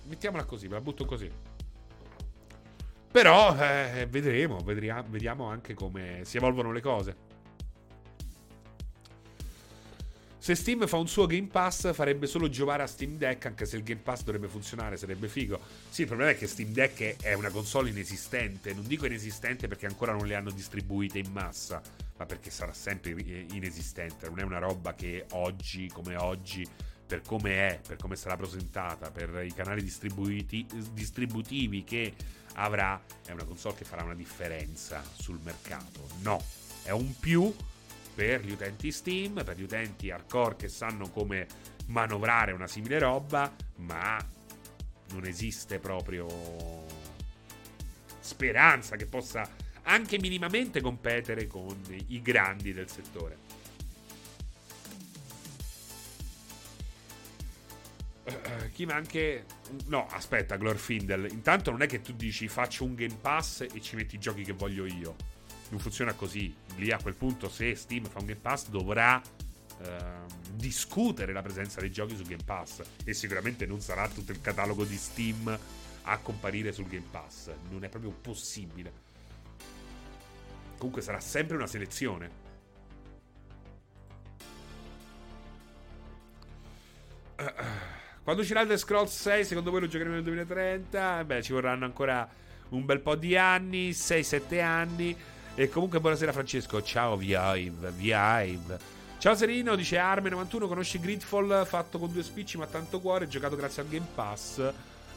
[0.07, 1.29] Mettiamola così, ve la butto così.
[3.11, 7.15] Però eh, vedremo, vedremo, vediamo anche come si evolvono le cose.
[10.37, 13.77] Se Steam fa un suo Game Pass farebbe solo giovare a Steam Deck, anche se
[13.77, 15.59] il Game Pass dovrebbe funzionare, sarebbe figo.
[15.89, 18.73] Sì, il problema è che Steam Deck è una console inesistente.
[18.73, 21.81] Non dico inesistente perché ancora non le hanno distribuite in massa
[22.17, 23.11] ma perché sarà sempre
[23.51, 24.27] inesistente.
[24.29, 26.65] Non è una roba che oggi, come oggi,
[27.05, 32.13] per come è, per come sarà presentata, per i canali distributivi che
[32.53, 36.07] avrà, è una console che farà una differenza sul mercato.
[36.21, 36.43] No,
[36.83, 37.53] è un più
[38.15, 41.47] per gli utenti Steam, per gli utenti hardcore che sanno come
[41.87, 44.17] manovrare una simile roba, ma
[45.11, 46.25] non esiste proprio
[48.19, 49.47] speranza che possa
[49.83, 53.44] anche minimamente competere con i grandi del settore.
[58.27, 59.45] Uh, chi ma anche.
[59.87, 61.31] No, aspetta, Glorfindel.
[61.31, 64.43] Intanto non è che tu dici faccio un Game Pass e ci metti i giochi
[64.43, 65.15] che voglio io.
[65.69, 66.53] Non funziona così.
[66.77, 69.85] Lì a quel punto, se Steam fa un Game Pass, dovrà uh,
[70.53, 72.81] discutere la presenza dei giochi su Game Pass.
[73.03, 75.59] E sicuramente non sarà tutto il catalogo di Steam
[76.03, 77.51] a comparire sul Game Pass.
[77.69, 79.03] Non è proprio possibile.
[80.77, 82.43] Comunque sarà sempre una selezione.
[88.25, 91.23] Quando uscirà The Scrolls 6, secondo voi lo giocheremo nel 2030?
[91.25, 92.27] Beh, ci vorranno ancora
[92.69, 95.15] un bel po' di anni, 6-7 anni.
[95.53, 98.79] E comunque buonasera Francesco, ciao Vive, Vive.
[99.19, 103.83] Ciao Serino, dice Arme91, conosci Gridfall fatto con due spicci ma tanto cuore, giocato grazie
[103.83, 104.57] al Game Pass.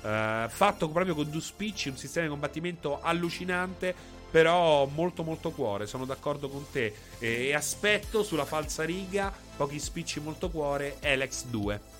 [0.02, 3.94] Uh, fatto proprio con due spicci, un sistema di combattimento allucinante
[4.30, 6.93] però molto molto cuore, sono d'accordo con te.
[7.18, 11.97] E, e aspetto sulla falsa riga, pochi spicci molto cuore, Alex 2.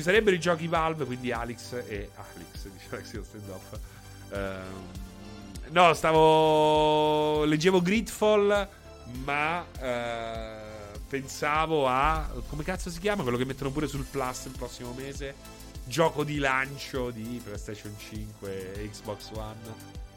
[0.00, 3.78] Ci sarebbero i giochi Valve, quindi Alex e Alex, dice Alex Standoff.
[4.30, 7.44] Uh, no, stavo.
[7.44, 8.66] Leggevo Gridfall,
[9.24, 12.26] ma uh, pensavo a.
[12.48, 13.20] Come cazzo si chiama?
[13.20, 15.34] Quello che mettono pure sul Plus il prossimo mese.
[15.84, 19.74] Gioco di lancio di PlayStation 5 e Xbox One.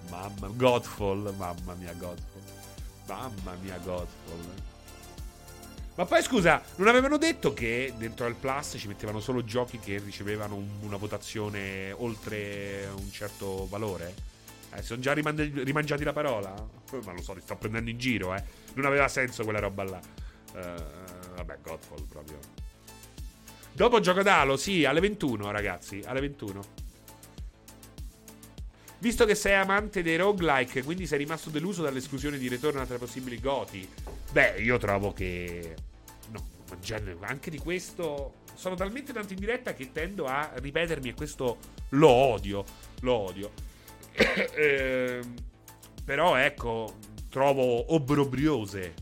[0.10, 2.42] Mamma, Godfall, mamma mia, Godfall.
[3.06, 4.73] Mamma mia, Godfall.
[5.96, 10.02] Ma poi scusa, non avevano detto che dentro al Plus ci mettevano solo giochi che
[10.04, 14.32] ricevevano un, una votazione oltre un certo valore?
[14.74, 16.52] Eh, sono già rimandi- rimangiati la parola?
[17.04, 18.44] Ma lo so, li sto prendendo in giro, eh.
[18.74, 20.00] Non aveva senso quella roba là.
[20.54, 22.40] Uh, vabbè, Godfall proprio.
[23.72, 26.62] Dopo gioco d'alo, sì, alle 21, ragazzi, alle 21.
[29.04, 32.98] Visto che sei amante dei roguelike, quindi sei rimasto deluso dall'esclusione di Retorno tra i
[32.98, 33.86] possibili goti.
[34.32, 35.76] Beh, io trovo che.
[36.32, 36.42] No,
[37.20, 38.36] anche di questo.
[38.54, 41.58] Sono talmente tanto in diretta che tendo a ripetermi e questo
[41.90, 42.64] lo odio.
[43.02, 43.52] Lo odio.
[44.16, 45.20] eh,
[46.06, 46.96] però ecco,
[47.28, 48.94] trovo obbrobriose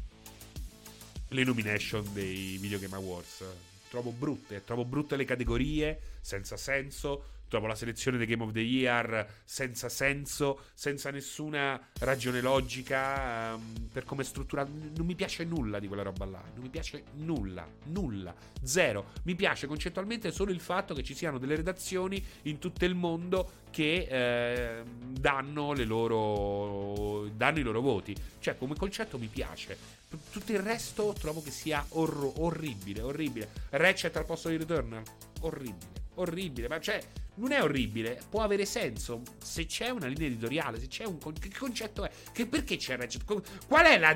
[1.28, 3.44] le nomination dei Video Game Awards.
[3.88, 8.62] Trovo brutte, trovo brutte le categorie, senza senso trovo la selezione dei Game of the
[8.62, 14.64] Year senza senso, senza nessuna ragione logica um, per come è.
[14.64, 16.42] Non mi piace nulla di quella roba là.
[16.54, 18.34] Non mi piace nulla, nulla,
[18.64, 19.08] zero.
[19.24, 23.60] Mi piace concettualmente solo il fatto che ci siano delle redazioni in tutto il mondo
[23.70, 28.16] che eh, danno, le loro, danno i loro voti.
[28.40, 30.00] Cioè, come concetto mi piace.
[30.32, 33.50] Tutto il resto trovo che sia orro- orribile, orribile.
[33.72, 35.04] Ratchet al posto di Returnal,
[35.42, 36.68] orribile, orribile.
[36.70, 37.02] Ma cioè,
[37.42, 41.34] non è orribile, può avere senso se c'è una linea editoriale, se c'è un con-
[41.34, 43.24] che concetto è che perché c'è Ratchet
[43.68, 44.16] qual è la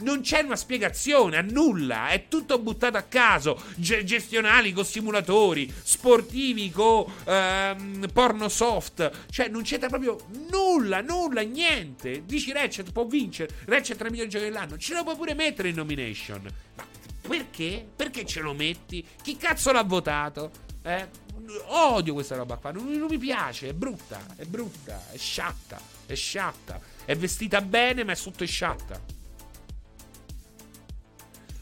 [0.00, 5.72] non c'è una spiegazione a nulla, è tutto buttato a caso, G- gestionali con simulatori,
[5.82, 10.18] sportivi con ehm, porno soft, cioè non c'entra proprio
[10.50, 12.24] nulla, nulla, niente.
[12.24, 15.68] Dici Ratchet può vincere, Ratchet 3 milioni di giochi dell'anno, ce lo puoi pure mettere
[15.68, 16.42] in nomination.
[16.76, 16.86] Ma
[17.28, 17.86] perché?
[17.94, 19.04] Perché ce lo metti?
[19.22, 20.50] Chi cazzo l'ha votato?
[20.82, 21.23] Eh?
[21.66, 26.14] Odio questa roba qua, non, non mi piace, è brutta, è brutta, è sciatta, è
[26.14, 26.80] sciatta.
[27.04, 29.00] È vestita bene, ma è sotto è sciatta.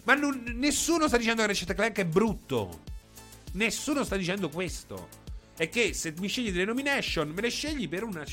[0.04, 2.80] Ma non, nessuno sta dicendo che Ratchet Clank è brutto.
[3.52, 5.20] Nessuno sta dicendo questo.
[5.56, 8.24] È che se mi scegli delle nomination, me le scegli per una.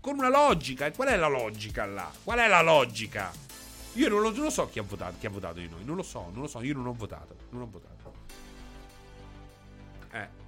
[0.00, 0.86] con una logica.
[0.86, 2.10] E qual è la logica là?
[2.22, 3.32] Qual è la logica?
[3.94, 5.84] Io non lo, non lo, so chi ha votato, chi ha votato di noi.
[5.84, 6.62] Non lo so, non lo so.
[6.62, 7.36] Io non ho votato.
[7.50, 8.12] Non ho votato.
[10.12, 10.43] Eh.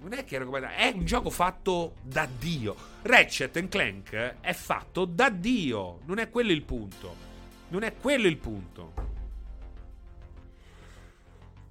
[0.00, 2.76] Non è che è un gioco fatto da Dio.
[3.02, 6.00] Ratchet Clank è fatto da Dio.
[6.06, 7.14] Non è quello il punto.
[7.68, 9.14] Non è quello il punto.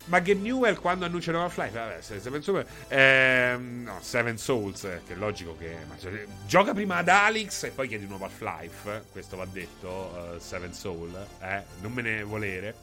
[0.05, 1.77] Ma Game Newell quando annunciano Half-Life?
[1.77, 2.67] Vabbè, Seven Souls.
[2.89, 5.77] Ehm, no, Seven Souls, eh, che è logico che.
[5.99, 9.05] Cioè, gioca prima ad Alex e poi chiedi un nuovo Half-Life.
[9.11, 10.33] Questo va detto.
[10.35, 11.15] Uh, Seven Soul.
[11.41, 12.75] Eh, non me ne volere.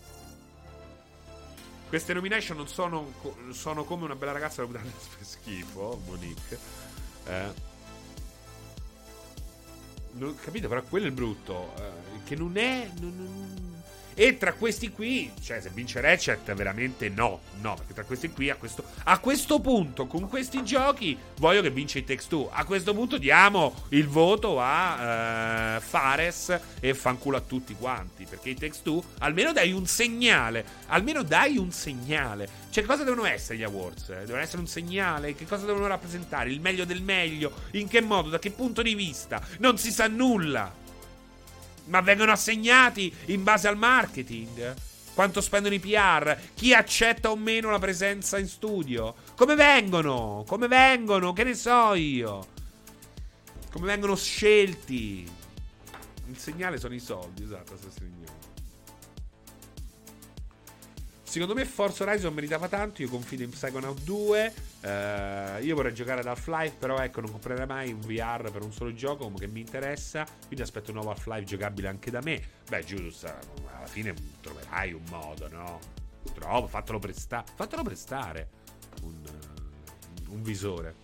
[1.93, 3.13] Queste nomination non sono,
[3.51, 4.83] sono come una bella ragazza da per
[5.21, 6.01] schifo.
[6.07, 6.59] Monique.
[7.27, 7.53] Eh.
[10.13, 10.69] Non, capito?
[10.69, 11.75] Però quello è il brutto.
[11.77, 12.91] Eh, che non è.
[12.99, 13.72] Non, non,
[14.15, 17.41] e tra questi qui, cioè se vince Ratchet, veramente no.
[17.61, 21.71] No, perché tra questi qui, a questo, a questo punto, con questi giochi, voglio che
[21.71, 22.49] vince i Text 2.
[22.51, 28.27] A questo punto diamo il voto a uh, Fares e fanculo a tutti quanti.
[28.29, 30.65] Perché i Text 2, almeno dai un segnale.
[30.89, 32.61] Almeno dai un segnale.
[32.71, 34.09] Cioè, cosa devono essere gli awards?
[34.09, 35.35] Devono essere un segnale?
[35.35, 36.51] Che cosa devono rappresentare?
[36.51, 37.53] Il meglio del meglio?
[37.73, 38.29] In che modo?
[38.29, 39.41] Da che punto di vista?
[39.59, 40.81] Non si sa nulla
[41.87, 44.75] ma vengono assegnati in base al marketing.
[45.15, 46.37] Quanto spendono i PR?
[46.55, 49.15] Chi accetta o meno la presenza in studio?
[49.37, 50.45] Come vengono?
[50.47, 51.33] Come vengono?
[51.33, 52.47] Che ne so io?
[53.71, 55.31] Come vengono scelti?
[56.29, 57.91] Il segnale sono i soldi, esatto, sto
[61.33, 63.01] Secondo me Forza Horizon meritava tanto.
[63.01, 64.55] Io confido in Psychonaut 2.
[64.83, 68.63] Uh, eh, io vorrei giocare ad Half-Life, però ecco, non comprerei mai un VR per
[68.63, 70.27] un solo gioco che mi interessa.
[70.47, 72.39] Quindi aspetto un nuovo Half-Life giocabile anche da me.
[72.69, 75.79] Beh, Julius, alla fine troverai un modo, no?
[76.35, 78.49] Trovo, fatelo, presta- fatelo prestare
[79.01, 79.17] un,
[80.29, 80.97] un visore.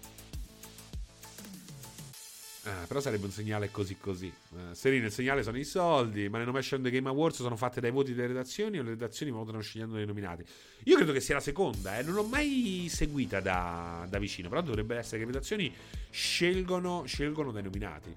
[2.68, 4.26] Eh, però sarebbe un segnale così così.
[4.26, 7.80] Eh, Serino, il segnale sono i soldi, ma le nomination dei Game Awards sono fatte
[7.80, 10.44] dai voti delle redazioni o le redazioni votano scegliendo dei nominati?
[10.84, 12.02] Io credo che sia la seconda, eh.
[12.02, 15.74] non l'ho mai seguita da, da, vicino, però dovrebbe essere che le redazioni
[16.10, 18.14] scelgono, scelgono dai nominati.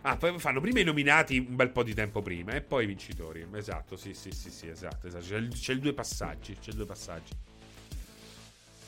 [0.00, 2.86] Ah, poi fanno prima i nominati un bel po' di tempo prima e poi i
[2.88, 3.46] vincitori.
[3.52, 5.06] Esatto, sì, sì, sì, sì, esatto.
[5.06, 5.24] esatto.
[5.24, 7.32] C'è, c'è due passaggi, c'è due passaggi.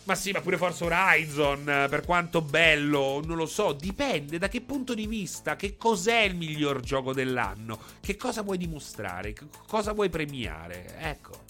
[0.09, 4.62] Ma sì, ma pure Forza Horizon, per quanto bello, non lo so, dipende da che
[4.62, 9.93] punto di vista, che cos'è il miglior gioco dell'anno, che cosa vuoi dimostrare, che cosa
[9.93, 11.48] vuoi premiare, ecco.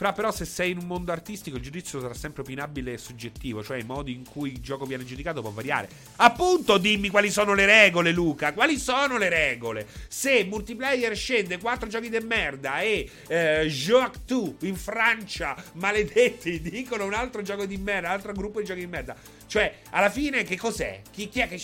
[0.00, 3.62] Fra però se sei in un mondo artistico il giudizio sarà sempre opinabile e soggettivo,
[3.62, 5.90] cioè i modi in cui il gioco viene giudicato può variare.
[6.16, 9.86] Appunto dimmi quali sono le regole Luca, quali sono le regole?
[10.08, 17.04] Se multiplayer scende 4 giochi di merda e eh, Joc 2 in Francia, maledetti, dicono
[17.04, 19.14] un altro gioco di merda, un altro gruppo di giochi di merda.
[19.46, 21.02] Cioè, alla fine che cos'è?
[21.10, 21.60] Chi, chi è che...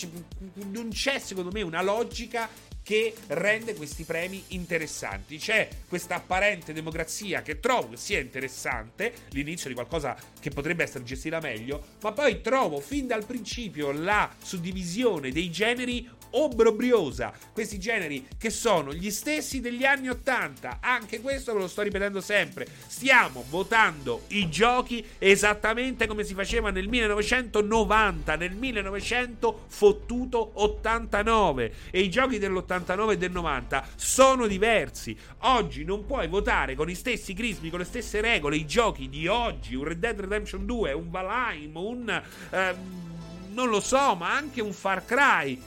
[0.72, 2.50] Non c'è secondo me una logica
[2.86, 5.38] che rende questi premi interessanti.
[5.38, 11.40] C'è questa apparente democrazia che trovo sia interessante, l'inizio di qualcosa che potrebbe essere gestita
[11.40, 17.32] meglio, ma poi trovo fin dal principio la suddivisione dei generi obbrobriosa.
[17.52, 20.78] Questi generi che sono gli stessi degli anni 80.
[20.80, 22.66] Anche questo ve lo sto ripetendo sempre.
[22.86, 31.72] Stiamo votando i giochi esattamente come si faceva nel 1990, nel 1900 fottuto 89.
[31.90, 35.16] E i giochi dell'89 e del 90 sono diversi.
[35.40, 39.26] Oggi non puoi votare con gli stessi crismi, con le stesse regole, i giochi di
[39.26, 42.22] oggi, un Red Dead Redemption 2, un Valheim, un...
[42.50, 43.04] Eh,
[43.52, 45.58] non lo so, ma anche un Far Cry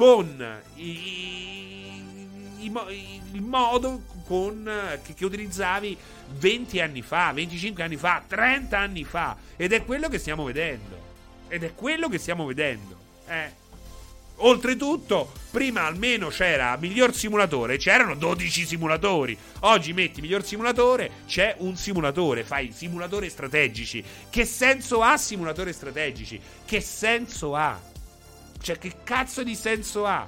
[0.00, 2.00] con i,
[2.58, 2.72] i,
[3.32, 5.94] il modo con, che, che, utilizzavi
[6.38, 9.36] 20 anni fa, 25 anni fa, 30 anni fa.
[9.56, 10.96] Ed è quello che stiamo vedendo.
[11.48, 12.96] Ed è quello che stiamo vedendo.
[13.28, 13.52] Eh.
[14.36, 19.36] Oltretutto, prima almeno c'era miglior simulatore, c'erano 12 simulatori.
[19.60, 24.02] Oggi metti miglior simulatore, c'è un simulatore, fai simulatori strategici.
[24.30, 26.40] Che senso ha simulatori strategici?
[26.64, 27.89] Che senso ha?
[28.60, 30.26] Cioè, che cazzo di senso ha?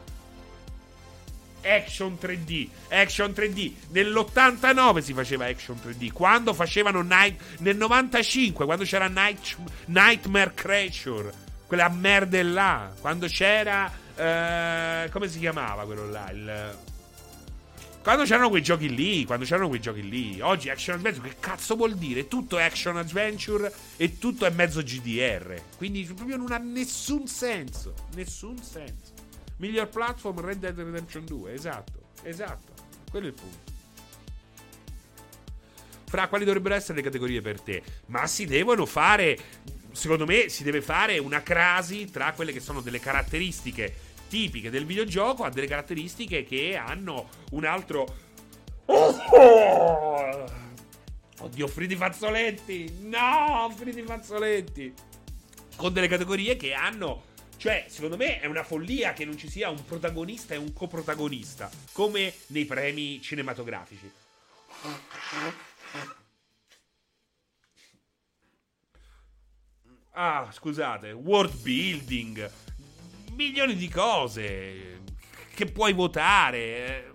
[1.64, 3.72] Action 3D, Action 3D.
[3.90, 6.12] Nell'89 si faceva Action 3D.
[6.12, 7.40] Quando facevano Night.
[7.58, 9.56] Nel 95, quando c'era Night,
[9.86, 11.32] Nightmare Creature.
[11.66, 12.92] Quella merda là.
[13.00, 13.90] Quando c'era.
[14.14, 16.30] Uh, come si chiamava quello là?
[16.30, 16.76] Il.
[18.02, 21.76] Quando c'erano quei giochi lì, quando c'erano quei giochi lì, oggi Action Adventure, che cazzo
[21.76, 22.26] vuol dire?
[22.26, 25.62] Tutto è Action Adventure e tutto è mezzo GDR.
[25.76, 27.94] Quindi proprio non ha nessun senso.
[28.16, 29.12] Nessun senso.
[29.58, 32.72] Miglior platform Red Dead Redemption 2, esatto, esatto.
[33.08, 33.70] Quello è il punto.
[36.08, 37.84] Fra quali dovrebbero essere le categorie per te?
[38.06, 39.38] Ma si devono fare,
[39.92, 44.01] secondo me, si deve fare una crasi tra quelle che sono delle caratteristiche
[44.32, 48.16] tipiche del videogioco a delle caratteristiche che hanno un altro...
[51.38, 53.00] Oddio, fridi fazzoletti!
[53.00, 54.94] No, fridi fazzoletti!
[55.76, 57.24] Con delle categorie che hanno
[57.58, 61.70] cioè, secondo me è una follia che non ci sia un protagonista e un coprotagonista,
[61.92, 64.10] come nei premi cinematografici.
[70.12, 72.50] Ah, scusate, world building,
[73.34, 75.02] milioni di cose
[75.54, 77.10] che puoi votare.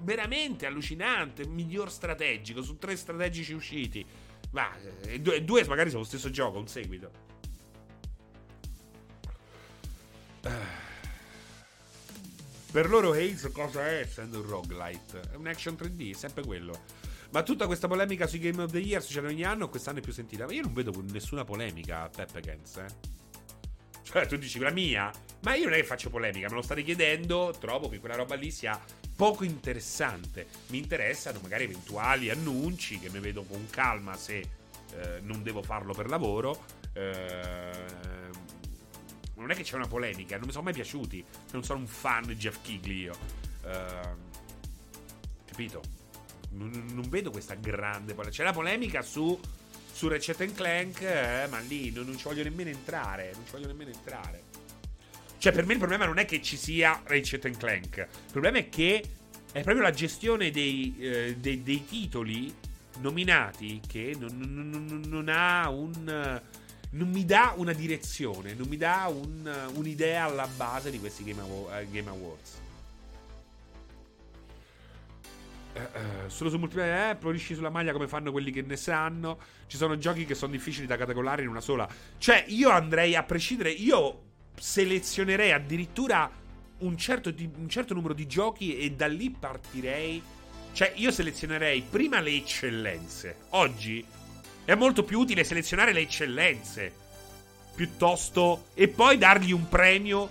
[0.00, 4.06] Veramente allucinante, miglior strategico su tre strategici usciti.
[4.52, 4.70] Ma
[5.04, 7.26] e due, due magari sono lo stesso gioco, un seguito.
[12.70, 15.20] Per loro Hades cosa è essendo un roguelite?
[15.32, 16.84] È un action 3D, è sempre quello.
[17.30, 20.12] Ma tutta questa polemica sui Game of the Year succede ogni anno, quest'anno è più
[20.12, 20.46] sentita.
[20.46, 23.17] Ma io non vedo nessuna polemica a Peppe Gens, eh.
[24.10, 25.10] Cioè, tu dici la mia?
[25.40, 27.54] Ma io non è che faccio polemica, me lo state chiedendo.
[27.60, 28.80] Trovo che quella roba lì sia
[29.14, 30.46] poco interessante.
[30.68, 35.92] Mi interessano magari eventuali annunci che mi vedo con calma se eh, non devo farlo
[35.92, 36.64] per lavoro.
[36.94, 37.70] Eh,
[39.34, 41.22] non è che c'è una polemica, non mi sono mai piaciuti.
[41.52, 43.16] Non sono un fan di Jeff Kigley io.
[43.62, 44.16] Uh,
[45.44, 45.82] capito?
[46.52, 48.42] Non, non, vedo questa grande polemica.
[48.42, 49.38] C'è la polemica su,
[49.98, 53.32] su Ratchet Clank, eh, ma lì non, non ci voglio nemmeno entrare.
[53.34, 54.42] Non ci voglio nemmeno entrare.
[55.38, 57.96] Cioè, per me il problema non è che ci sia Ratchet Clank.
[57.96, 59.02] Il problema è che
[59.50, 62.54] è proprio la gestione dei, eh, dei, dei titoli
[63.00, 66.40] nominati che non, non, non ha un
[66.90, 71.42] non mi dà una direzione, non mi dà un, un'idea alla base di questi Game,
[71.90, 72.60] Game Awards.
[75.78, 79.38] Uh, uh, solo su multiplayer, eh, plorisci sulla maglia come fanno quelli che ne sanno.
[79.66, 81.88] Ci sono giochi che sono difficili da categorizzare in una sola.
[82.18, 83.70] Cioè, io andrei a prescindere.
[83.70, 84.22] Io
[84.56, 86.30] selezionerei addirittura
[86.78, 90.22] un certo, un certo numero di giochi e da lì partirei.
[90.72, 93.36] Cioè, io selezionerei prima le eccellenze.
[93.50, 94.04] Oggi
[94.64, 96.92] è molto più utile selezionare le eccellenze
[97.74, 100.28] piuttosto e poi dargli un premio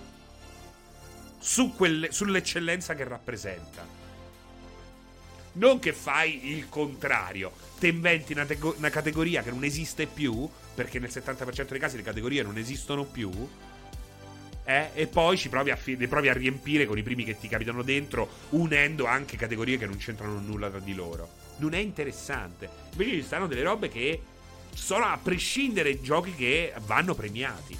[1.39, 3.96] su quelle, sull'eccellenza che rappresenta.
[5.57, 10.49] Non che fai il contrario, ti inventi una, te- una, categoria che non esiste più,
[10.73, 13.31] perché nel 70% dei casi le categorie non esistono più,
[14.63, 17.47] eh, e poi ci provi a, fi- provi a riempire con i primi che ti
[17.47, 22.69] capitano dentro, unendo anche categorie che non c'entrano nulla tra di loro non è interessante.
[22.91, 24.21] Invece ci stanno delle robe che
[24.73, 27.77] sono a prescindere giochi che vanno premiati.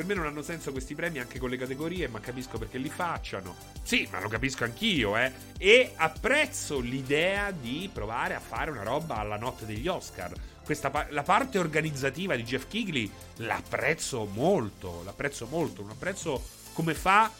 [0.00, 2.88] Per me non hanno senso questi premi anche con le categorie, ma capisco perché li
[2.88, 3.54] facciano.
[3.82, 5.30] Sì, ma lo capisco anch'io, eh.
[5.58, 10.32] E apprezzo l'idea di provare a fare una roba alla notte degli Oscar.
[10.64, 13.10] Questa, la parte organizzativa di Jeff Kigley
[13.40, 17.30] l'apprezzo molto, l'apprezzo molto, non apprezzo come fa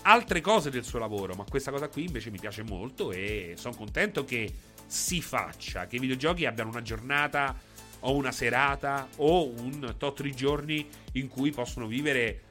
[0.00, 3.76] altre cose del suo lavoro, ma questa cosa qui invece mi piace molto e sono
[3.76, 4.50] contento che
[4.86, 7.54] si faccia, che i videogiochi abbiano una giornata
[8.02, 12.50] o una serata o un tot di giorni in cui possono vivere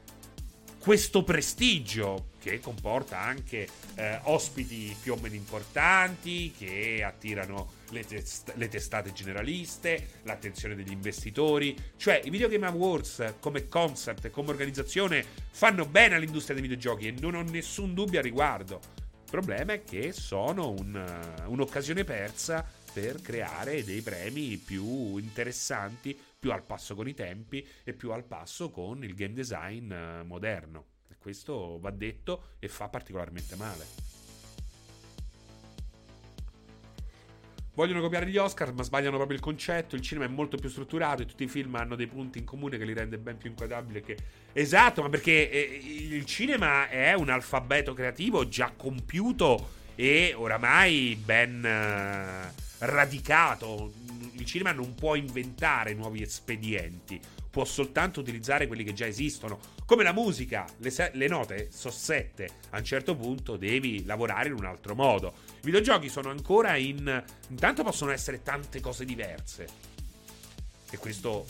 [0.82, 8.52] questo prestigio che comporta anche eh, ospiti più o meno importanti che attirano le, test-
[8.56, 11.76] le, testate generaliste, l'attenzione degli investitori.
[11.96, 17.14] Cioè, i Video Game Awards come concept come organizzazione fanno bene all'industria dei videogiochi e
[17.20, 18.80] non ho nessun dubbio a riguardo.
[19.24, 26.52] Il problema è che sono un, un'occasione persa per creare dei premi più interessanti, più
[26.52, 30.86] al passo con i tempi e più al passo con il game design eh, moderno.
[31.08, 34.10] E questo va detto e fa particolarmente male.
[37.74, 39.96] Vogliono copiare gli Oscar, ma sbagliano proprio il concetto.
[39.96, 42.76] Il cinema è molto più strutturato e tutti i film hanno dei punti in comune
[42.76, 44.02] che li rende ben più inquadrabili.
[44.02, 44.16] Che...
[44.52, 51.64] Esatto, ma perché eh, il cinema è un alfabeto creativo già compiuto e oramai ben
[51.64, 53.92] eh, radicato.
[54.32, 59.60] Il cinema non può inventare nuovi espedienti, può soltanto utilizzare quelli che già esistono.
[59.84, 64.48] Come la musica, le, se- le note sono sette, a un certo punto devi lavorare
[64.48, 65.34] in un altro modo.
[65.48, 67.22] I videogiochi sono ancora in...
[67.48, 69.66] Intanto possono essere tante cose diverse.
[70.90, 71.46] E questo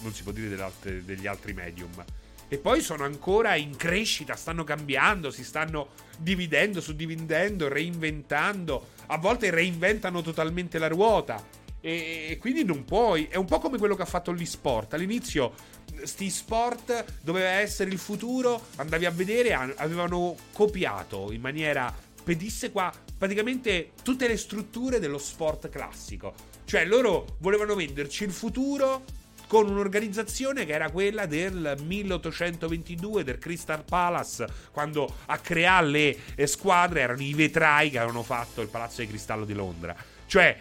[0.00, 0.72] non si può dire
[1.04, 2.04] degli altri medium.
[2.52, 5.88] E poi sono ancora in crescita, stanno cambiando, si stanno
[6.18, 8.88] dividendo, suddividendo, reinventando.
[9.06, 11.42] A volte reinventano totalmente la ruota.
[11.80, 13.24] E, quindi non puoi.
[13.24, 14.92] È un po' come quello che ha fatto l'e-sport.
[14.92, 15.54] All'inizio,
[16.02, 18.66] sti sport doveva essere il futuro.
[18.76, 21.90] Andavi a vedere, avevano copiato in maniera
[22.22, 26.34] pedissequa praticamente tutte le strutture dello sport classico.
[26.66, 29.21] Cioè, loro volevano venderci il futuro
[29.52, 36.46] con un'organizzazione che era quella del 1822 del Crystal Palace, quando a creare le eh,
[36.46, 39.94] squadre erano i vetrai che avevano fatto il Palazzo di Cristallo di Londra.
[40.24, 40.58] Cioè,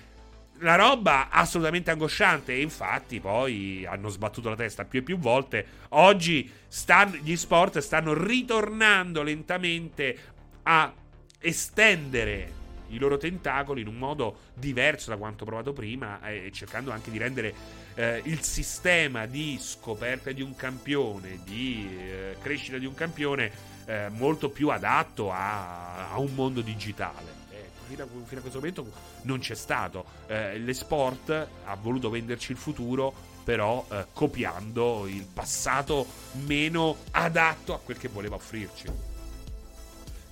[0.57, 5.65] la roba assolutamente angosciante e infatti poi hanno sbattuto la testa più e più volte.
[5.91, 10.17] Oggi stan- gli sport stanno ritornando lentamente
[10.63, 10.93] a
[11.39, 12.59] estendere
[12.89, 17.17] i loro tentacoli in un modo diverso da quanto provato prima e cercando anche di
[17.17, 17.53] rendere
[17.95, 23.51] eh, il sistema di scoperta di un campione, di eh, crescita di un campione
[23.85, 27.39] eh, molto più adatto a, a un mondo digitale.
[27.87, 28.89] Fino a, fino a, questo momento
[29.23, 30.05] non c'è stato.
[30.27, 31.29] Eh, l'esport
[31.65, 33.13] ha voluto venderci il futuro,
[33.43, 36.05] però eh, copiando il passato
[36.45, 39.09] meno adatto a quel che voleva offrirci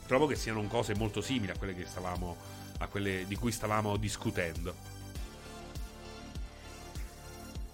[0.10, 2.36] trovo che siano cose molto simili a quelle, stavamo,
[2.80, 4.74] a quelle di cui stavamo discutendo.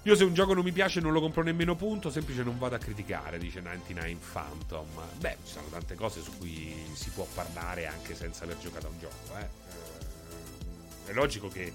[0.05, 2.75] Io se un gioco non mi piace non lo compro nemmeno punto, semplice non vado
[2.75, 4.87] a criticare, dice 99 Phantom.
[5.17, 8.89] Beh, ci sono tante cose su cui si può parlare anche senza aver giocato a
[8.91, 11.09] un gioco, eh.
[11.09, 11.73] È logico che...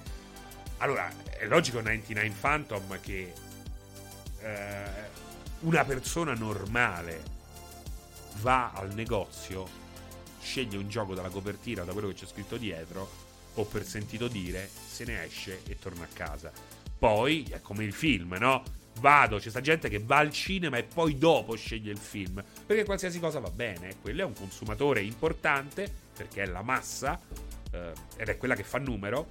[0.78, 3.32] Allora, è logico 99 Phantom che
[4.38, 4.84] eh,
[5.60, 7.22] una persona normale
[8.42, 9.66] va al negozio
[10.40, 13.10] sceglie un gioco dalla copertina, da quello che c'è scritto dietro,
[13.54, 16.79] o per sentito dire, se ne esce e torna a casa.
[17.00, 18.62] Poi è come il film, no?
[18.98, 22.44] Vado, c'è sta gente che va al cinema e poi dopo sceglie il film.
[22.66, 23.96] Perché qualsiasi cosa va bene.
[24.02, 27.18] Quello è un consumatore importante, perché è la massa,
[27.72, 29.26] eh, ed è quella che fa numero.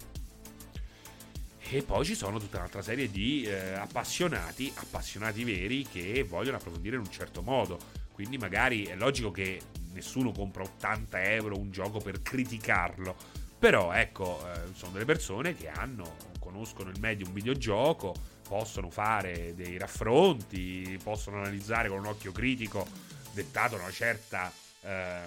[1.60, 6.96] E poi ci sono tutta un'altra serie di eh, appassionati, appassionati veri, che vogliono approfondire
[6.96, 7.78] in un certo modo.
[8.12, 9.62] Quindi magari è logico che
[9.94, 13.16] nessuno compra 80 euro un gioco per criticarlo.
[13.60, 18.16] Però ecco, eh, sono delle persone che hanno, conoscono il medium videogioco,
[18.48, 22.88] possono fare dei raffronti, possono analizzare con un occhio critico,
[23.34, 24.50] dettato una certa
[24.82, 25.22] eh,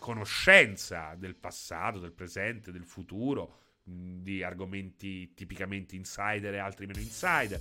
[0.00, 7.60] conoscenza del passato, del presente, del futuro, di argomenti tipicamente insider e altri meno insider.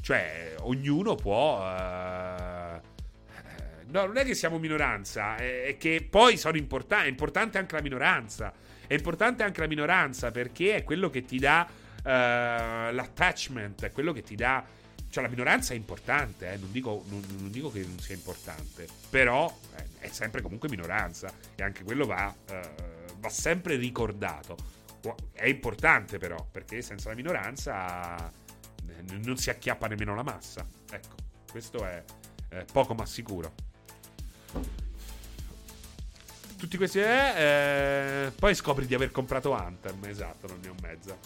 [0.00, 1.64] Cioè, ognuno può...
[1.64, 2.90] Eh,
[3.84, 7.08] No, non è che siamo minoranza, è che poi sono importanti.
[7.08, 8.50] È importante anche la minoranza.
[8.92, 14.12] È importante anche la minoranza perché è quello che ti dà uh, l'attachment, è quello
[14.12, 14.62] che ti dà.
[15.08, 16.58] Cioè, la minoranza è importante, eh?
[16.58, 21.32] non, dico, non, non, dico, che non sia importante, però eh, è sempre comunque minoranza
[21.54, 24.58] e anche quello va, uh, va sempre ricordato.
[25.32, 30.66] È importante, però, perché senza la minoranza eh, non si acchiappa nemmeno la massa.
[30.90, 31.14] Ecco,
[31.50, 32.04] questo è
[32.50, 33.54] eh, poco ma sicuro.
[36.62, 37.00] Tutti questi...
[37.00, 41.18] Eh, eh, poi scopri di aver comprato Anthem, esatto, non ne ho mezza.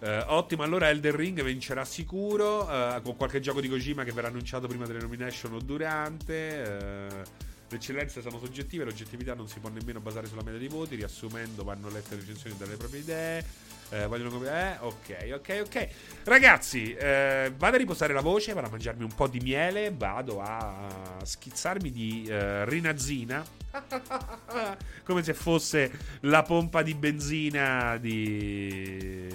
[0.00, 4.28] Eh, ottimo, allora Elden Ring vincerà sicuro, eh, con qualche gioco di Kojima che verrà
[4.28, 6.32] annunciato prima delle nomination o durante.
[6.32, 7.22] Eh,
[7.68, 11.62] le eccellenze sono soggettive, l'oggettività non si può nemmeno basare sulla media dei voti, riassumendo
[11.62, 13.44] vanno lette le recensioni dalle proprie idee.
[13.90, 14.44] Eh, vogliono.
[14.44, 15.88] Eh, ok, ok, ok.
[16.24, 20.40] Ragazzi, eh, vado a riposare la voce, vado a mangiarmi un po' di miele, vado
[20.40, 23.44] a schizzarmi di eh, rinazzina.
[25.04, 25.90] Come se fosse
[26.20, 29.28] la pompa di benzina di,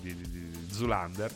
[0.00, 1.30] di, di, di Zulander.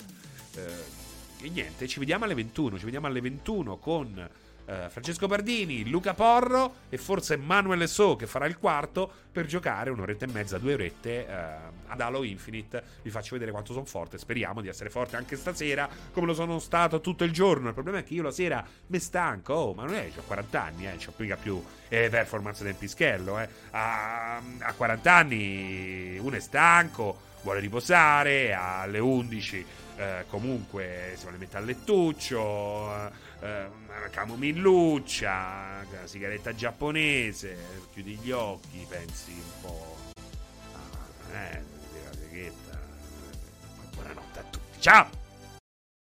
[0.54, 1.00] Eh,
[1.44, 2.78] e niente, ci vediamo alle 21.
[2.78, 4.28] Ci vediamo alle 21 con
[4.64, 9.90] Uh, Francesco Bardini, Luca Porro e forse Manuel So che farà il quarto per giocare
[9.90, 12.82] un'oretta e mezza, due orette uh, ad Halo Infinite.
[13.02, 14.18] Vi faccio vedere quanto sono forte.
[14.18, 17.68] Speriamo di essere forte anche stasera, come lo sono stato tutto il giorno.
[17.68, 19.54] Il problema è che io la sera mi stanco.
[19.54, 23.40] Oh, ma non è, ho 40 anni, eh, ho mica più eh, performance del pischello.
[23.40, 23.48] Eh.
[23.70, 29.66] A, a 40 anni uno è stanco, vuole riposare, alle 11
[29.96, 33.10] eh, comunque si vuole mettere a lettuccio,
[33.40, 33.68] eh,
[34.10, 37.56] camomilluccia, sigaretta giapponese,
[37.92, 39.96] chiudi gli occhi, pensi un po'.
[40.74, 41.62] Ah, eh,
[42.30, 42.78] la.
[43.94, 45.21] Buonanotte a tutti, ciao!